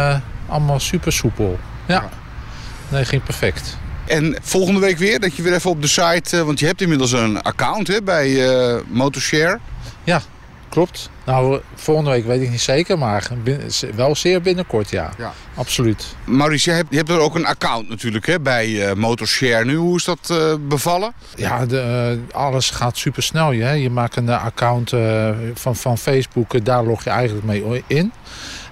allemaal 0.48 0.80
super 0.80 1.12
soepel. 1.12 1.58
Ja. 1.86 2.08
Nee, 2.88 3.04
ging 3.04 3.22
perfect. 3.22 3.76
En 4.06 4.36
volgende 4.42 4.80
week 4.80 4.98
weer, 4.98 5.20
dat 5.20 5.36
je 5.36 5.42
weer 5.42 5.54
even 5.54 5.70
op 5.70 5.82
de 5.82 5.88
site... 5.88 6.44
want 6.44 6.58
je 6.60 6.66
hebt 6.66 6.80
inmiddels 6.80 7.12
een 7.12 7.42
account 7.42 7.86
hè, 7.86 8.02
bij 8.02 8.28
uh, 8.28 8.76
Motorshare. 8.88 9.58
Ja, 10.04 10.20
klopt. 10.68 11.10
Nou, 11.24 11.60
volgende 11.74 12.10
week 12.10 12.26
weet 12.26 12.42
ik 12.42 12.50
niet 12.50 12.60
zeker, 12.60 12.98
maar 12.98 13.28
wel 13.94 14.16
zeer 14.16 14.40
binnenkort, 14.40 14.90
ja. 14.90 15.10
ja. 15.18 15.32
Absoluut. 15.54 16.16
Maurice, 16.24 16.70
je 16.70 16.76
hebt, 16.76 16.88
je 16.90 16.96
hebt 16.96 17.08
er 17.08 17.18
ook 17.18 17.34
een 17.34 17.46
account 17.46 17.88
natuurlijk 17.88 18.26
hè, 18.26 18.40
bij 18.40 18.68
uh, 18.68 18.92
Motorshare 18.92 19.64
nu. 19.64 19.76
Hoe 19.76 19.96
is 19.96 20.04
dat 20.04 20.28
uh, 20.32 20.54
bevallen? 20.60 21.12
Ja, 21.34 21.66
de, 21.66 22.18
alles 22.32 22.70
gaat 22.70 22.96
super 22.96 23.22
snel. 23.22 23.52
Je, 23.52 23.64
je 23.64 23.90
maakt 23.90 24.16
een 24.16 24.30
account 24.30 24.92
van, 25.54 25.76
van 25.76 25.98
Facebook, 25.98 26.64
daar 26.64 26.84
log 26.84 27.04
je 27.04 27.10
eigenlijk 27.10 27.46
mee 27.46 27.84
in. 27.86 28.12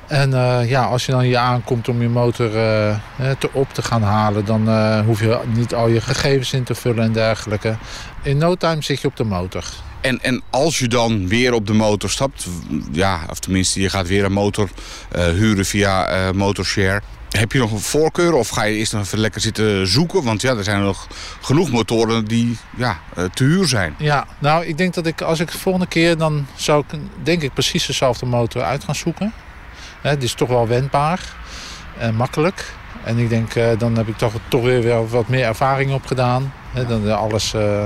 En 0.07 0.31
uh, 0.31 0.71
ja, 0.71 0.85
als 0.85 1.07
je 1.07 1.12
dan 1.12 1.21
hier 1.21 1.37
aankomt 1.37 1.88
om 1.88 2.03
je 2.03 2.09
motor 2.09 2.47
uh, 2.47 2.96
te 3.38 3.48
op 3.52 3.73
te 3.73 3.83
gaan 3.83 4.02
halen... 4.02 4.44
dan 4.44 4.69
uh, 4.69 5.00
hoef 5.00 5.21
je 5.21 5.40
niet 5.46 5.75
al 5.75 5.88
je 5.88 6.00
gegevens 6.00 6.52
in 6.52 6.65
te 6.65 6.75
vullen 6.75 7.05
en 7.05 7.13
dergelijke. 7.13 7.77
In 8.23 8.38
no 8.38 8.55
time 8.55 8.83
zit 8.83 9.00
je 9.00 9.09
op 9.09 9.17
de 9.17 9.25
motor. 9.25 9.65
En, 10.00 10.21
en 10.23 10.42
als 10.50 10.79
je 10.79 10.88
dan 10.88 11.29
weer 11.29 11.52
op 11.52 11.67
de 11.67 11.73
motor 11.73 12.11
stapt... 12.11 12.46
ja, 12.92 13.21
of 13.31 13.38
tenminste 13.38 13.81
je 13.81 13.90
gaat 13.90 14.09
weer 14.09 14.25
een 14.25 14.33
motor 14.33 14.69
huren 15.11 15.65
via 15.65 16.33
Motorshare... 16.33 17.00
Heb 17.38 17.52
je 17.52 17.59
nog 17.59 17.73
een 17.73 17.81
voorkeur 17.81 18.35
of 18.35 18.48
ga 18.48 18.63
je 18.63 18.77
eerst 18.77 18.92
nog 18.92 19.02
even 19.02 19.19
lekker 19.19 19.40
zitten 19.40 19.87
zoeken? 19.87 20.25
Want 20.25 20.42
ja, 20.42 20.57
er 20.57 20.65
zijn 20.65 20.83
nog 20.83 21.07
genoeg 21.40 21.71
motoren 21.71 22.25
die 22.25 22.59
ja, 22.77 22.98
eh, 23.17 23.25
te 23.25 23.44
huur 23.44 23.69
zijn. 23.69 23.94
Ja, 23.98 24.27
nou, 24.38 24.65
ik 24.65 24.79
denk 24.79 24.94
dat 24.94 25.07
ik 25.07 25.21
als 25.21 25.40
ik 25.40 25.50
de 25.50 25.59
volgende 25.59 25.87
keer... 25.87 26.17
dan 26.17 26.46
zou 26.55 26.85
ik 26.88 26.98
denk 27.23 27.42
ik 27.42 27.52
precies 27.52 27.87
dezelfde 27.87 28.27
motor 28.27 28.63
uit 28.63 28.85
gaan 28.85 28.94
zoeken. 28.94 29.33
Die 30.13 30.23
is 30.23 30.35
toch 30.35 30.48
wel 30.48 30.69
wendbaar 30.69 31.21
en 31.98 32.15
makkelijk. 32.15 32.73
En 33.05 33.19
ik 33.19 33.29
denk, 33.29 33.55
eh, 33.55 33.79
dan 33.79 33.96
heb 33.96 34.09
ik 34.09 34.17
toch, 34.17 34.33
toch 34.48 34.63
weer 34.63 35.09
wat 35.09 35.29
meer 35.29 35.44
ervaring 35.44 35.92
opgedaan. 35.92 36.52
Hè, 36.73 36.87
dan 36.87 37.13
alles 37.13 37.55
eh, 37.55 37.85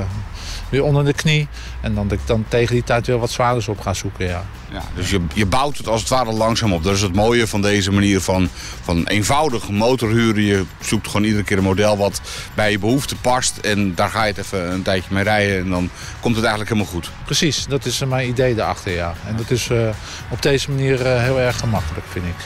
weer 0.69 0.83
onder 0.83 1.05
de 1.05 1.13
knie. 1.13 1.49
En 1.81 1.95
dan 1.95 2.09
dat 2.09 2.19
ik 2.19 2.27
dan 2.27 2.45
tegen 2.49 2.75
die 2.75 2.85
tijd 2.85 3.07
weer 3.07 3.19
wat 3.19 3.31
zwaarders 3.31 3.69
op 3.69 3.81
ga 3.81 3.95
zoeken, 3.95 4.27
ja. 4.27 4.45
Ja, 4.73 4.83
dus 4.95 5.11
je, 5.11 5.21
je 5.35 5.47
bouwt 5.47 5.77
het 5.77 5.89
als 5.89 6.01
het 6.01 6.11
ware 6.11 6.33
langzaam 6.33 6.73
op. 6.73 6.83
Dat 6.83 6.95
is 6.95 7.03
het 7.03 7.15
mooie 7.15 7.47
van 7.47 7.63
deze 7.63 7.93
manier 7.93 8.21
van, 8.21 8.49
van 8.83 9.07
eenvoudig 9.07 9.69
motorhuren. 9.69 10.43
Je 10.43 10.65
zoekt 10.81 11.07
gewoon 11.07 11.25
iedere 11.25 11.43
keer 11.45 11.59
een 11.59 11.63
model 11.63 11.97
wat 11.97 12.21
bij 12.55 12.71
je 12.71 12.79
behoefte 12.79 13.17
past. 13.17 13.57
En 13.57 13.95
daar 13.95 14.11
ga 14.11 14.25
je 14.25 14.33
het 14.35 14.45
even 14.45 14.73
een 14.73 14.83
tijdje 14.83 15.15
mee 15.15 15.25
rijden. 15.25 15.59
En 15.59 15.71
dan 15.71 15.91
komt 16.21 16.35
het 16.37 16.45
eigenlijk 16.45 16.75
helemaal 16.75 16.93
goed. 16.93 17.11
Precies, 17.25 17.67
dat 17.67 17.85
is 17.85 18.01
eh, 18.01 18.09
mijn 18.09 18.29
idee 18.29 18.55
daarachter, 18.55 18.93
ja. 18.93 19.15
En 19.27 19.37
dat 19.37 19.51
is 19.51 19.71
eh, 19.71 19.89
op 20.29 20.43
deze 20.43 20.71
manier 20.71 21.07
eh, 21.07 21.23
heel 21.23 21.41
erg 21.41 21.59
gemakkelijk, 21.59 22.07
vind 22.11 22.25
ik. 22.25 22.37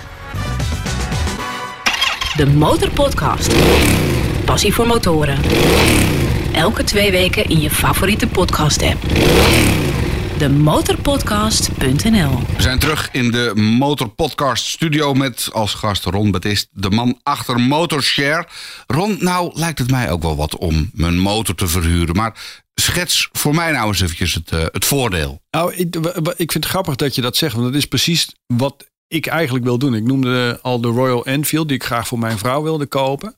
De 2.37 2.47
Motorpodcast. 2.47 3.53
Passie 4.45 4.75
voor 4.75 4.87
motoren. 4.87 5.39
Elke 6.53 6.85
twee 6.85 7.11
weken 7.11 7.45
in 7.45 7.61
je 7.61 7.71
favoriete 7.71 8.27
podcast 8.27 8.81
app. 10.43 10.53
Demotorpodcast.nl 10.53 12.41
We 12.57 12.63
zijn 12.63 12.79
terug 12.79 13.09
in 13.13 13.31
de 13.31 13.53
Motor 13.55 14.09
Podcast 14.09 14.67
studio 14.67 15.15
met 15.15 15.49
als 15.53 15.75
gast 15.75 16.05
Ron 16.05 16.31
Betist, 16.31 16.69
de 16.71 16.91
man 16.91 17.19
achter 17.23 17.61
Motorshare. 17.61 18.47
Ron, 18.87 19.17
nou 19.21 19.51
lijkt 19.55 19.79
het 19.79 19.91
mij 19.91 20.11
ook 20.11 20.23
wel 20.23 20.37
wat 20.37 20.57
om 20.57 20.91
mijn 20.93 21.19
motor 21.19 21.55
te 21.55 21.69
verhuren. 21.69 22.17
Maar 22.17 22.61
schets 22.75 23.29
voor 23.33 23.55
mij 23.55 23.73
nou 23.73 23.89
eens 23.89 24.01
eventjes 24.01 24.35
het, 24.35 24.51
eh, 24.51 24.65
het 24.67 24.85
voordeel. 24.85 25.43
Nou, 25.51 25.75
ik, 25.75 25.97
ik 26.37 26.53
vind 26.53 26.65
het 26.65 26.67
grappig 26.67 26.97
dat 26.97 27.15
je 27.15 27.21
dat 27.21 27.37
zegt, 27.37 27.55
want 27.55 27.67
dat 27.67 27.77
is 27.77 27.87
precies 27.87 28.35
wat 28.47 28.91
ik 29.09 29.27
eigenlijk 29.27 29.65
wil 29.65 29.79
doen. 29.79 29.95
Ik 29.95 30.05
noemde 30.05 30.59
al 30.63 30.81
de 30.81 30.89
Royal 30.89 31.25
Enfield, 31.25 31.69
die 31.69 31.77
ik 31.77 31.85
graag 31.85 32.09
voor 32.09 32.19
mijn 32.19 32.39
vrouw 32.39 32.63
wilde 32.63 32.87
kopen, 32.87 33.37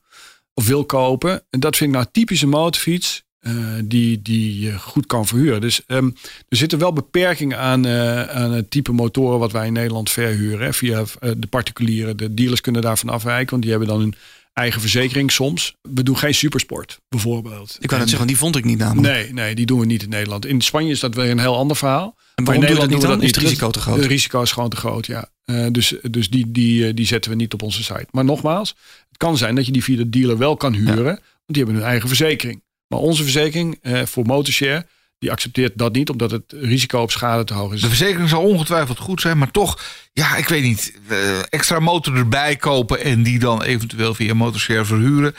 of 0.53 0.67
wil 0.67 0.85
kopen. 0.85 1.45
En 1.49 1.59
dat 1.59 1.75
vind 1.75 1.89
ik 1.89 1.95
nou 1.95 2.07
typische 2.11 2.47
motorfiets. 2.47 3.24
Eh, 3.45 3.53
die, 3.83 4.21
die 4.21 4.59
je 4.59 4.79
goed 4.79 5.05
kan 5.05 5.27
verhuren. 5.27 5.61
Dus 5.61 5.81
ehm, 5.87 6.05
er 6.49 6.57
zitten 6.57 6.79
wel 6.79 6.93
beperkingen 6.93 7.57
aan, 7.59 7.85
eh, 7.85 8.23
aan 8.23 8.51
het 8.51 8.71
type 8.71 8.91
motoren 8.91 9.39
wat 9.39 9.51
wij 9.51 9.67
in 9.67 9.73
Nederland 9.73 10.09
verhuren. 10.09 10.65
Hè, 10.65 10.73
via 10.73 11.03
eh, 11.19 11.31
de 11.37 11.47
particulieren. 11.47 12.17
De 12.17 12.33
dealers 12.33 12.61
kunnen 12.61 12.81
daarvan 12.81 13.09
afwijken, 13.09 13.49
want 13.49 13.61
die 13.61 13.71
hebben 13.71 13.89
dan 13.89 13.99
hun 13.99 14.15
eigen 14.53 14.81
verzekering 14.81 15.31
soms. 15.31 15.75
We 15.81 16.03
doen 16.03 16.17
geen 16.17 16.33
supersport, 16.35 16.99
bijvoorbeeld. 17.09 17.77
Ik 17.79 17.91
net 17.91 17.99
En- 18.01 18.07
zeggen, 18.07 18.27
die 18.27 18.37
vond 18.37 18.55
ik 18.55 18.63
niet 18.65 18.77
namelijk. 18.77 19.13
Nee, 19.13 19.33
nee, 19.33 19.55
die 19.55 19.65
doen 19.65 19.79
we 19.79 19.85
niet 19.85 20.03
in 20.03 20.09
Nederland. 20.09 20.45
In 20.45 20.61
Spanje 20.61 20.91
is 20.91 20.99
dat 20.99 21.15
weer 21.15 21.29
een 21.31 21.39
heel 21.39 21.57
ander 21.57 21.77
verhaal. 21.77 22.15
En 22.35 22.43
Maar 22.43 22.55
in 22.55 22.61
waarom 22.61 22.61
doe 22.61 22.69
je 22.69 22.79
dat 22.79 22.89
Nederland 22.89 22.91
niet 22.91 23.01
doen 23.01 23.09
dan? 23.09 23.19
we 23.19 23.25
Is 23.25 23.35
het 23.35 23.43
risico 23.43 23.71
te 23.71 23.79
groot? 23.79 23.97
Het 23.97 24.05
risico 24.05 24.41
is 24.41 24.51
gewoon 24.51 24.69
te 24.69 24.75
groot, 24.75 25.05
ja. 25.05 25.29
Eh, 25.45 25.65
dus 25.71 25.95
dus 26.09 26.29
die, 26.29 26.51
die, 26.51 26.87
eh, 26.87 26.93
die 26.93 27.05
zetten 27.05 27.31
we 27.31 27.37
niet 27.37 27.53
op 27.53 27.61
onze 27.61 27.83
site. 27.83 28.07
Maar 28.11 28.25
nogmaals, 28.25 28.75
het 29.09 29.17
kan 29.17 29.37
zijn 29.37 29.55
dat 29.55 29.65
je 29.65 29.71
die 29.71 29.83
via 29.83 29.97
de 29.97 30.09
dealer 30.09 30.37
wel 30.37 30.57
kan 30.57 30.73
huren. 30.73 31.03
Want 31.45 31.57
die 31.57 31.63
hebben 31.63 31.75
hun 31.75 31.83
eigen 31.89 32.07
verzekering. 32.07 32.63
Maar 32.87 32.99
onze 32.99 33.23
verzekering 33.23 33.77
eh, 33.81 34.01
voor 34.05 34.25
Motorshare, 34.25 34.85
die 35.19 35.31
accepteert 35.31 35.77
dat 35.77 35.93
niet. 35.93 36.09
Omdat 36.09 36.31
het 36.31 36.53
risico 36.59 37.01
op 37.01 37.11
schade 37.11 37.43
te 37.43 37.53
hoog 37.53 37.73
is. 37.73 37.81
De 37.81 37.87
verzekering 37.87 38.29
zal 38.29 38.43
ongetwijfeld 38.43 38.99
goed 38.99 39.21
zijn, 39.21 39.37
maar 39.37 39.51
toch, 39.51 39.81
ja, 40.13 40.35
ik 40.35 40.47
weet 40.47 40.63
niet, 40.63 40.93
eh, 41.07 41.39
extra 41.49 41.79
motor 41.79 42.15
erbij 42.15 42.55
kopen 42.55 43.03
en 43.03 43.23
die 43.23 43.39
dan 43.39 43.63
eventueel 43.63 44.13
via 44.13 44.33
Motorshare 44.33 44.85
verhuren. 44.85 45.35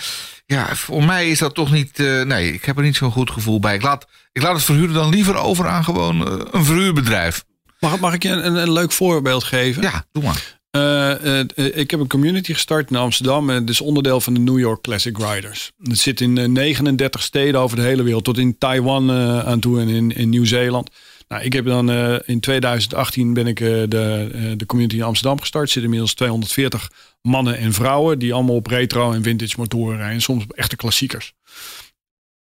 Ja, 0.47 0.77
voor 0.77 1.05
mij 1.05 1.31
is 1.31 1.39
dat 1.39 1.55
toch 1.55 1.73
niet, 1.73 1.99
eh, 1.99 2.23
nee, 2.23 2.53
ik 2.53 2.65
heb 2.65 2.77
er 2.77 2.83
niet 2.83 2.97
zo'n 2.97 3.11
goed 3.11 3.31
gevoel 3.31 3.61
bij. 3.61 3.75
Ik 3.75 3.83
laat, 3.83 4.07
ik 4.33 4.43
laat 4.43 4.55
het 4.55 4.65
verhuren 4.65 4.95
dan 4.95 5.09
liever 5.09 5.37
over 5.37 5.69
aan 5.69 5.85
gewoon 5.85 6.47
een 6.51 6.65
verhuurbedrijf. 6.65 7.45
Mag, 7.81 7.99
mag 7.99 8.15
ik 8.15 8.23
je 8.23 8.29
een, 8.29 8.55
een 8.55 8.73
leuk 8.73 8.93
voorbeeld 8.93 9.45
geven? 9.45 9.83
Ja, 9.83 10.05
doe 10.13 10.23
maar. 10.23 10.56
Eh, 10.77 11.41
eh, 11.41 11.47
eh, 11.55 11.77
ik 11.77 11.91
heb 11.91 12.01
een 12.01 12.09
community 12.09 12.53
gestart 12.53 12.91
in 12.91 12.97
Amsterdam. 12.97 13.49
Het 13.49 13.69
is 13.69 13.81
onderdeel 13.81 14.21
van 14.21 14.35
de 14.35 14.41
New 14.41 14.59
York 14.59 14.83
Classic 14.83 15.19
Riders. 15.19 15.73
Het 15.83 15.99
zit 15.99 16.21
in 16.21 16.39
eh, 16.39 16.49
39 16.49 17.23
steden 17.23 17.61
over 17.61 17.77
de 17.77 17.83
hele 17.83 18.03
wereld. 18.03 18.25
Tot 18.25 18.39
in 18.39 18.59
Taiwan 18.59 19.11
aan 19.45 19.61
toe 19.61 19.81
en 19.81 19.89
in, 19.89 20.11
in 20.11 20.29
Nieuw-Zeeland. 20.29 20.91
Nou, 21.29 21.43
ik 21.43 21.53
heb 21.53 21.65
dan 21.65 21.91
in 22.25 22.41
2018 22.41 23.35
ben 23.35 23.47
ik 23.47 23.59
de, 23.59 24.55
de 24.57 24.67
community 24.67 24.97
in 24.97 25.03
Amsterdam 25.03 25.41
gestart. 25.41 25.65
Er 25.65 25.71
zitten 25.71 25.85
inmiddels 25.85 26.15
240 26.15 26.91
mannen 27.23 27.59
en 27.59 27.73
vrouwen. 27.73 28.19
Die 28.19 28.33
allemaal 28.33 28.55
op 28.55 28.67
retro 28.67 29.13
en 29.13 29.23
vintage 29.23 29.55
motoren 29.57 29.97
rijden. 29.97 30.23
Soms 30.23 30.43
op 30.43 30.53
echte 30.53 30.77
klassiekers. 30.77 31.33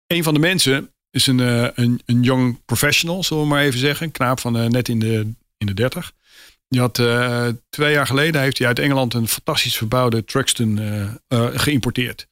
Een 0.07 0.23
van 0.23 0.35
de 0.35 0.41
mensen 0.41 0.91
is 1.11 1.27
een, 1.27 1.39
een, 1.81 2.01
een 2.05 2.23
young 2.23 2.61
professional, 2.65 3.23
zullen 3.23 3.43
we 3.43 3.49
maar 3.49 3.63
even 3.63 3.81
zeggen. 3.81 4.11
Knaap 4.11 4.41
van 4.41 4.53
net 4.53 4.89
in 4.89 4.99
de, 4.99 5.33
in 5.59 5.67
de 5.67 5.75
30. 5.75 6.13
Die 6.69 6.81
had 6.81 6.99
eh, 6.99 7.49
twee 7.69 7.93
jaar 7.93 8.07
geleden 8.07 8.41
heeft 8.41 8.59
hij 8.59 8.67
uit 8.67 8.79
Engeland 8.79 9.15
een 9.15 9.29
fantastisch 9.29 9.77
verbouwde 9.77 10.25
Truxton 10.25 10.79
eh, 10.79 11.03
eh, 11.29 11.59
geïmporteerd. 11.61 12.27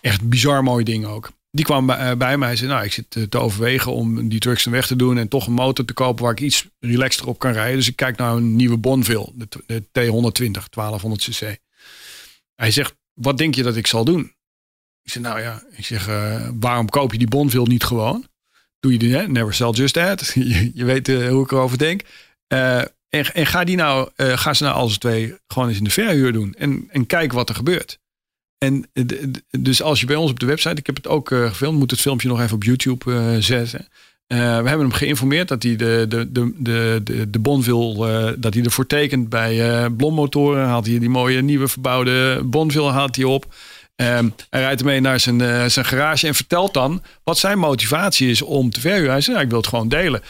Echt 0.00 0.28
bizar 0.28 0.62
mooi 0.62 0.84
ding 0.84 1.04
ook. 1.04 1.30
Die 1.50 1.64
kwam 1.64 1.86
bij, 1.86 2.38
mij 2.38 2.50
en 2.50 2.56
zei: 2.56 2.70
Nou, 2.70 2.84
ik 2.84 2.92
zit 2.92 3.30
te 3.30 3.38
overwegen 3.38 3.92
om 3.92 4.28
die 4.28 4.38
Truxton 4.38 4.72
weg 4.72 4.86
te 4.86 4.96
doen 4.96 5.18
en 5.18 5.28
toch 5.28 5.46
een 5.46 5.52
motor 5.52 5.84
te 5.84 5.92
kopen 5.92 6.24
waar 6.24 6.32
ik 6.32 6.40
iets 6.40 6.68
relaxter 6.80 7.26
op 7.26 7.38
kan 7.38 7.52
rijden. 7.52 7.76
Dus 7.76 7.88
ik 7.88 7.96
kijk 7.96 8.16
naar 8.16 8.32
een 8.34 8.56
nieuwe 8.56 8.76
Bonville, 8.76 9.32
de, 9.34 9.46
t- 9.48 9.62
de 9.66 9.82
T120, 9.82 10.68
1200 10.70 11.22
cc. 11.22 11.58
Hij 12.54 12.70
zegt: 12.70 12.94
Wat 13.12 13.38
denk 13.38 13.54
je 13.54 13.62
dat 13.62 13.76
ik 13.76 13.86
zal 13.86 14.04
doen? 14.04 14.34
Ik 15.02 15.10
zeg: 15.10 15.22
Nou 15.22 15.40
ja, 15.40 15.62
ik 15.70 15.84
zeg: 15.84 16.06
Waarom 16.60 16.88
koop 16.88 17.12
je 17.12 17.18
die 17.18 17.28
Bonville 17.28 17.66
niet 17.66 17.84
gewoon? 17.84 18.26
Doe 18.80 18.92
je 18.92 18.98
die? 18.98 19.16
Never 19.16 19.54
sell, 19.54 19.70
just 19.70 19.94
that. 19.94 20.32
je, 20.34 20.70
je 20.74 20.84
weet 20.84 21.06
hoe 21.06 21.44
ik 21.44 21.52
erover 21.52 21.78
denk. 21.78 22.02
Eh, 22.46 22.82
en, 23.22 23.46
ga 23.46 23.64
die 23.64 23.76
nou, 23.76 24.10
eh, 24.16 24.38
ga 24.38 24.54
ze 24.54 24.62
nou 24.62 24.74
als 24.74 24.98
twee 24.98 25.34
gewoon 25.46 25.68
eens 25.68 25.78
in 25.78 25.84
de 25.84 25.90
verhuur 25.90 26.32
doen. 26.32 26.54
En, 26.58 26.88
en 26.90 27.06
kijk 27.06 27.32
wat 27.32 27.48
er 27.48 27.54
gebeurt. 27.54 27.98
En 28.64 28.86
eh, 28.92 29.04
dus 29.60 29.82
als 29.82 30.00
je 30.00 30.06
bij 30.06 30.16
ons 30.16 30.30
op 30.30 30.40
de 30.40 30.46
website, 30.46 30.74
ik 30.74 30.86
heb 30.86 30.96
het 30.96 31.06
ook 31.06 31.30
eh, 31.30 31.46
gefilmd, 31.46 31.78
moet 31.78 31.90
het 31.90 32.00
filmpje 32.00 32.28
nog 32.28 32.40
even 32.40 32.54
op 32.54 32.64
YouTube 32.64 33.36
zetten. 33.40 33.88
We 34.26 34.36
hebben 34.36 34.78
hem 34.78 34.92
geïnformeerd 34.92 35.48
dat 35.48 35.62
hij 35.62 35.76
de, 35.76 36.06
de, 36.08 36.32
de, 36.32 36.52
de, 37.04 37.30
de, 37.30 37.38
Bonville, 37.38 38.08
eh, 38.08 38.32
dat 38.38 38.54
hij 38.54 38.62
ervoor 38.62 38.86
tekent 38.86 39.28
bij 39.28 39.82
eh 39.82 39.86
Blommotoren. 39.96 40.66
Haalt 40.66 40.86
hij 40.86 40.98
die 40.98 41.08
mooie 41.08 41.42
nieuwe 41.42 41.68
verbouwde 41.68 42.42
Bonville 42.44 42.90
haalt 42.90 43.16
hij 43.16 43.24
op. 43.24 43.54
Ehm, 43.96 44.28
hij 44.50 44.60
rijdt 44.60 44.80
ermee 44.80 45.00
naar 45.00 45.20
zijn, 45.20 45.70
zijn 45.70 45.84
garage 45.84 46.26
en 46.26 46.34
vertelt 46.34 46.74
dan 46.74 47.02
wat 47.24 47.38
zijn 47.38 47.58
motivatie 47.58 48.30
is 48.30 48.42
om 48.42 48.70
te 48.70 48.80
nou, 49.26 49.40
ik 49.40 49.48
wil 49.48 49.58
het 49.58 49.66
gewoon 49.66 49.88
delen. 49.88 50.22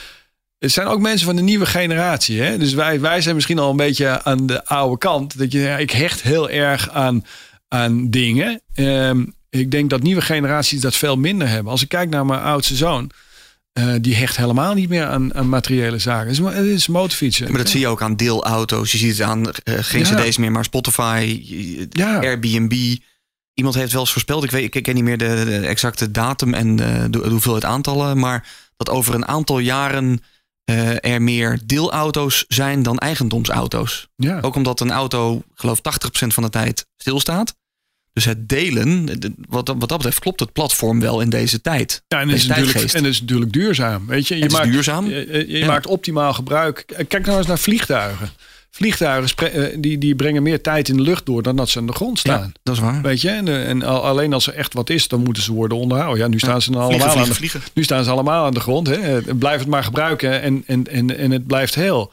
Het 0.64 0.72
zijn 0.72 0.86
ook 0.86 1.00
mensen 1.00 1.26
van 1.26 1.36
de 1.36 1.42
nieuwe 1.42 1.66
generatie. 1.66 2.40
Hè? 2.42 2.58
Dus 2.58 2.74
wij, 2.74 3.00
wij 3.00 3.20
zijn 3.20 3.34
misschien 3.34 3.58
al 3.58 3.70
een 3.70 3.76
beetje 3.76 4.22
aan 4.22 4.46
de 4.46 4.64
oude 4.66 4.98
kant. 4.98 5.38
Dat 5.38 5.52
je, 5.52 5.58
ja, 5.60 5.76
ik 5.76 5.90
hecht 5.90 6.22
heel 6.22 6.50
erg 6.50 6.90
aan, 6.90 7.24
aan 7.68 8.10
dingen. 8.10 8.60
Ehm, 8.74 9.24
ik 9.50 9.70
denk 9.70 9.90
dat 9.90 10.02
nieuwe 10.02 10.20
generaties 10.22 10.80
dat 10.80 10.94
veel 10.96 11.16
minder 11.16 11.48
hebben. 11.48 11.72
Als 11.72 11.82
ik 11.82 11.88
kijk 11.88 12.10
naar 12.10 12.26
mijn 12.26 12.40
oudste 12.40 12.76
zoon. 12.76 13.10
eh, 13.72 13.94
die 14.00 14.14
hecht 14.14 14.36
helemaal 14.36 14.74
niet 14.74 14.88
meer 14.88 15.06
aan, 15.06 15.34
aan 15.34 15.48
materiële 15.48 15.98
zaken. 15.98 16.28
Het 16.28 16.38
is, 16.38 16.44
het 16.54 16.66
is 16.66 16.88
motorfietsen. 16.88 17.48
Maar 17.48 17.58
dat 17.60 17.68
zie 17.68 17.80
je 17.80 17.86
ook 17.88 18.02
aan 18.02 18.16
deelauto's. 18.16 18.92
Je 18.92 18.98
ziet 18.98 19.18
het 19.18 19.26
aan 19.26 19.50
eh, 19.50 19.74
geen 19.80 20.04
Ja. 20.06 20.14
cd's 20.22 20.36
meer, 20.36 20.52
maar 20.52 20.64
Spotify, 20.64 21.42
Ja. 21.90 22.18
Airbnb. 22.18 22.72
Iemand 23.54 23.74
heeft 23.74 23.92
wel 23.92 24.00
eens 24.00 24.12
voorspeld, 24.12 24.44
ik, 24.44 24.50
weet, 24.50 24.74
ik 24.74 24.82
ken 24.82 24.94
niet 24.94 25.04
meer 25.04 25.18
de, 25.18 25.42
de 25.44 25.66
exacte 25.66 26.10
datum 26.10 26.54
en 26.54 26.80
eh, 26.80 27.02
de, 27.02 27.08
de 27.10 27.28
hoeveelheid 27.28 27.64
aantallen, 27.64 28.18
maar 28.18 28.46
dat 28.76 28.90
over 28.90 29.14
een 29.14 29.26
aantal 29.28 29.58
jaren 29.58 30.20
eh, 30.64 31.04
er 31.12 31.22
meer 31.22 31.58
deelauto's 31.64 32.44
zijn 32.48 32.82
dan 32.82 32.98
eigendomsauto's. 32.98 34.08
Ja. 34.16 34.38
Ook 34.40 34.54
omdat 34.54 34.80
een 34.80 34.90
auto, 34.92 35.42
geloof 35.54 35.80
80% 35.80 36.34
van 36.34 36.42
de 36.42 36.48
tijd 36.50 36.86
stilstaat. 36.96 37.54
Dus 38.12 38.24
het 38.24 38.48
delen, 38.48 39.20
de- 39.20 39.32
wat, 39.48 39.66
dat- 39.66 39.76
wat 39.78 39.88
dat 39.88 39.98
betreft, 39.98 40.18
klopt 40.18 40.40
het 40.40 40.52
platform 40.52 41.00
wel 41.00 41.20
in 41.20 41.30
deze 41.30 41.60
tijd. 41.60 42.02
Ja, 42.08 42.20
en 42.20 42.28
het, 42.28 42.36
is 42.36 42.46
natuurlijk, 42.46 42.78
en 42.92 43.04
het 43.04 43.12
is 43.12 43.20
natuurlijk 43.20 43.52
duurzaam. 43.52 44.06
Weet 44.06 44.28
je, 44.28 44.36
je 44.36 44.42
Het 44.42 44.52
maakt, 44.52 44.70
duurzaam. 44.70 45.06
Je, 45.06 45.26
je- 45.32 45.48
je 45.48 45.58
Ja. 45.58 45.66
maakt 45.66 45.86
optimaal 45.86 46.32
gebruik. 46.34 47.04
Kijk 47.08 47.26
nou 47.26 47.38
eens 47.38 47.46
naar 47.46 47.58
vliegtuigen. 47.58 48.30
Vliegtuigen 48.74 49.52
eh, 49.52 49.76
die, 49.78 49.98
die 49.98 50.14
brengen 50.14 50.42
meer 50.42 50.60
tijd 50.62 50.88
in 50.88 50.96
de 50.96 51.02
lucht 51.02 51.26
door 51.26 51.42
dan 51.42 51.56
dat 51.56 51.68
ze 51.68 51.78
aan 51.78 51.86
de 51.86 51.92
grond 51.92 52.18
staan. 52.18 52.40
Ja, 52.40 52.50
dat 52.62 52.74
is 52.74 52.80
waar. 52.80 53.02
Weet 53.02 53.20
je, 53.20 53.28
en, 53.30 53.48
eh, 53.48 53.68
en 53.68 53.82
al- 53.82 54.04
alleen 54.04 54.32
als 54.32 54.46
er 54.46 54.54
echt 54.54 54.72
wat 54.74 54.90
is, 54.90 55.08
dan 55.08 55.22
moeten 55.22 55.42
ze 55.42 55.52
worden 55.52 55.78
onderhouden. 55.78 56.22
Ja, 56.24 56.28
nu 56.28 56.38
staan 56.38 56.62
ze 56.62 56.70
dan 56.70 56.84
Vliegen, 56.86 57.06
allemaal 57.08 57.26
aan 57.26 57.34
vliegen, 57.34 57.42
de, 57.42 57.48
vliegen. 57.50 57.72
nu 57.74 57.82
staan 57.84 58.04
ze 58.04 58.10
allemaal 58.10 58.44
aan 58.44 58.54
de 58.54 58.60
grond. 58.60 58.86
Hè. 58.86 58.94
Eh, 59.18 59.34
Blijf 59.38 59.58
het 59.60 59.68
maar 59.68 59.84
gebruiken 59.84 60.42
en, 60.42 60.62
en, 60.66 60.86
en, 60.90 61.16
en 61.18 61.30
het 61.30 61.46
blijft 61.46 61.74
heel. 61.74 62.12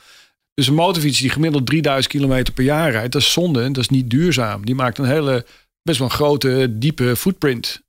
Dus 0.53 0.67
een 0.67 0.73
motorfiets 0.73 1.19
die 1.19 1.29
gemiddeld 1.29 1.65
3000 1.65 2.13
kilometer 2.13 2.53
per 2.53 2.63
jaar 2.63 2.91
rijdt, 2.91 3.11
dat 3.11 3.21
is 3.21 3.31
zonde. 3.31 3.61
en 3.61 3.73
Dat 3.73 3.83
is 3.83 3.89
niet 3.89 4.09
duurzaam. 4.09 4.65
Die 4.65 4.75
maakt 4.75 4.97
een 4.97 5.05
hele, 5.05 5.45
best 5.83 5.97
wel 5.99 6.07
een 6.07 6.13
grote, 6.13 6.67
diepe 6.77 7.15
footprint 7.15 7.81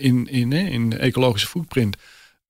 in, 0.00 0.28
in, 0.30 0.52
in 0.52 0.98
ecologische 0.98 1.46
footprint. 1.48 1.96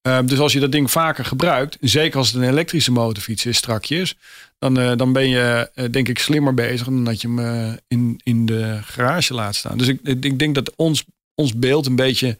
Ehm, 0.02 0.26
dus 0.26 0.38
als 0.38 0.52
je 0.52 0.60
dat 0.60 0.72
ding 0.72 0.90
vaker 0.90 1.24
gebruikt, 1.24 1.76
zeker 1.80 2.18
als 2.18 2.32
het 2.32 2.42
een 2.42 2.48
elektrische 2.48 2.92
motorfiets 2.92 3.46
is 3.46 3.56
strakjes, 3.56 4.16
dan, 4.58 4.78
eh, 4.78 4.92
dan 4.96 5.12
ben 5.12 5.28
je 5.28 5.70
eh, 5.74 5.84
denk 5.90 6.08
ik 6.08 6.18
slimmer 6.18 6.54
bezig 6.54 6.86
dan 6.86 7.04
dat 7.04 7.20
je 7.20 7.28
hem 7.28 7.38
eh, 7.38 7.72
in, 7.88 8.20
in 8.22 8.46
de 8.46 8.78
garage 8.82 9.34
laat 9.34 9.54
staan. 9.54 9.78
Dus 9.78 9.86
ik, 9.88 10.00
ik 10.02 10.38
denk 10.38 10.54
dat 10.54 10.72
ons, 10.76 11.04
ons 11.34 11.54
beeld 11.58 11.86
een 11.86 11.96
beetje 11.96 12.38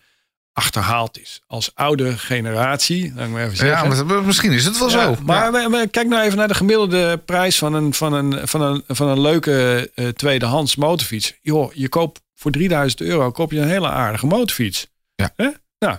achterhaald 0.53 1.21
is. 1.21 1.41
Als 1.47 1.71
oude 1.75 2.19
generatie, 2.19 3.13
laat 3.15 3.27
ik 3.27 3.33
maar 3.33 3.45
even 3.45 3.57
zeggen. 3.57 3.97
Ja, 3.97 4.05
maar 4.05 4.23
misschien 4.23 4.53
is 4.53 4.65
het 4.65 4.79
wel 4.79 4.91
Ja, 4.91 5.15
zo. 5.15 5.23
maar 5.25 5.53
we- 5.53 5.69
we- 5.71 5.89
kijk 5.91 6.09
nou 6.09 6.23
even 6.25 6.39
naar 6.39 6.49
de 6.49 6.55
gemiddelde 6.55 7.19
prijs 7.25 7.59
van 7.59 7.75
een, 7.75 7.95
van 7.95 8.13
een, 8.13 8.49
van 8.49 8.61
een, 8.63 8.83
van 8.87 9.09
een 9.09 9.21
leuke 9.21 9.91
eh, 9.95 10.09
tweedehands 10.09 10.77
motorfiets. 10.77 11.35
Joh, 11.43 11.73
je 11.75 11.89
koopt 11.89 12.21
voor 12.35 12.51
3000 12.51 13.01
euro 13.01 13.31
koop 13.31 13.53
je 13.53 13.61
een 13.61 13.69
hele 13.69 13.89
aardige 13.89 14.27
motorfiets. 14.27 14.87
Ja. 15.15 15.33
Nou, 15.79 15.97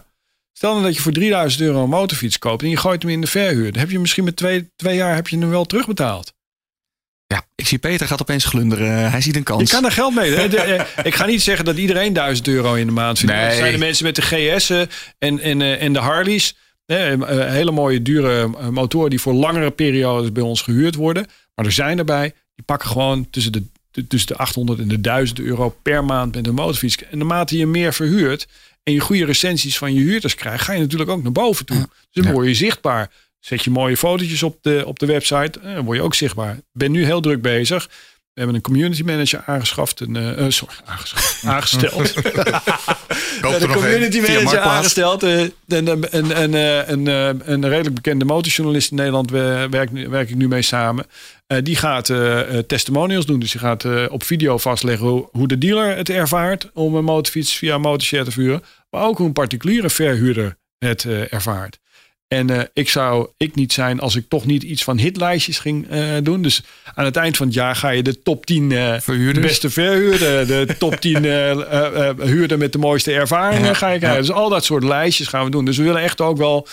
stel 0.60 0.72
nou 0.72 0.84
dat 0.84 0.96
je 0.96 1.02
voor 1.02 1.12
3000 1.12 1.62
euro 1.62 1.84
een 1.84 1.90
motorfiets 1.90 2.40
koopt 2.40 2.64
en 2.64 2.70
je 2.70 2.78
gooit 2.78 3.02
hem 3.02 3.12
in 3.12 3.22
de 3.22 3.28
verhuur. 3.28 3.72
Dan 3.72 3.80
heb 3.82 3.90
je 3.92 4.00
misschien 4.00 4.24
met 4.24 4.36
twee, 4.36 4.70
twee 4.76 4.96
jaar 4.96 5.16
heb 5.16 5.28
je 5.28 5.38
hem 5.38 5.50
wel 5.50 5.66
terugbetaald. 5.66 6.34
Ja, 7.28 7.46
ik 7.56 7.68
zie 7.68 7.78
Peter 7.78 8.08
gaat 8.08 8.22
opeens 8.22 8.46
glunderen. 8.46 9.12
Hij 9.12 9.22
ziet 9.22 9.36
een 9.36 9.44
kans. 9.44 9.62
Je 9.62 9.76
kan 9.76 9.86
er 9.86 9.92
geld 9.92 10.16
mee. 10.16 10.32
hè? 10.32 10.48
Eh, 10.58 10.86
ik 11.04 11.16
ga 11.16 11.26
niet 11.26 11.42
zeggen 11.42 11.66
dat 11.66 11.78
iedereen 11.78 12.14
1000 12.14 12.48
euro 12.48 12.74
in 12.74 12.86
de 12.88 12.92
maand 12.94 13.18
verdient. 13.20 13.40
Nee. 13.40 13.50
Dat 13.50 13.60
zijn 13.60 13.72
de 13.72 13.78
mensen 13.78 14.06
met 14.06 14.16
de 14.16 14.22
GS'en 14.22 14.90
en, 15.18 15.40
en, 15.40 15.62
eh, 15.62 15.82
en 15.82 15.94
de 15.94 16.00
Harleys. 16.00 16.56
Eh, 16.86 16.98
hele 17.50 17.72
mooie, 17.72 18.02
dure 18.02 18.48
motoren 18.72 19.10
die 19.10 19.22
voor 19.22 19.34
langere 19.34 19.72
periodes 19.72 20.32
bij 20.32 20.44
ons 20.44 20.62
gehuurd 20.62 20.96
worden. 20.96 21.26
Maar 21.56 21.66
er 21.66 21.72
zijn 21.72 21.98
erbij, 21.98 22.34
die 22.56 22.66
pakken 22.66 22.90
gewoon 22.90 23.30
tussen 23.30 23.52
de, 23.52 23.64
de- 23.92 24.08
tussen 24.08 24.28
de 24.28 24.36
800 24.38 24.80
en 24.80 24.88
de 24.88 25.02
1000 25.02 25.40
euro 25.40 25.76
per 25.82 26.06
maand 26.06 26.36
met 26.36 26.48
een 26.48 26.54
motorfiets. 26.54 26.98
En 27.12 27.18
naarmate 27.18 27.58
je 27.58 27.66
meer 27.68 27.94
verhuurt 27.94 28.48
en 28.90 28.96
je 28.96 29.02
goede 29.02 29.26
recensies 29.26 29.78
van 29.78 29.94
je 29.94 30.00
huurders 30.02 30.36
krijgt, 30.36 30.64
ga 30.64 30.74
je 30.74 30.80
natuurlijk 30.80 31.10
ook 31.10 31.24
naar 31.24 31.32
boven 31.32 31.66
toe. 31.66 31.88
Dus 32.12 32.24
dan 32.24 32.34
word 32.34 32.48
je 32.48 32.54
zichtbaar. 32.54 33.10
Zet 33.40 33.64
je 33.64 33.70
mooie 33.70 33.98
fotootjes 33.98 34.44
op 34.44 34.58
de, 34.62 34.84
op 34.86 35.00
de 35.00 35.06
website, 35.06 35.60
eh, 35.60 35.74
dan 35.74 35.86
word 35.86 35.98
je 35.98 36.04
ook 36.04 36.16
zichtbaar. 36.16 36.54
Ik 36.54 36.62
ben 36.72 36.92
nu 36.92 37.06
heel 37.06 37.22
druk 37.22 37.42
bezig. 37.42 37.90
We 38.40 38.46
hebben 38.46 38.56
een 38.56 38.72
community 38.74 39.02
manager 39.04 39.44
aangeschaft. 39.46 40.00
Een, 40.00 40.16
eh, 40.16 40.46
eh, 40.46 40.52
sorry, 40.52 40.76
aangeschaft, 40.86 41.44
aangesteld. 41.56 42.14
De 43.42 43.58
een. 43.60 43.72
community 43.72 44.20
manager 44.20 44.60
aangesteld. 44.60 45.24
eh, 45.24 45.42
en 45.42 45.52
een, 45.68 46.06
een, 46.10 46.42
een, 46.42 46.54
een, 47.08 47.42
een 47.52 47.68
redelijk 47.68 47.96
bekende 47.96 48.26
motorjournalist 48.26 48.92
in 48.92 48.98
Nederland 48.98 49.32
werk, 49.32 49.90
werk 49.92 50.30
ik 50.30 50.36
nu 50.36 50.48
mee 50.48 50.62
samen. 50.62 51.06
Die 51.64 51.76
gaat 51.76 52.12
testimonials 52.68 53.26
doen. 53.26 53.40
Dus 53.40 53.52
die 53.52 53.60
gaat 53.62 54.10
op 54.10 54.24
video 54.24 54.58
vastleggen 54.58 55.08
hoe, 55.08 55.28
hoe 55.32 55.48
de 55.48 55.58
dealer 55.58 55.96
het 55.98 56.10
ervaart 56.10 56.70
om 56.74 56.96
een 56.96 57.04
motorfiets 57.04 57.56
via 57.56 57.78
motorshare 57.78 58.24
te 58.24 58.32
vuren. 58.32 58.64
Maar 58.90 59.04
ook 59.04 59.18
hoe 59.18 59.28
een 59.28 59.34
particuliere 59.34 59.90
verhuurder 59.90 60.58
het 60.78 61.06
eh, 61.06 61.34
ervaart. 61.34 61.80
En 62.28 62.50
eh, 62.50 62.64
ik 62.74 62.90
zou 62.90 63.30
ik 63.38 63.56
niet 63.56 63.74
zijn 63.74 64.00
als 64.00 64.16
ik 64.16 64.30
toch 64.30 64.46
niet 64.46 64.64
iets 64.64 64.84
van 64.84 64.98
hitlijstjes 64.98 65.60
ging 65.60 65.90
eh, 65.90 66.16
doen. 66.24 66.42
Dus 66.42 66.64
aan 66.96 67.06
het 67.06 67.16
eind 67.16 67.38
van 67.38 67.46
het 67.46 67.56
jaar 67.56 67.76
ga 67.76 67.90
je 67.90 68.04
de 68.04 68.22
top 68.22 68.46
10 68.46 68.72
eh, 68.72 69.00
Verhuurders. 69.00 69.46
beste 69.46 69.70
verhuurder, 69.70 70.48
de 70.48 70.76
top 70.78 70.96
10 70.96 71.26
eh, 71.26 71.52
eh, 71.52 72.10
eh, 72.10 72.18
huurder 72.20 72.58
met 72.58 72.72
de 72.72 72.78
mooiste 72.78 73.12
ervaringen 73.14 73.66
Ja, 73.68 73.74
ga 73.74 73.90
je 73.90 74.00
ja. 74.00 74.16
Dus 74.16 74.32
al 74.32 74.50
dat 74.50 74.66
soort 74.66 74.84
lijstjes 74.84 75.28
gaan 75.28 75.46
we 75.46 75.52
doen. 75.52 75.66
Dus 75.66 75.78
we 75.78 75.84
willen 75.84 76.02
echt 76.02 76.22
ook 76.22 76.38
wel 76.38 76.68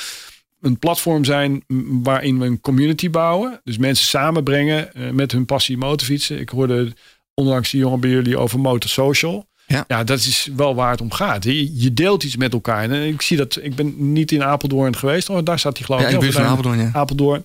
een 0.61 0.79
platform 0.79 1.25
zijn 1.25 1.65
waarin 2.03 2.39
we 2.39 2.47
een 2.47 2.61
community 2.61 3.11
bouwen. 3.11 3.61
Dus 3.65 3.79
mensen 3.79 4.07
samenbrengen 4.07 4.91
met 5.13 5.33
hun 5.33 5.45
passie 5.47 5.77
motorfietsen. 5.77 6.41
Ik 6.41 6.49
hoorde 6.49 6.93
onlangs 7.35 7.71
die 7.71 7.81
jongen 7.81 8.01
bij 8.01 8.11
jullie 8.11 8.39
over 8.39 8.61
Motorsocial. 8.61 9.47
Ja. 9.67 10.05
dat 10.05 10.19
is 10.19 10.49
wel 10.57 10.75
waar 10.75 10.91
het 10.91 11.01
om 11.01 11.13
gaat. 11.13 11.45
Je, 11.45 11.81
je 11.83 11.95
deelt 11.95 12.23
iets 12.23 12.37
met 12.37 12.53
elkaar. 12.53 12.91
En 12.91 13.07
ik 13.07 13.23
zie 13.23 13.37
dat, 13.37 13.59
ik 13.63 13.75
ben 13.75 14.13
niet 14.13 14.33
in 14.33 14.45
Apeldoorn 14.45 14.97
geweest. 14.97 15.29
Oh, 15.31 15.45
daar 15.45 15.59
staat 15.59 15.77
hij 15.77 15.87
geloof 15.87 16.01
Ja, 16.01 16.07
ik. 16.07 16.13
in 16.13 16.21
de 16.21 16.27
Of 16.27 16.33
buurt 16.33 16.45
van 16.45 16.53
Apeldoorn, 16.53 16.79
ja. 16.79 16.91
Apeldoorn. 16.93 17.45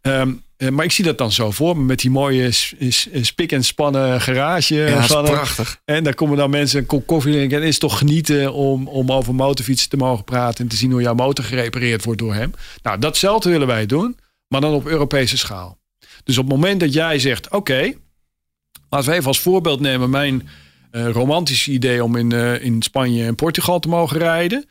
Ehm, 0.00 0.32
eh, 0.56 0.68
maar 0.68 0.84
ik 0.84 0.92
zie 0.92 1.04
dat 1.04 1.18
dan 1.18 1.32
zo 1.32 1.50
voor 1.50 1.76
me 1.76 1.82
met 1.82 1.98
die 2.00 2.10
mooie 2.10 2.48
spik 3.20 3.52
en 3.52 3.64
spannen 3.64 4.20
garage. 4.20 4.74
Ja, 4.74 5.06
dat 5.06 5.24
is 5.24 5.30
prachtig. 5.30 5.80
en 5.84 6.04
daar 6.04 6.14
komen 6.14 6.36
dan 6.36 6.50
mensen 6.50 6.78
een 6.80 6.86
kop 6.86 7.06
koffie 7.06 7.32
drinken. 7.32 7.56
En 7.56 7.62
het 7.62 7.72
is 7.72 7.78
toch 7.78 7.98
genieten 7.98 8.52
om, 8.52 8.88
om 8.88 9.12
over 9.12 9.34
motorfietsen 9.34 9.88
te 9.88 9.96
mogen 9.96 10.24
praten. 10.24 10.64
En 10.64 10.70
te 10.70 10.76
zien 10.76 10.90
hoe 10.92 11.02
jouw 11.02 11.14
motor 11.14 11.44
gerepareerd 11.44 12.04
wordt 12.04 12.20
door 12.20 12.34
hem. 12.34 12.52
Nou, 12.82 12.98
datzelfde 12.98 13.50
willen 13.50 13.66
wij 13.66 13.86
doen. 13.86 14.16
Maar 14.48 14.60
dan 14.60 14.72
op 14.74 14.86
Europese 14.86 15.38
schaal. 15.38 15.78
Dus 16.24 16.38
op 16.38 16.44
het 16.44 16.54
moment 16.54 16.80
dat 16.80 16.92
jij 16.92 17.18
zegt: 17.18 17.50
Oké, 17.50 17.92
laten 18.88 19.08
we 19.10 19.14
even 19.14 19.26
als 19.26 19.40
voorbeeld 19.40 19.80
nemen 19.80 20.10
mijn 20.10 20.48
eh, 20.92 21.10
romantische 21.10 21.70
idee 21.70 22.04
om 22.04 22.16
in, 22.16 22.32
eh, 22.32 22.64
in 22.64 22.82
Spanje 22.82 23.24
en 23.24 23.34
Portugal 23.34 23.80
te 23.80 23.88
mogen 23.88 24.18
rijden. 24.18 24.68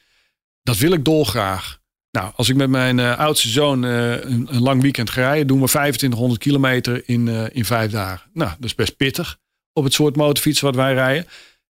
Dat 0.63 0.77
wil 0.77 0.91
ik 0.91 1.05
dolgraag. 1.05 1.79
Nou, 2.11 2.31
als 2.35 2.49
ik 2.49 2.55
met 2.55 2.69
mijn 2.69 2.99
eh, 2.99 3.19
oudste 3.19 3.49
zoon 3.49 3.83
een, 3.83 4.47
lang 4.59 4.81
weekend 4.81 5.09
ga 5.09 5.21
rijden, 5.21 5.47
doen 5.47 5.61
we 5.61 5.67
2500 5.67 6.39
kilometer 6.41 7.01
in, 7.05 7.27
in 7.53 7.65
vijf 7.65 7.91
dagen. 7.91 8.29
Nou, 8.33 8.51
dat 8.55 8.65
is 8.65 8.75
best 8.75 8.97
pittig 8.97 9.37
op 9.73 9.83
het 9.83 9.93
soort 9.93 10.15
motorfiets 10.15 10.59
wat 10.59 10.75
wij 10.75 10.93
rijden. 10.93 11.25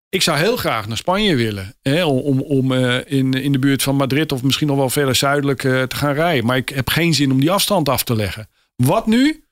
Ik 0.10 0.22
zou 0.22 0.38
heel 0.38 0.58
graag 0.58 0.88
naar 0.88 0.97
Spanje 0.97 1.36
willen. 1.36 1.76
Om 2.06 2.41
om, 2.41 2.74
in, 2.74 3.34
in 3.34 3.52
de 3.52 3.60
buurt 3.60 3.84
van 3.84 3.95
Madrid 3.95 4.32
of 4.32 4.43
misschien 4.43 4.68
nog 4.68 4.78
wel 4.78 4.89
verder 4.89 5.16
zuidelijk 5.16 5.60
te 5.62 5.95
gaan 5.95 6.14
rijden. 6.14 6.45
Maar 6.45 6.58
ik 6.58 6.70
heb 6.70 6.89
geen 6.89 7.14
zin 7.14 7.32
om 7.32 7.39
die 7.39 7.52
afstand 7.52 7.89
af 7.89 8.04
te 8.04 8.16
leggen. 8.16 8.49
Wat 8.76 9.08
nu 9.08 9.43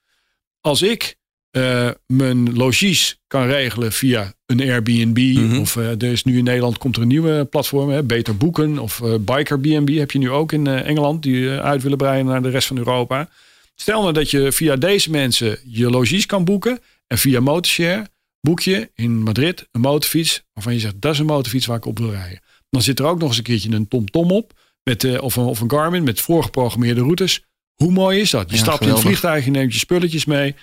als 0.62 0.82
ik 0.82 1.18
eh, 1.52 1.89
mijn 2.06 2.54
logies 2.54 3.20
kan 3.28 3.45
regelen 3.45 3.91
via 3.91 4.34
een 4.45 4.62
Airbnb. 4.62 5.18
Mhm. 5.18 5.60
Of 5.60 5.76
eh, 5.76 5.89
er 5.89 6.04
is 6.04 6.24
nu 6.24 6.38
in 6.38 6.43
Nederland 6.43 6.78
komt 6.78 6.95
er 6.95 7.02
een 7.02 7.08
nieuwe 7.08 7.45
platform. 7.45 7.89
Hè, 7.89 8.04
Beter 8.04 8.38
Boeken 8.38 8.80
of 8.80 9.02
eh, 9.02 9.14
Biker 9.20 9.60
BNB 9.60 9.97
heb 9.97 10.12
je 10.12 10.20
nu 10.20 10.30
ook 10.30 10.52
in 10.52 10.68
eh, 10.68 10.88
Engeland. 10.88 11.24
Die 11.24 11.50
eh, 11.50 11.60
uit 11.60 11.82
willen 11.84 11.97
breiden 11.97 12.26
naar 12.26 12.41
de 12.41 12.50
rest 12.50 12.68
van 12.68 12.78
Europa. 12.78 13.30
Stel 13.76 14.02
nou 14.02 14.14
dat 14.14 14.32
je 14.32 14.52
via 14.52 14.76
deze 14.76 15.10
mensen 15.10 15.60
je 15.66 15.89
logies 15.89 16.26
kan 16.26 16.43
boeken. 16.45 16.80
En 17.08 17.18
via 17.18 17.39
Motorshare 17.39 18.08
boek 18.41 18.60
je 18.60 18.89
in 18.95 19.24
Madrid 19.24 19.68
een 19.72 19.82
motorfiets. 19.82 20.43
Waarvan 20.54 20.74
je 20.74 20.80
zegt 20.80 21.02
dat 21.02 21.14
is 21.14 21.20
een 21.20 21.26
motorfiets 21.26 21.66
waar 21.66 21.78
ik 21.78 21.86
op 21.86 22.00
wil 22.00 22.12
rijden. 22.12 22.39
Dan 22.70 22.82
zit 22.82 23.00
er 23.00 23.06
ook 23.06 23.20
nog 23.20 23.28
eens 23.28 23.38
een 23.38 23.43
keertje 23.43 23.72
een 23.72 23.88
TomTom 23.88 24.32
op. 24.32 24.54
Met, 24.84 25.04
eh, 25.04 25.22
of, 25.22 25.36
een, 25.36 25.43
of 25.43 25.60
een 25.60 25.72
Garmin 25.72 26.04
met 26.04 26.22
voorgeprogrammeerde 26.22 27.02
routes. 27.02 27.43
Hoe 27.76 27.91
mooi 27.91 28.20
is 28.20 28.30
dat? 28.30 28.50
Je 28.50 28.56
Ja, 28.56 28.62
stapt 28.62 28.82
in 28.82 28.89
het 28.89 29.00
vliegtuig, 29.00 29.45
je 29.45 29.52
neemt 29.52 29.74
je 29.74 29.80
spulletjes 29.80 30.26
mee. 30.26 30.56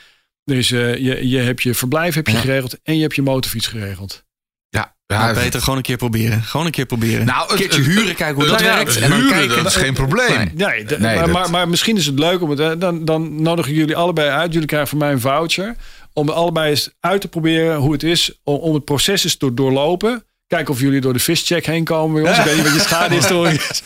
Dus 0.51 0.70
eh, 0.70 0.97
je, 0.97 1.28
je 1.28 1.38
hebt 1.38 1.62
je 1.62 1.74
verblijf 1.74 2.14
heb 2.14 2.26
je 2.26 2.32
Ja. 2.32 2.38
geregeld 2.40 2.78
en 2.82 2.97
je 2.97 3.03
hebt 3.03 3.14
je 3.14 3.22
motorfiets 3.22 3.66
geregeld. 3.66 4.24
Ja, 4.68 4.94
Ja, 5.07 5.28
ja, 5.28 5.34
Peter, 5.34 5.61
gewoon 5.61 5.76
een 5.76 5.82
keer 5.82 5.97
proberen. 5.97 6.42
Gewoon 6.42 6.66
een 6.66 6.72
keer 6.72 6.86
proberen. 6.86 7.26
Nou, 7.26 7.51
een 7.51 7.57
keertje 7.57 7.82
het- 7.82 7.90
huren, 7.90 8.14
kijken 8.14 8.34
hoe 8.34 8.47
dat 8.47 8.61
Nou 8.61 8.74
werkt. 8.74 8.97
En 9.01 9.11
dan 9.11 9.18
huren, 9.20 9.32
kijken. 9.38 9.57
dat 9.57 9.66
is 9.66 9.74
geen 9.76 9.94
probleem. 9.94 10.51
Nee. 10.55 10.84
Nee, 10.84 10.99
maar, 10.99 11.16
dat- 11.16 11.28
maar, 11.30 11.51
maar 11.51 11.68
misschien 11.68 11.97
is 11.97 12.07
het 12.07 12.18
leuk 12.18 12.42
om 12.42 12.51
het. 12.51 12.80
Dan, 12.80 13.05
dan 13.05 13.42
nodig 13.42 13.68
ik 13.68 13.74
jullie 13.74 13.97
allebei 13.97 14.28
uit. 14.30 14.53
Jullie 14.53 14.68
krijgen 14.68 14.88
van 14.88 14.99
mij 14.99 15.12
een 15.12 15.20
voucher. 15.20 15.76
Om 16.12 16.28
allebei 16.28 16.70
eens 16.70 16.90
uit 17.01 17.20
te 17.20 17.28
proberen 17.28 17.76
hoe 17.76 17.92
het 17.92 18.03
is 18.03 18.38
om, 18.44 18.55
om 18.57 18.74
het 18.74 18.84
proces 18.84 19.24
eens 19.24 19.36
te 19.36 19.55
doorlopen. 19.55 20.24
Kijken 20.49 20.74
of 20.74 20.80
jullie 20.80 21.01
door 21.01 21.12
de 21.12 21.20
fischeck 21.20 21.66
heen 21.66 21.84
komen 21.84 22.22
bij 22.22 22.30
ons. 22.30 22.38
Ik 22.38 22.44
weet 22.44 22.55
niet 22.55 22.64
wat 22.64 22.74
je 22.74 22.80
schadehistorie 22.80 23.61
is. 23.70 23.82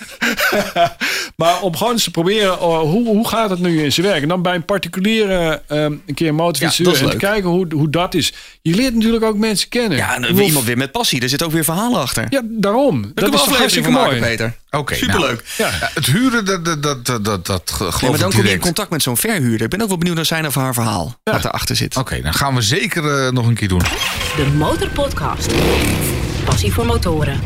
maar 1.37 1.61
om 1.61 1.77
gewoon 1.77 1.93
eens 1.93 2.05
te 2.05 2.11
proberen, 2.11 2.61
oh, 2.61 2.81
hoe, 2.81 3.07
hoe 3.07 3.29
gaat 3.29 3.51
het 3.51 3.59
nu 3.59 3.83
in 3.83 3.93
zijn 3.93 4.07
werk? 4.07 4.23
En 4.23 4.29
dan 4.29 4.43
bij 4.43 4.55
een 4.55 4.65
particuliere 4.65 5.63
ehm, 5.67 5.95
een 6.07 6.15
keer 6.15 6.29
een 6.29 6.35
motorfiets 6.35 6.77
Ja, 7.01 7.05
en 7.05 7.11
te 7.11 7.17
kijken 7.17 7.51
hoe, 7.51 7.67
hoe 7.75 7.91
dat 7.91 8.15
is. 8.15 8.33
Je 8.63 8.75
leert 8.75 8.95
natuurlijk 8.95 9.25
ook 9.25 9.37
mensen 9.37 9.69
kennen. 9.69 9.99
Ja, 9.99 10.15
en 10.15 10.37
iemand 10.39 10.65
weer 10.65 10.77
met 10.77 10.93
passie. 10.93 11.21
Er 11.21 11.29
zit 11.29 11.43
ook 11.43 11.53
weer 11.53 11.65
verhalen 11.65 12.01
achter. 12.01 12.27
Ja, 12.29 12.41
daarom. 12.45 13.03
Daar 13.03 13.31
dat 13.31 13.35
is 13.35 13.45
toch 13.45 13.57
hartstikke 13.59 13.93
van 13.93 14.03
mooi. 14.03 14.21
Peter. 14.21 14.57
Oké, 14.71 14.95
Superleuk. 14.95 15.45
nou, 15.59 15.71
Ja. 15.73 15.79
ja, 15.81 15.91
het 15.95 16.07
huren, 16.07 16.45
dat, 16.45 16.65
dat, 16.65 16.83
dat, 16.83 17.07
dat, 17.07 17.25
dat, 17.25 17.47
dat 17.47 17.71
geloof 17.71 18.01
Ja, 18.01 18.07
maar 18.07 18.15
ik 18.15 18.21
dan 18.21 18.31
kom 18.33 18.45
je 18.45 18.53
in 18.53 18.61
contact 18.61 18.91
met 18.91 19.03
zo'n 19.03 19.17
verhuurder. 19.17 19.63
Ik 19.63 19.71
ben 19.71 19.81
ook 19.83 19.89
wel 19.89 19.99
benieuwd 19.99 20.17
naar 20.17 20.27
zijn 20.27 20.47
of 20.47 20.55
haar 20.55 20.75
verhaal. 20.75 21.19
Wat 21.25 21.45
erachter 21.45 21.77
zit. 21.77 21.97
Oké, 21.97 22.21
dan 22.23 22.35
gaan 22.35 22.55
we 22.55 22.63
zeker 22.63 23.25
eh, 23.25 23.33
nog 23.33 23.47
een 23.47 23.55
keer 23.55 23.69
doen. 23.69 23.83
De 24.37 24.47
Motorpodcast. 24.57 25.53
Passie 26.51 26.73
voor 26.73 26.87
motoren. 26.87 27.41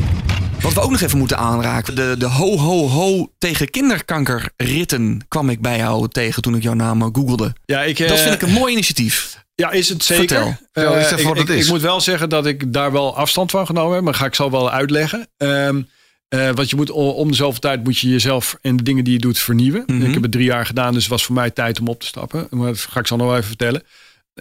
Wat 0.61 0.73
we 0.73 0.81
ook 0.81 0.91
nog 0.91 1.01
even 1.01 1.19
moeten 1.19 1.39
aanraken. 1.39 1.95
De, 1.95 2.15
de 2.19 2.27
ho 2.27 2.57
ho 2.59 2.89
ho 2.89 3.33
tegen 3.39 3.71
kinderkankerritten 3.71 5.25
kwam 5.29 5.51
ik 5.51 5.61
bij 5.61 5.77
jou 5.77 6.09
tegen 6.09 6.43
toen 6.43 6.55
ik 6.57 6.63
jouw 6.63 6.75
naam 6.75 7.03
eh, 7.03 7.09
googelde. 7.13 7.53
Ja, 7.65 7.83
ik, 7.83 7.99
Dat 7.99 8.11
eh, 8.11 8.17
vind 8.17 8.35
ik 8.35 8.43
een 8.43 8.53
mooi 8.53 8.73
initiatief. 8.73 9.45
Ja, 9.55 9.71
is 9.71 9.89
het 9.89 10.05
zeker. 10.05 10.27
Vertel. 10.29 10.57
Vertel 10.73 10.97
eens 10.97 11.11
Eh, 11.13 11.19
ik, 11.19 11.27
het 11.27 11.39
ik- 11.39 11.49
is. 11.49 11.65
Ik 11.65 11.71
moet 11.73 11.81
wel 11.81 12.01
zeggen 12.01 12.29
dat 12.29 12.47
ik 12.47 12.73
daar 12.73 12.93
wel 12.93 13.17
afstand 13.17 13.51
van 13.51 13.67
genomen 13.67 13.95
heb, 13.95 14.05
maar 14.05 14.15
ga 14.15 14.25
ik 14.27 14.35
zo 14.35 14.51
wel 14.51 14.71
uitleggen. 14.71 15.29
Ehm 15.37 15.83
eh, 16.29 16.51
want 16.55 16.71
je 16.71 16.77
moet 16.77 16.91
om 16.91 17.29
de 17.31 17.35
zoveel 17.37 17.61
tijd 17.61 17.85
moet 17.85 17.99
je 17.99 18.09
jezelf 18.09 18.57
en 18.61 18.77
de 18.77 18.83
dingen 18.83 19.05
die 19.05 19.13
je 19.13 19.19
doet 19.19 19.39
vernieuwen. 19.39 19.83
Mhm. 19.87 20.03
Ik 20.03 20.13
heb 20.15 20.23
het 20.23 20.33
drie 20.33 20.45
jaar 20.45 20.67
gedaan, 20.67 20.93
dus 20.93 21.03
het 21.03 21.11
was 21.13 21.25
voor 21.25 21.35
mij 21.35 21.51
tijd 21.51 21.81
om 21.81 21.89
op 21.89 22.01
te 22.01 22.07
stappen. 22.07 22.47
Maar 22.51 22.67
dat 22.67 22.79
ga 22.79 23.01
ik 23.01 23.07
zo 23.07 23.17
nog 23.17 23.27
wel 23.27 23.37
even 23.37 23.49
vertellen. 23.49 23.83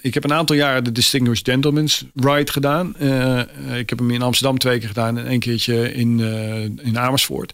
Ik 0.02 0.14
heb 0.14 0.24
een 0.24 0.34
aantal 0.34 0.56
jaren 0.56 0.84
de 0.84 0.92
Distinguished 0.92 1.48
Gentleman's 1.50 2.06
Ride 2.16 2.52
gedaan. 2.52 2.96
Eh, 2.98 3.40
eh, 3.40 3.48
ik 3.78 3.90
heb 3.90 4.00
hem 4.00 4.12
in 4.12 4.22
Amsterdam 4.22 4.58
twee 4.58 4.80
keer 4.80 4.88
gedaan 4.88 5.18
en 5.18 5.28
één 5.28 5.40
keertje 5.40 5.94
in, 5.94 6.20
eh, 6.20 6.86
in 6.88 7.00
Amersfoort. 7.00 7.54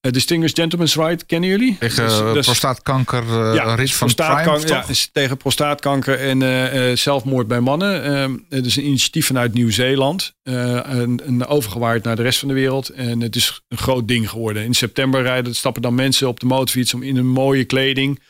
Eh, 0.00 0.12
Distinguished 0.12 0.58
Gentleman's 0.58 0.94
Right, 0.94 1.26
kennen 1.26 1.48
jullie? 1.48 1.76
Tegen 1.78 2.04
Dus- 2.04 2.20
uh, 2.20 2.32
dus- 2.32 2.44
prostaatkanker, 2.44 3.22
uh, 3.22 3.54
ja, 3.54 3.86
van 3.86 4.14
Triumph, 4.14 4.68
ja, 4.68 4.84
is 4.88 5.08
tegen 5.12 5.36
prostaatkanker 5.36 6.18
en 6.18 6.98
zelfmoord 6.98 7.46
bij 7.46 7.60
mannen. 7.60 8.04
Ehm, 8.04 8.36
het 8.48 8.66
is 8.66 8.76
een 8.76 8.86
initiatief 8.86 9.26
vanuit 9.26 9.54
Nieuw-Zeeland. 9.54 10.34
een, 10.42 11.20
een 11.24 11.46
overgewaaid 11.46 12.04
naar 12.04 12.16
de 12.16 12.22
rest 12.22 12.38
van 12.38 12.48
de 12.48 12.54
wereld. 12.54 12.88
En 12.88 13.20
het 13.20 13.36
is 13.36 13.62
een 13.68 13.78
groot 13.78 14.08
ding 14.08 14.30
geworden. 14.30 14.64
In 14.64 14.74
september 14.74 15.22
rijden, 15.22 15.54
stappen 15.54 15.82
dan 15.82 15.94
mensen 15.94 16.28
op 16.28 16.40
de 16.40 16.46
motorfiets 16.46 16.94
om 16.94 17.02
in 17.02 17.16
een 17.16 17.28
mooie 17.28 17.64
kleding 17.64 18.20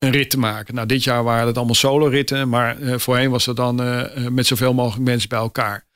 een 0.00 0.10
rit 0.10 0.30
te 0.30 0.38
maken. 0.38 0.74
Nou, 0.74 0.86
dit 0.86 1.04
jaar 1.04 1.24
waren 1.24 1.46
het 1.46 1.56
allemaal 1.56 1.74
solo-ritten, 1.74 2.48
maar 2.48 2.80
eh, 2.80 2.98
voorheen 2.98 3.30
was 3.30 3.46
het 3.46 3.56
dan 3.56 3.82
eh, 3.82 4.16
eh, 4.16 4.32
met 4.32 4.46
zoveel 4.46 4.74
mogelijk 4.74 5.04
mensen 5.04 5.28
bij 5.28 5.38
elkaar. 5.38 5.88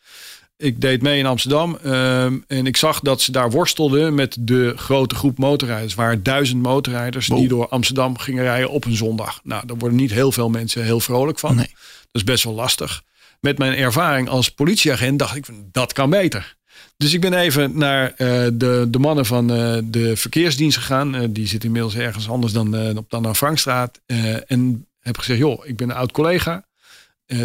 Ik 0.56 0.80
deed 0.80 1.02
mee 1.02 1.18
in 1.18 1.26
Amsterdam 1.26 1.78
ehm, 1.82 2.38
en 2.46 2.66
ik 2.66 2.76
zag 2.76 3.00
dat 3.00 3.20
ze 3.20 3.32
daar 3.32 3.50
worstelden 3.50 4.14
met 4.14 4.36
de 4.40 4.72
grote 4.76 5.14
groep 5.14 5.38
motorrijders. 5.38 5.92
Er 5.92 5.98
waren 5.98 6.22
duizend 6.22 6.62
motorrijders 6.62 7.26
die 7.26 7.48
door 7.48 7.68
Amsterdam 7.68 8.18
gingen 8.18 8.42
rijden 8.42 8.70
op 8.70 8.84
een 8.84 8.96
zondag. 8.96 9.40
Nou, 9.42 9.66
daar 9.66 9.76
worden 9.76 9.98
niet 9.98 10.12
heel 10.12 10.32
veel 10.32 10.50
mensen 10.50 10.84
heel 10.84 11.00
vrolijk 11.00 11.38
van. 11.38 11.56
Nee. 11.56 11.66
Dat 11.66 12.22
is 12.22 12.24
best 12.24 12.44
wel 12.44 12.54
lastig. 12.54 13.02
Met 13.40 13.58
mijn 13.58 13.74
ervaring 13.74 14.28
als 14.28 14.48
politieagent 14.48 15.18
dacht 15.18 15.36
ik, 15.36 15.44
van, 15.44 15.68
dat 15.72 15.92
kan 15.92 16.10
beter. 16.10 16.56
Dus 16.96 17.12
ik 17.12 17.20
ben 17.20 17.32
even 17.34 17.78
naar 17.78 18.10
eh, 18.16 18.46
de, 18.52 18.86
de 18.88 18.98
mannen 18.98 19.26
van 19.26 19.50
eh, 19.52 19.76
de 19.84 20.16
verkeersdienst 20.16 20.76
gegaan. 20.76 21.14
Eh, 21.14 21.22
die 21.30 21.46
zitten 21.46 21.68
inmiddels 21.68 21.94
ergens 21.94 22.28
anders 22.28 22.52
dan 22.52 22.96
op 22.96 23.10
de 23.10 23.16
Anna 23.16 23.34
Frankstraat. 23.34 24.00
En 24.46 24.86
heb 25.00 25.18
gezegd, 25.18 25.38
joh, 25.38 25.66
ik 25.66 25.76
ben 25.76 25.90
een 25.90 25.96
oud 25.96 26.12
collega. 26.12 26.64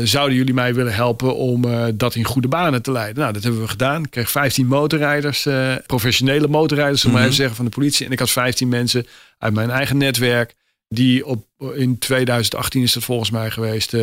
Zouden 0.04 0.38
jullie 0.38 0.54
mij 0.54 0.74
willen 0.74 0.94
helpen 0.94 1.36
om 1.36 1.66
dat 1.98 2.16
in 2.16 2.24
goede 2.24 2.48
banen 2.48 2.82
te 2.82 2.92
leiden? 2.92 3.22
Nou, 3.22 3.34
dat 3.34 3.44
hebben 3.44 3.62
we 3.62 3.68
gedaan. 3.68 4.04
Ik 4.04 4.10
kreeg 4.10 4.32
15 4.32 4.68
motorrijders, 4.68 5.48
professionele 5.86 6.48
motorrijders, 6.48 7.02
zullen 7.02 7.16
we 7.16 7.22
maar 7.22 7.30
Mhm. 7.30 7.34
even 7.34 7.36
zeggen, 7.36 7.56
van 7.56 7.66
de 7.66 7.72
politie. 7.72 8.06
En 8.06 8.12
ik 8.12 8.20
had 8.20 8.30
15 8.30 8.68
mensen 8.70 9.08
uit 9.38 9.54
mijn 9.54 9.70
eigen 9.70 9.98
netwerk. 9.98 10.56
Die 10.88 11.26
op, 11.26 11.46
in 11.76 11.98
2018 11.98 12.82
is 12.82 12.94
dat 12.94 13.04
volgens 13.04 13.30
mij 13.32 13.52
geweest, 13.52 13.94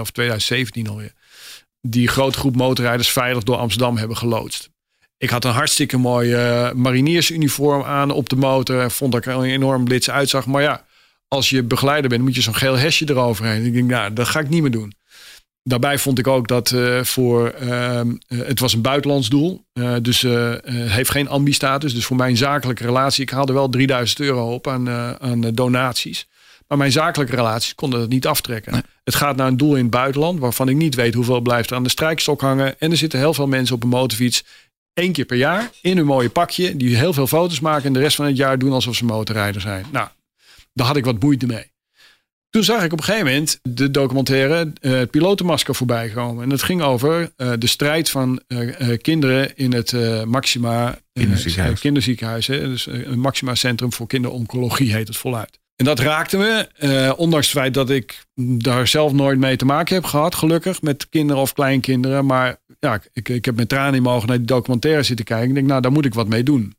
of 0.00 0.10
2017 0.10 0.88
alweer. 0.88 1.12
Die 1.80 2.08
grote 2.08 2.38
groep 2.38 2.56
motorrijders 2.56 3.10
veilig 3.10 3.42
door 3.42 3.56
Amsterdam 3.56 3.96
hebben 3.96 4.16
geloodst. 4.16 4.70
Ik 5.22 5.30
had 5.30 5.44
een 5.44 5.52
hartstikke 5.52 5.96
mooi 5.96 6.32
eh, 6.32 6.72
mariniersuniform 6.72 7.82
aan 7.82 8.10
op 8.10 8.28
de 8.28 8.36
motor. 8.36 8.90
Vond 8.90 9.12
dat 9.12 9.26
ik 9.26 9.32
er 9.32 9.38
een 9.38 9.50
enorm 9.50 9.84
blitz 9.84 10.08
uitzag. 10.08 10.46
Maar 10.46 10.62
ja, 10.62 10.84
als 11.28 11.50
je 11.50 11.62
begeleider 11.62 12.10
bent, 12.10 12.22
moet 12.22 12.34
je 12.34 12.40
zo'n 12.40 12.54
geel 12.54 12.78
hesje 12.78 13.08
eroverheen. 13.08 13.64
Ik 13.64 13.72
denk, 13.72 13.90
nou, 13.90 14.12
dat 14.12 14.28
ga 14.28 14.40
ik 14.40 14.48
niet 14.48 14.62
meer 14.62 14.70
doen. 14.70 14.94
Daarbij 15.62 15.98
vond 15.98 16.18
ik 16.18 16.26
ook 16.26 16.48
dat 16.48 16.70
eh, 16.70 17.02
voor. 17.02 17.48
ehm, 17.48 18.12
eh, 18.28 18.38
het 18.38 18.60
was 18.60 18.72
een 18.72 18.80
buitenlands 18.82 19.28
doel. 19.28 19.64
dus 20.02 20.26
heeft 20.66 21.10
geen 21.10 21.28
ambi-status. 21.28 21.94
Dus 21.94 22.04
voor 22.04 22.16
mijn 22.16 22.36
zakelijke 22.36 22.84
relatie. 22.84 23.22
Ik 23.22 23.30
haalde 23.30 23.52
wel 23.52 23.68
3000 23.68 24.20
euro 24.20 24.52
op 24.54 24.68
aan, 24.68 24.90
aan 25.20 25.40
donaties. 25.40 26.28
Maar 26.68 26.78
mijn 26.78 26.92
zakelijke 26.92 27.36
relaties 27.36 27.74
konden 27.74 28.00
dat 28.00 28.08
niet 28.08 28.26
aftrekken. 28.26 28.84
Het 29.04 29.14
gaat 29.14 29.36
naar 29.36 29.46
een 29.46 29.56
doel 29.56 29.74
in 29.76 29.82
het 29.82 29.90
buitenland. 29.90 30.38
waarvan 30.38 30.68
ik 30.68 30.76
niet 30.76 30.94
weet 30.94 31.14
hoeveel 31.14 31.40
blijft 31.40 31.70
er 31.70 31.76
aan 31.76 31.82
de 31.82 31.88
strijkstok 31.88 32.40
hangen. 32.40 32.80
En 32.80 32.90
er 32.90 32.96
zitten 32.96 33.18
heel 33.18 33.34
veel 33.34 33.46
mensen 33.46 33.74
op 33.74 33.82
een 33.82 33.88
motorfiets. 33.88 34.44
Één 34.94 35.12
keer 35.12 35.24
per 35.24 35.36
jaar 35.36 35.70
in 35.80 35.96
hun 35.96 36.06
mooie 36.06 36.30
pakje. 36.30 36.76
die 36.76 36.96
heel 36.96 37.12
veel 37.12 37.26
foto's 37.26 37.60
maken. 37.60 37.84
en 37.84 37.92
de 37.92 37.98
rest 37.98 38.16
van 38.16 38.26
het 38.26 38.36
jaar 38.36 38.58
doen 38.58 38.72
alsof 38.72 38.94
ze 38.94 39.04
motorrijder 39.04 39.60
zijn. 39.60 39.86
Nou, 39.92 40.08
daar 40.72 40.86
had 40.86 40.96
ik 40.96 41.04
wat 41.04 41.22
moeite 41.22 41.46
mee. 41.46 41.70
Toen 42.50 42.64
zag 42.64 42.84
ik 42.84 42.92
op 42.92 42.98
een 42.98 43.04
gegeven 43.04 43.26
moment 43.26 43.58
de 43.62 43.90
documentaire 43.90 44.72
eh, 44.80 44.92
het 44.92 45.10
pilotenmasker 45.10 45.74
voorbij 45.74 46.08
komen. 46.08 46.44
En 46.44 46.50
het 46.50 46.62
ging 46.62 46.82
over 46.82 47.32
eh, 47.36 47.52
de 47.58 47.66
strijd 47.66 48.10
van 48.10 48.40
eh, 48.46 48.98
kinderen 49.00 49.56
in 49.56 49.72
het 49.72 49.94
Maxima 50.26 50.98
Kinderziekenhuis. 51.12 51.80
kinderziekenhuis. 51.80 52.46
Hè? 52.46 52.68
Dus 52.68 52.86
een 52.86 53.18
Maxima 53.18 53.54
Centrum 53.54 53.92
voor 53.92 54.06
Kinderoncologie 54.06 54.92
heet 54.92 55.08
het 55.08 55.16
voluit. 55.16 55.60
En 55.82 55.88
dat 55.88 55.98
raakte 55.98 56.36
me, 56.36 56.68
eh, 56.76 57.12
ondanks 57.16 57.46
het 57.46 57.58
feit 57.58 57.74
dat 57.74 57.90
ik 57.90 58.26
daar 58.34 58.86
zelf 58.86 59.12
nooit 59.12 59.38
mee 59.38 59.56
te 59.56 59.64
maken 59.64 59.94
heb 59.94 60.04
gehad, 60.04 60.34
gelukkig, 60.34 60.82
met 60.82 61.08
kinderen 61.08 61.42
of 61.42 61.52
kleinkinderen. 61.52 62.26
Maar 62.26 62.56
ja, 62.86 63.00
ik, 63.12 63.28
ik 63.28 63.44
heb 63.44 63.56
met 63.56 63.68
tranen 63.68 63.94
in 63.94 64.02
mijn 64.02 64.14
ogen 64.14 64.28
naar 64.28 64.36
die 64.36 64.46
documentaire 64.46 65.02
zitten 65.02 65.24
kijken. 65.24 65.48
Ik 65.48 65.54
denk, 65.54 65.66
nou, 65.66 65.80
daar 65.80 65.92
moet 65.92 66.04
ik 66.04 66.14
wat 66.14 66.28
mee 66.28 66.42
doen. 66.42 66.76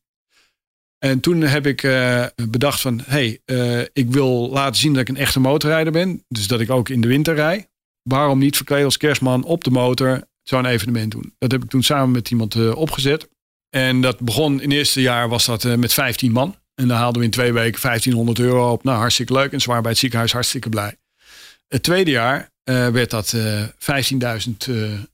En 1.00 1.20
toen 1.20 1.42
heb 1.42 1.68
ik 1.68 1.84
eh, 1.84 2.26
bedacht 2.50 2.82
van, 2.82 3.02
hey, 3.06 3.40
eh, 3.46 3.80
ik 3.80 4.12
wil 4.12 4.50
laten 4.50 4.76
zien 4.76 4.94
dat 4.94 5.02
ik 5.02 5.10
een 5.10 5.18
echte 5.18 5.40
motorrijder 5.40 5.94
ben. 5.94 6.24
Dus 6.28 6.48
dat 6.48 6.60
ik 6.60 6.70
ook 6.70 6.90
in 6.90 7.02
de 7.02 7.08
winter 7.08 7.36
rij. 7.36 7.68
Waarom 8.02 8.40
niet 8.40 8.56
verkleed 8.56 8.84
als 8.84 8.98
kerstman 8.98 9.44
op 9.44 9.64
de 9.64 9.72
motor 9.72 10.24
zo'n 10.42 10.66
evenement 10.66 11.12
doen? 11.12 11.36
Dat 11.38 11.52
heb 11.52 11.64
ik 11.64 11.70
toen 11.70 11.84
samen 11.84 12.12
met 12.12 12.32
iemand 12.32 12.56
eh, 12.56 12.76
opgezet. 12.76 13.30
En 13.70 14.02
dat 14.02 14.20
begon 14.20 14.62
in 14.62 14.70
het 14.70 14.78
eerste 14.78 15.02
jaar 15.02 15.30
was 15.30 15.46
dat 15.46 15.78
met 15.78 15.94
15 15.94 16.32
man. 16.32 16.56
En 16.76 16.88
dan 16.88 16.98
haalden 16.98 17.20
we 17.20 17.26
in 17.26 17.32
twee 17.32 17.54
weken 17.54 17.82
1500 17.82 18.40
euro 18.40 18.72
op. 18.72 18.84
Nou, 18.84 18.98
hartstikke 18.98 19.34
leuk. 19.34 19.52
En 19.52 19.66
waren 19.66 19.82
bij 19.82 19.92
het 19.92 20.00
ziekenhuis 20.00 20.32
hartstikke 20.32 20.70
blij. 20.70 20.96
Het 21.68 21.84
tweede 21.84 22.12
jaar 22.12 22.52
eh, 22.64 22.88
werd 22.88 23.10
dat 23.10 23.34
eh 23.34 23.64
15.000 23.78 24.68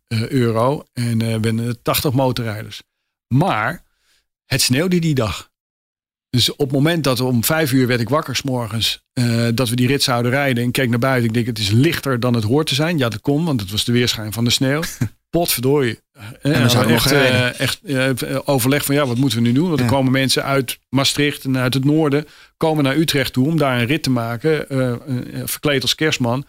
eh, 0.08 0.28
euro. 0.30 0.86
En 0.94 1.18
werden 1.42 1.60
er 1.60 1.82
80 1.82 2.12
motorrijders. 2.12 2.82
Maar 3.28 3.84
het 4.46 4.62
sneeuwde 4.62 5.00
die 5.00 5.16
dag. 5.16 5.50
Dus 6.30 6.52
op 6.52 6.60
het 6.60 6.72
moment 6.72 7.04
dat 7.04 7.20
om 7.20 7.44
vijf 7.44 7.72
uur 7.72 7.88
werd 7.88 8.00
ik 8.00 8.10
wakker 8.10 8.36
s'morgens. 8.36 9.04
eh 9.14 9.48
dat 9.54 9.70
we 9.70 9.76
die 9.76 9.88
rit 9.88 10.04
zouden 10.04 10.32
rijden. 10.32 10.64
En 10.64 10.72
keek 10.72 10.90
naar 10.90 11.00
buiten. 11.00 11.28
Ik 11.28 11.34
denk 11.34 11.46
het 11.46 11.60
is 11.60 11.70
lichter 11.70 12.20
dan 12.20 12.34
het 12.34 12.44
hoort 12.44 12.68
te 12.68 12.76
zijn. 12.76 12.98
Ja, 12.98 13.10
dat 13.10 13.22
kon. 13.22 13.46
Want 13.46 13.62
het 13.62 13.72
was 13.72 13.84
de 13.84 13.92
weerschijn 13.92 14.34
van 14.34 14.44
de 14.44 14.50
sneeuw. 14.50 14.82
Potverdorie. 15.30 16.00
En 16.42 16.54
dan 16.54 16.70
zou 16.70 16.88
je 16.88 16.94
nog 16.94 17.12
echt, 17.12 17.82
echt 17.82 18.48
overleg 18.48 18.86
van 18.86 18.96
ja, 18.96 19.06
wat 19.06 19.18
moeten 19.18 19.38
we 19.38 19.48
nu 19.48 19.54
doen? 19.54 19.68
Want 19.68 19.80
er 19.80 19.86
komen 19.86 20.12
mensen 20.12 20.44
uit 20.44 20.80
Maastricht 20.90 21.44
en 21.46 21.58
uit 21.58 21.74
het 21.74 21.86
noorden. 21.86 22.28
Komen 22.58 22.84
naar 22.84 22.98
Utrecht 22.98 23.34
toe 23.34 23.48
om 23.48 23.58
daar 23.58 23.80
een 23.80 23.86
rit 23.86 24.04
te 24.04 24.10
maken. 24.10 24.66
verkleed 25.46 25.82
als 25.82 25.96
kerstman. 25.96 26.46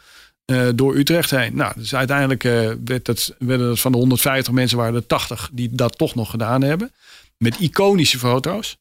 Eh, 0.50 0.68
door 0.74 0.96
Utrecht 0.96 1.30
heen. 1.30 1.56
Nou, 1.56 1.72
dus 1.76 1.94
uiteindelijk 1.94 2.44
eh, 2.44 2.70
werd 2.84 3.04
dat, 3.04 3.34
werden 3.38 3.66
dat 3.68 3.80
van 3.80 3.92
de 3.92 3.98
150 3.98 4.52
mensen 4.52 4.78
waren 4.78 4.94
er 4.94 5.06
80 5.06 5.50
die 5.52 5.68
dat 5.72 5.98
toch 5.98 6.14
nog 6.14 6.30
gedaan 6.30 6.62
hebben. 6.62 6.92
Met 7.36 7.58
iconische 7.58 8.18
foto's. 8.18 8.78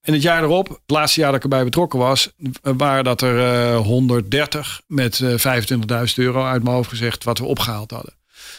En 0.00 0.12
het 0.12 0.22
jaar 0.22 0.42
erop, 0.42 0.68
het 0.68 0.78
laatste 0.86 1.20
jaar 1.20 1.28
dat 1.28 1.36
ik 1.36 1.42
erbij 1.42 1.64
betrokken 1.64 1.98
was, 1.98 2.30
waren 2.62 3.04
dat 3.04 3.20
er 3.20 3.38
eh, 3.38 3.76
130 3.76 4.80
met 4.86 5.20
eh 5.20 5.58
25.000 6.06 6.14
euro 6.14 6.44
uit 6.44 6.62
mijn 6.62 6.74
hoofd 6.74 6.88
gezegd 6.88 7.24
wat 7.24 7.38
we 7.38 7.44
opgehaald 7.44 7.90
hadden. 7.90 8.14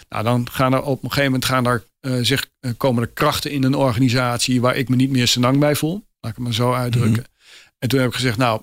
Nou, 0.10 0.24
dan 0.24 0.48
gaan 0.52 0.74
er 0.74 0.82
op 0.82 1.04
een 1.04 1.10
gegeven 1.10 1.32
moment 1.32 1.46
gaan 1.46 1.66
er, 1.66 1.84
zich, 2.26 2.50
komen 2.78 3.04
er 3.04 3.10
krachten 3.10 3.52
in 3.52 3.64
een 3.64 3.76
organisatie 3.76 4.62
waar 4.62 4.76
ik 4.76 4.90
me 4.90 4.96
niet 4.96 5.12
meer 5.12 5.28
senang 5.28 5.60
bij 5.60 5.76
voel. 5.76 6.06
Laat 6.20 6.32
ik 6.32 6.38
het 6.38 6.46
maar 6.46 6.54
zo 6.54 6.74
uitdrukken. 6.74 7.26
En 7.80 7.90
toen 7.90 8.00
heb 8.00 8.10
ik 8.10 8.16
gezegd, 8.16 8.38
nou, 8.38 8.62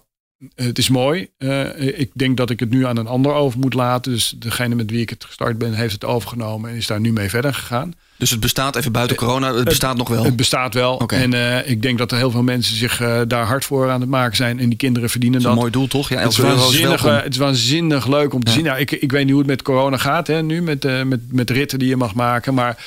het 0.55 0.79
is 0.79 0.89
mooi. 0.89 1.29
Eh, 1.39 1.99
ik 2.01 2.11
denk 2.15 2.37
dat 2.37 2.51
ik 2.51 2.61
het 2.61 2.71
nu 2.71 2.87
aan 2.87 2.97
een 2.97 3.07
ander 3.07 3.33
over 3.33 3.59
moet 3.59 3.75
laten. 3.75 4.13
Dus 4.13 4.35
degene 4.37 4.75
met 4.75 4.91
wie 4.91 5.01
ik 5.01 5.11
het 5.11 5.25
gestart 5.25 5.59
ben, 5.59 5.73
heeft 5.75 5.93
het 5.93 6.05
overgenomen 6.05 6.71
en 6.71 6.77
is 6.77 6.87
daar 6.87 7.01
nu 7.01 7.13
mee 7.13 7.29
verder 7.29 7.55
gegaan. 7.55 7.93
Dus 8.17 8.31
het 8.31 8.41
bestaat 8.41 8.77
even 8.77 8.93
buiten 8.93 9.17
corona. 9.17 9.55
Het 9.55 9.65
bestaat 9.65 9.97
nog 9.97 10.09
wel. 10.09 10.25
Het 10.25 10.37
bestaat 10.37 10.75
wel. 10.75 11.07
En 11.07 11.35
eh, 11.35 11.71
ik 11.71 11.83
denk 11.83 11.99
dat 11.99 12.11
er 12.13 12.17
heel 12.19 12.31
veel 12.31 12.43
mensen 12.43 12.77
zich 12.77 13.01
eh, 13.01 13.21
daar 13.29 13.47
hard 13.47 13.65
voor 13.65 13.91
aan 13.91 14.01
het 14.01 14.11
maken 14.11 14.37
zijn. 14.37 14.59
En 14.61 14.69
die 14.69 14.79
kinderen 14.79 15.11
verdienen 15.11 15.43
Dat 15.43 15.51
is 15.51 15.57
dat. 15.57 15.65
een 15.65 15.73
mooi 15.73 15.89
doel, 15.89 16.01
toch? 16.01 16.09
Ja, 16.09 16.19
Het 16.21 16.33
is, 16.33 16.39
waanzinnig, 16.39 17.05
eh, 17.05 17.23
het 17.23 17.33
is 17.33 17.39
waanzinnig 17.39 18.07
leuk 18.07 18.35
om 18.35 18.43
te 18.45 18.51
Ja. 18.51 18.57
zien. 18.57 18.65
Nou, 18.67 18.79
ik, 18.79 18.91
ik 18.91 19.11
weet 19.13 19.23
niet 19.23 19.31
hoe 19.31 19.41
het 19.41 19.51
met 19.51 19.63
corona 19.63 19.97
gaat 19.97 20.27
hè, 20.27 20.43
nu, 20.43 20.63
met, 20.63 20.85
eh, 20.85 21.03
met, 21.03 21.21
met 21.33 21.51
ritten 21.51 21.79
die 21.79 21.89
je 21.89 21.97
mag 21.97 22.15
maken. 22.15 22.55
Maar 22.55 22.85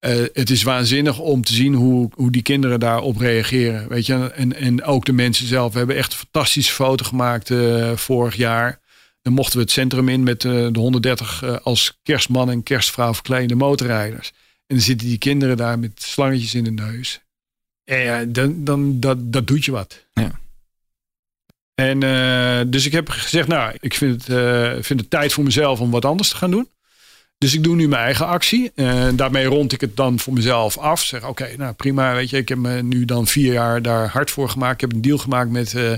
eh, 0.00 0.24
het 0.32 0.50
is 0.50 0.62
waanzinnig 0.62 1.18
om 1.18 1.44
te 1.44 1.52
zien 1.52 1.74
hoe, 1.74 2.10
hoe 2.14 2.30
die 2.30 2.42
kinderen 2.42 2.80
daarop 2.80 3.16
reageren. 3.16 3.88
Weet 3.88 4.06
je? 4.06 4.30
En, 4.30 4.56
en 4.56 4.82
ook 4.82 5.04
de 5.04 5.12
mensen 5.12 5.46
zelf. 5.46 5.72
We 5.72 5.78
hebben 5.78 5.96
echt 5.96 6.12
een 6.12 6.18
fantastische 6.18 6.72
foto 6.72 7.04
gemaakt 7.04 7.50
eh, 7.50 7.96
vorig 7.96 8.36
jaar. 8.36 8.80
Dan 9.22 9.32
mochten 9.32 9.56
we 9.56 9.62
het 9.62 9.70
centrum 9.70 10.08
in 10.08 10.22
met 10.22 10.44
eh, 10.44 10.52
de 10.52 10.78
130 10.78 11.42
eh, 11.42 11.56
als 11.62 11.98
kerstman 12.02 12.50
en 12.50 12.62
kerstvrouw 12.62 13.14
verkleede 13.14 13.54
motorrijders. 13.54 14.28
En 14.66 14.76
dan 14.76 14.84
zitten 14.84 15.06
die 15.06 15.18
kinderen 15.18 15.56
daar 15.56 15.78
met 15.78 16.02
slangetjes 16.02 16.54
in 16.54 16.64
de 16.64 16.70
neus. 16.70 17.20
En 17.84 17.98
ja, 17.98 18.24
dan, 18.24 18.64
dan, 18.64 19.00
dat, 19.00 19.32
dat 19.32 19.46
doet 19.46 19.64
je 19.64 19.70
wat. 19.70 20.04
Ja. 20.12 20.40
En 21.74 22.00
dus 22.70 22.86
ik 22.86 22.92
heb 22.92 23.08
gezegd, 23.08 23.48
nou, 23.48 23.76
ik 23.80 23.94
vind 23.94 24.26
het, 24.26 24.86
vind 24.86 25.00
het 25.00 25.10
tijd 25.10 25.32
voor 25.32 25.44
mezelf 25.44 25.80
om 25.80 25.90
wat 25.90 26.04
anders 26.04 26.28
te 26.28 26.36
gaan 26.36 26.50
doen. 26.50 26.68
Dus 27.40 27.54
ik 27.54 27.62
doe 27.62 27.76
nu 27.76 27.88
mijn 27.88 28.02
eigen 28.02 28.26
actie. 28.26 28.72
En 28.74 29.16
daarmee 29.16 29.44
rond 29.44 29.72
ik 29.72 29.80
het 29.80 29.96
dan 29.96 30.18
voor 30.18 30.32
mezelf 30.32 30.78
af. 30.78 31.02
Zeg, 31.02 31.28
oké, 31.28 31.56
nou 31.56 31.72
prima, 31.72 32.14
weet 32.14 32.30
je. 32.30 32.36
Ik 32.36 32.48
heb 32.48 32.58
me 32.58 32.82
nu 32.82 33.04
dan 33.04 33.26
vier 33.26 33.52
jaar 33.52 33.82
daar 33.82 34.08
hard 34.08 34.30
voor 34.30 34.48
gemaakt. 34.48 34.74
Ik 34.74 34.80
heb 34.80 34.92
een 34.92 35.02
deal 35.02 35.18
gemaakt 35.18 35.50
met 35.50 35.74
eh, 35.74 35.92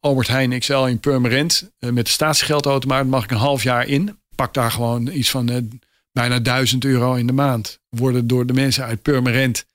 Albert 0.00 0.28
Heijn 0.28 0.58
XL 0.58 0.84
in 0.84 1.00
Purmerend. 1.00 1.70
Eh, 1.78 1.90
met 1.90 2.04
de 2.04 2.10
statiegeldautomaat 2.10 3.06
mag 3.06 3.24
ik 3.24 3.30
een 3.30 3.36
half 3.36 3.62
jaar 3.62 3.86
in. 3.86 4.18
Pak 4.34 4.54
daar 4.54 4.70
gewoon 4.70 5.06
iets 5.06 5.30
van 5.30 5.48
eh, 5.48 5.62
bijna 6.12 6.38
duizend 6.38 6.84
euro 6.84 7.14
in 7.14 7.26
de 7.26 7.32
maand. 7.32 7.80
Worden 7.88 8.26
door 8.26 8.46
de 8.46 8.52
mensen 8.52 8.84
uit 8.84 9.02
Purmerend 9.02 9.66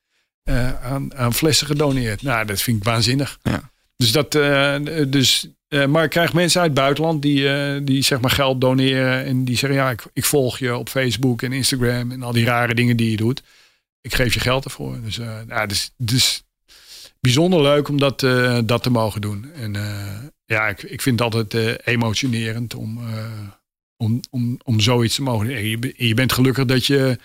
eh, 0.44 0.84
aan, 0.84 1.16
aan 1.16 1.34
flessen 1.34 1.68
gedoneerd. 1.68 2.22
Nou, 2.22 2.46
dat 2.46 2.62
vind 2.62 2.78
ik 2.78 2.84
waanzinnig. 2.84 3.40
Ja. 3.44 3.72
Dus 3.96 4.12
dat, 4.12 4.36
eh, 4.36 4.76
dus, 5.08 5.48
eh, 5.70 5.86
maar 5.86 6.04
ik 6.04 6.10
krijg 6.10 6.34
mensen 6.34 6.62
uit 6.62 6.70
het 6.70 6.80
buitenland 6.80 7.22
die, 7.22 7.50
eh, 7.50 7.82
die 7.84 8.02
zeg 8.02 8.20
maar 8.20 8.32
geld 8.32 8.62
doneren. 8.62 9.26
En 9.26 9.46
die 9.46 9.58
zeggen, 9.58 9.80
ja, 9.80 9.90
ik, 9.90 10.04
ik 10.14 10.26
volg 10.26 10.60
je 10.60 10.78
op 10.78 10.90
Facebook 10.90 11.42
en 11.42 11.52
Instagram 11.52 12.12
en 12.12 12.24
al 12.24 12.32
die 12.32 12.46
rare 12.46 12.74
dingen 12.74 12.98
die 12.98 13.12
je 13.12 13.18
doet. 13.18 13.44
Ik 14.02 14.14
geef 14.16 14.34
je 14.34 14.40
geld 14.40 14.66
ervoor. 14.66 15.02
Dus, 15.04 15.20
eh, 15.20 15.38
ja, 15.48 15.66
dus, 15.66 15.92
dus 15.98 16.44
bijzonder 17.20 17.62
leuk 17.62 17.88
om 17.88 17.98
dat, 17.98 18.20
dat 18.66 18.84
te 18.84 18.90
mogen 18.90 19.22
doen. 19.22 19.52
En 19.54 19.76
ja, 20.46 20.68
ik, 20.68 20.84
ik 20.84 21.02
vind 21.02 21.20
het 21.20 21.34
altijd 21.34 21.82
emotionerend 21.88 22.76
om, 22.76 23.00
om, 23.98 24.20
om, 24.30 24.60
om 24.64 24.80
zoiets 24.80 25.16
te 25.16 25.22
mogen. 25.22 25.56
En 25.56 25.70
je, 25.70 25.94
je 25.98 26.14
bent 26.14 26.34
gelukkig 26.34 26.66
dat, 26.66 26.86
je, 26.86 27.18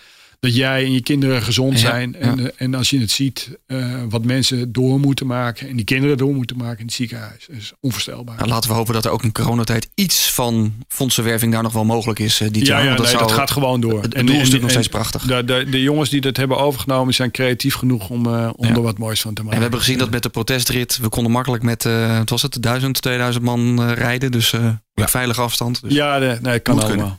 dat 0.45 0.55
jij 0.55 0.83
en 0.83 0.91
je 0.91 1.01
kinderen 1.01 1.41
gezond 1.41 1.79
zijn. 1.79 2.15
En, 2.15 2.37
ja. 2.37 2.43
eh, 2.43 2.49
en 2.57 2.73
als 2.75 2.89
je 2.89 2.99
het 2.99 3.11
ziet, 3.11 3.49
eh, 3.67 3.77
wat 4.09 4.23
mensen 4.25 4.71
door 4.71 4.99
moeten 4.99 5.27
maken. 5.27 5.69
En 5.69 5.75
die 5.75 5.85
kinderen 5.85 6.17
door 6.17 6.33
moeten 6.33 6.57
maken 6.57 6.79
in 6.79 6.85
het 6.85 6.93
ziekenhuis. 6.93 7.45
Dat 7.47 7.57
is 7.57 7.71
onvoorstelbaar. 7.79 8.35
Nou, 8.37 8.49
laten 8.49 8.69
we 8.69 8.75
hopen 8.75 8.93
dat 8.93 9.05
er 9.05 9.11
ook 9.11 9.23
in 9.23 9.31
coronatijd 9.31 9.87
iets 9.95 10.31
van 10.33 10.73
fondsenwerving 10.87 11.51
daar 11.53 11.63
nog 11.63 11.73
wel 11.73 11.85
mogelijk 11.85 12.19
is. 12.19 12.41
eh, 12.41 12.47
dit 12.51 12.67
ja, 12.67 12.73
jaar. 12.73 12.81
ja 12.83 12.87
Want 12.87 12.99
nee, 12.99 13.09
zou- 13.09 13.21
dat 13.23 13.31
gaat 13.31 13.51
gewoon 13.51 13.81
door. 13.81 14.01
Het, 14.01 14.13
het 14.15 14.27
doel 14.27 14.35
is 14.35 14.35
natuurlijk 14.35 14.61
nog 14.61 14.71
steeds 14.71 14.87
prachtig. 14.87 15.21
De, 15.23 15.43
de, 15.45 15.65
de 15.69 15.81
jongens 15.81 16.09
die 16.09 16.21
dat 16.21 16.37
hebben 16.37 16.57
overgenomen 16.57 17.13
zijn 17.13 17.31
creatief 17.31 17.75
genoeg 17.75 18.09
om, 18.09 18.25
eh, 18.25 18.49
om 18.55 18.67
Ja. 18.67 18.73
er 18.73 18.81
wat 18.81 18.97
moois 18.97 19.21
van 19.21 19.33
te 19.33 19.41
maken. 19.41 19.51
En 19.51 19.55
we 19.57 19.61
hebben 19.61 19.79
gezien 19.79 19.97
dat 19.97 20.09
met 20.09 20.23
de 20.23 20.29
protestrit, 20.29 20.97
we 20.97 21.09
konden 21.09 21.31
makkelijk 21.31 21.63
met, 21.63 21.85
eh 21.85 22.17
wat 22.17 22.29
was 22.29 22.41
het, 22.41 22.61
1000, 22.61 23.01
2000 23.01 23.43
man 23.45 23.91
rijden. 23.91 24.31
Dus 24.31 24.53
eh 24.53 24.67
op 24.95 25.09
veilige 25.09 25.41
afstand. 25.41 25.81
Dus 25.81 25.93
Ja, 25.93 26.19
de, 26.19 26.37
nee, 26.41 26.59
kan 26.59 26.79
allemaal. 26.83 27.15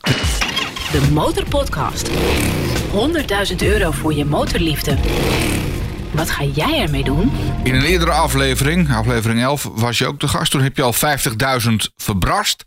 De 0.91 1.07
Motorpodcast. 1.11 2.09
100.000 2.91 3.55
euro 3.57 3.91
voor 3.91 4.13
je 4.13 4.25
motorliefde. 4.25 4.97
Wat 6.11 6.29
ga 6.29 6.43
jij 6.43 6.81
ermee 6.81 7.03
doen? 7.03 7.31
In 7.63 7.75
een 7.75 7.83
eerdere 7.83 8.11
aflevering, 8.11 8.93
aflevering 8.95 9.41
11, 9.41 9.69
was 9.73 9.97
je 9.97 10.07
ook 10.07 10.19
de 10.19 10.27
gast. 10.27 10.51
Toen 10.51 10.61
heb 10.61 10.77
je 10.77 10.81
al 10.81 10.93
50.000 10.93 11.69
verbrast. 11.95 12.65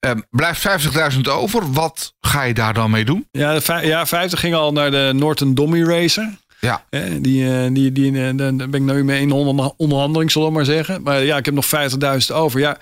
Ehm, 0.00 0.20
blijft 0.30 0.60
50.000 0.60 1.28
over. 1.28 1.72
Wat 1.72 2.14
ga 2.20 2.42
je 2.42 2.54
daar 2.54 2.74
dan 2.74 2.90
mee 2.90 3.04
doen? 3.04 3.26
Ja, 3.30 3.60
ja, 3.82 4.06
50 4.06 4.40
ging 4.40 4.54
al 4.54 4.72
naar 4.72 4.90
de 4.90 5.10
Norton 5.14 5.54
Dommy 5.54 5.82
Racer. 5.82 6.28
Ja, 6.60 6.84
Hè, 6.90 7.20
die, 7.20 7.50
eh, 7.54 7.72
die, 7.72 7.92
die, 7.92 8.26
eh, 8.26 8.36
daar 8.36 8.56
daar 8.56 8.68
ben 8.68 8.88
ik 8.88 8.94
nu 8.94 9.04
mee 9.04 9.20
in 9.20 9.32
onder, 9.32 9.72
onderhandeling, 9.76 10.30
zullen 10.30 10.48
we 10.48 10.54
maar 10.54 10.64
zeggen. 10.64 11.02
Maar 11.02 11.24
ja, 11.24 11.36
ik 11.36 11.44
heb 11.44 11.54
nog 11.54 11.66
50.000 11.66 12.32
over. 12.36 12.60
Ja, 12.60 12.78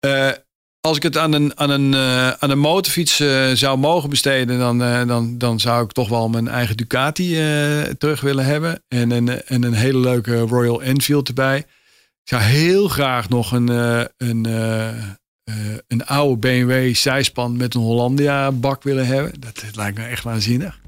eh, 0.00 0.30
als 0.80 0.96
ik 0.96 1.02
het 1.02 1.16
aan 1.16 1.32
een, 1.32 1.58
aan 1.58 1.70
een, 1.70 1.94
eh, 1.94 2.30
aan 2.30 2.50
een 2.50 2.58
motorfiets 2.58 3.20
eh, 3.20 3.50
zou 3.52 3.78
mogen 3.78 4.10
besteden, 4.10 4.58
dan, 4.58 4.82
eh, 4.82 5.06
dan, 5.06 5.38
dan 5.38 5.60
zou 5.60 5.84
ik 5.84 5.92
toch 5.92 6.08
wel 6.08 6.28
mijn 6.28 6.48
eigen 6.48 6.76
Ducati 6.76 7.34
terug 7.98 8.20
willen 8.20 8.44
hebben. 8.44 8.82
En 8.88 9.10
een, 9.10 9.42
en 9.42 9.62
een 9.62 9.72
hele 9.72 9.98
leuke 9.98 10.38
Royal 10.38 10.82
Enfield 10.82 11.28
erbij. 11.28 11.58
Ik 12.22 12.38
zou 12.38 12.42
heel 12.42 12.88
graag 12.88 13.28
nog 13.28 13.52
een, 13.52 13.68
een, 14.16 14.44
een 15.86 16.06
oude 16.06 16.36
BMW 16.36 16.94
zijspan 16.94 17.56
met 17.56 17.74
een 17.74 17.80
Hollandia 17.80 18.52
bak 18.52 18.82
willen 18.82 19.06
hebben. 19.06 19.40
Dat, 19.40 19.64
lijkt 19.74 19.98
me 19.98 20.04
echt 20.04 20.24
waanzinnig. 20.24 20.80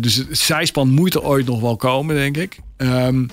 Dus 0.00 0.14
het 0.14 0.38
zijspan 0.38 0.88
moet 0.88 1.14
er 1.14 1.22
ooit 1.22 1.46
nog 1.46 1.60
wel 1.60 1.76
komen, 1.76 2.14
denk 2.14 2.36
ik. 2.36 2.58
Ehm, 2.76 3.24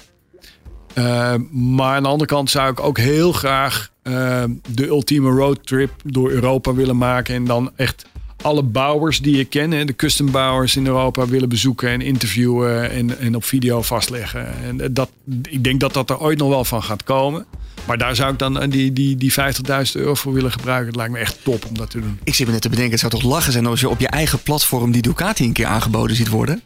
eh, 0.93 1.35
maar 1.51 1.95
aan 1.95 2.03
de 2.03 2.09
andere 2.09 2.29
kant 2.29 2.49
zou 2.49 2.71
ik 2.71 2.79
ook 2.79 2.97
heel 2.97 3.31
graag 3.31 3.91
eh, 4.15 4.43
de 4.73 4.87
ultieme 4.87 5.29
roadtrip 5.29 5.91
door 6.03 6.29
Europa 6.29 6.73
willen 6.73 6.97
maken. 6.97 7.35
En 7.35 7.45
dan 7.45 7.71
echt 7.75 8.05
alle 8.41 8.63
bouwers 8.63 9.21
die 9.21 9.39
ik 9.39 9.49
ken, 9.49 9.71
hè, 9.71 9.85
de 9.85 9.95
custom 9.95 10.31
bouwers 10.31 10.75
in 10.75 10.85
Europa 10.85 11.27
willen 11.27 11.49
bezoeken 11.49 11.89
en 11.89 12.01
interviewen 12.01 12.91
en, 12.91 13.19
en 13.19 13.35
op 13.35 13.43
video 13.43 13.81
vastleggen. 13.81 14.47
En 14.63 14.93
dat, 14.93 15.09
ik 15.49 15.63
denk 15.63 15.79
dat 15.79 15.93
dat 15.93 16.09
er 16.09 16.19
ooit 16.19 16.37
nog 16.37 16.49
wel 16.49 16.65
van 16.65 16.83
gaat 16.83 17.03
komen. 17.03 17.45
Maar 17.87 17.97
daar 17.97 18.15
zou 18.15 18.31
ik 18.31 18.39
dan 18.39 18.69
die, 18.69 18.93
die, 18.93 19.15
die 19.15 19.33
50.000 19.33 19.39
euro 19.93 20.15
voor 20.15 20.33
willen 20.33 20.51
gebruiken. 20.51 20.87
Het 20.87 20.95
lijkt 20.95 21.11
me 21.11 21.19
echt 21.19 21.37
top 21.43 21.65
om 21.65 21.77
dat 21.77 21.89
te 21.89 21.99
doen. 21.99 22.19
ik 22.23 22.35
zit 22.35 22.45
me 22.45 22.53
net 22.53 22.61
te 22.61 22.69
bedenken, 22.69 22.91
het 22.91 22.99
zou 22.99 23.11
toch 23.11 23.31
lachen 23.31 23.51
zijn 23.51 23.65
als 23.65 23.79
je 23.79 23.89
op 23.89 23.99
je 23.99 24.07
eigen 24.07 24.41
platform 24.41 24.91
die 24.91 25.01
Ducati 25.01 25.45
een 25.45 25.53
keer 25.53 25.65
aangeboden 25.65 26.15
ziet 26.15 26.29
worden? 26.29 26.61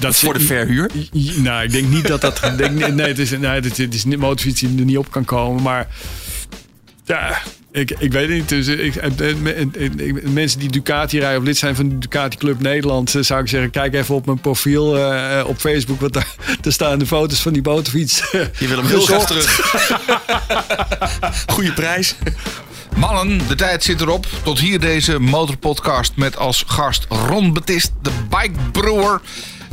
Dat 0.00 0.16
Voor 0.16 0.34
de 0.34 0.40
verhuur? 0.40 0.90
Nou, 1.36 1.64
ik 1.64 1.70
denk 1.70 1.88
niet 1.88 2.06
dat 2.06 2.20
dat. 2.20 2.40
denk, 2.56 2.94
nee, 2.94 3.06
het 3.06 3.18
is, 3.18 3.30
nee, 3.30 3.50
het 3.50 3.64
is, 3.64 3.78
het 3.78 3.94
is 3.94 4.04
niet 4.04 4.18
motorfiets 4.18 4.60
die 4.60 4.78
er 4.78 4.84
niet 4.84 4.98
op 4.98 5.10
kan 5.10 5.24
komen. 5.24 5.62
Maar 5.62 5.86
ja, 7.10 7.42
ik, 7.72 7.90
ik 7.98 8.12
weet 8.12 8.28
het 8.28 8.36
niet. 8.36 8.48
Dus 8.48 8.66
ik, 8.66 8.96
eh, 8.96 9.30
eh, 9.30 9.30
eh, 9.44 10.08
eh, 10.08 10.24
mensen 10.24 10.58
die 10.58 10.70
Ducati 10.70 11.18
rijden 11.18 11.38
of 11.38 11.44
lid 11.44 11.56
zijn 11.56 11.76
van 11.76 11.88
de 11.88 11.98
Ducati 11.98 12.36
Club 12.36 12.60
Nederland, 12.60 13.14
zou 13.20 13.40
ik 13.40 13.48
zeggen: 13.48 13.70
kijk 13.70 13.94
even 13.94 14.14
op 14.14 14.26
mijn 14.26 14.40
profiel 14.40 14.84
op 15.46 15.58
Facebook. 15.58 16.00
Want 16.00 16.12
daar, 16.12 16.34
daar 16.60 16.72
staan 16.72 16.98
de 16.98 17.06
foto's 17.06 17.40
van 17.40 17.52
die 17.52 17.62
motorfiets. 17.62 18.22
Je 18.32 18.68
wil 18.68 18.76
hem 18.76 18.86
heel 18.86 19.00
graag 19.00 19.26
terug. 19.26 19.60
Goede 21.54 21.72
prijs. 21.72 22.14
mannen, 22.96 23.48
de 23.48 23.54
tijd 23.54 23.84
zit 23.84 24.00
erop. 24.00 24.26
Tot 24.42 24.58
hier 24.58 24.80
deze 24.80 25.18
motorpodcast 25.18 26.12
met 26.16 26.36
als 26.36 26.64
gast 26.66 27.06
Ron 27.08 27.52
Betist, 27.52 27.92
de 28.02 28.10
bikebrewer. 28.28 29.20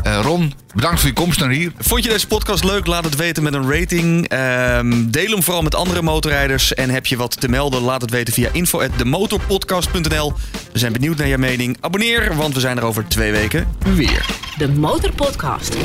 Eh 0.07 0.19
Ron, 0.21 0.53
bedankt 0.73 0.99
voor 0.99 1.09
je 1.09 1.15
komst 1.15 1.39
naar 1.39 1.49
hier. 1.49 1.71
Vond 1.77 2.03
je 2.03 2.09
deze 2.09 2.27
podcast 2.27 2.63
leuk? 2.63 2.85
Laat 2.85 3.03
het 3.03 3.15
weten 3.15 3.43
met 3.43 3.53
een 3.53 3.71
rating. 3.71 4.27
Ehm, 4.27 5.09
deel 5.09 5.31
hem 5.31 5.43
vooral 5.43 5.61
met 5.61 5.75
andere 5.75 6.01
motorrijders. 6.01 6.73
En 6.73 6.89
heb 6.89 7.05
je 7.05 7.17
wat 7.17 7.39
te 7.41 7.47
melden? 7.47 7.81
Laat 7.81 8.01
het 8.01 8.11
weten 8.11 8.33
via 8.33 8.49
info.demotorpodcast.nl. 8.51 10.33
We 10.71 10.79
zijn 10.79 10.93
benieuwd 10.93 11.17
naar 11.17 11.27
je 11.27 11.37
mening. 11.37 11.77
Abonneer, 11.79 12.35
want 12.35 12.53
we 12.53 12.59
zijn 12.59 12.77
er 12.77 12.83
over 12.83 13.07
twee 13.07 13.31
weken 13.31 13.67
weer. 13.95 14.25
De 14.57 14.69
Motorpodcast. 14.69 15.77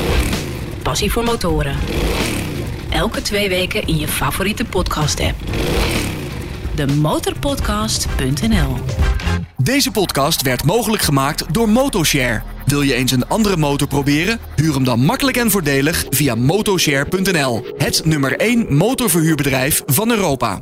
Passie 0.81 1.11
voor 1.11 1.23
motoren. 1.23 1.77
Elke 2.89 3.21
twee 3.21 3.49
weken 3.49 3.87
in 3.87 3.97
je 3.97 4.07
favoriete 4.07 4.65
podcast-app. 4.65 5.35
Demotorpodcast.nl 6.75 8.75
Deze 9.57 9.91
podcast 9.91 10.41
werd 10.41 10.63
mogelijk 10.63 11.03
gemaakt 11.03 11.53
door 11.53 11.69
Motoshare. 11.69 12.41
Wil 12.65 12.81
je 12.81 12.93
eens 12.93 13.11
een 13.11 13.27
andere 13.27 13.57
motor 13.57 13.87
proberen? 13.87 14.39
Huur 14.55 14.73
hem 14.73 14.83
dan 14.83 14.99
makkelijk 14.99 15.37
en 15.37 15.51
voordelig 15.51 16.05
via 16.09 16.35
motoshare.nl. 16.35 17.65
Het 17.77 18.05
nummer 18.05 18.37
1 18.37 18.75
motorverhuurbedrijf 18.75 19.83
van 19.85 20.11
Europa. 20.11 20.61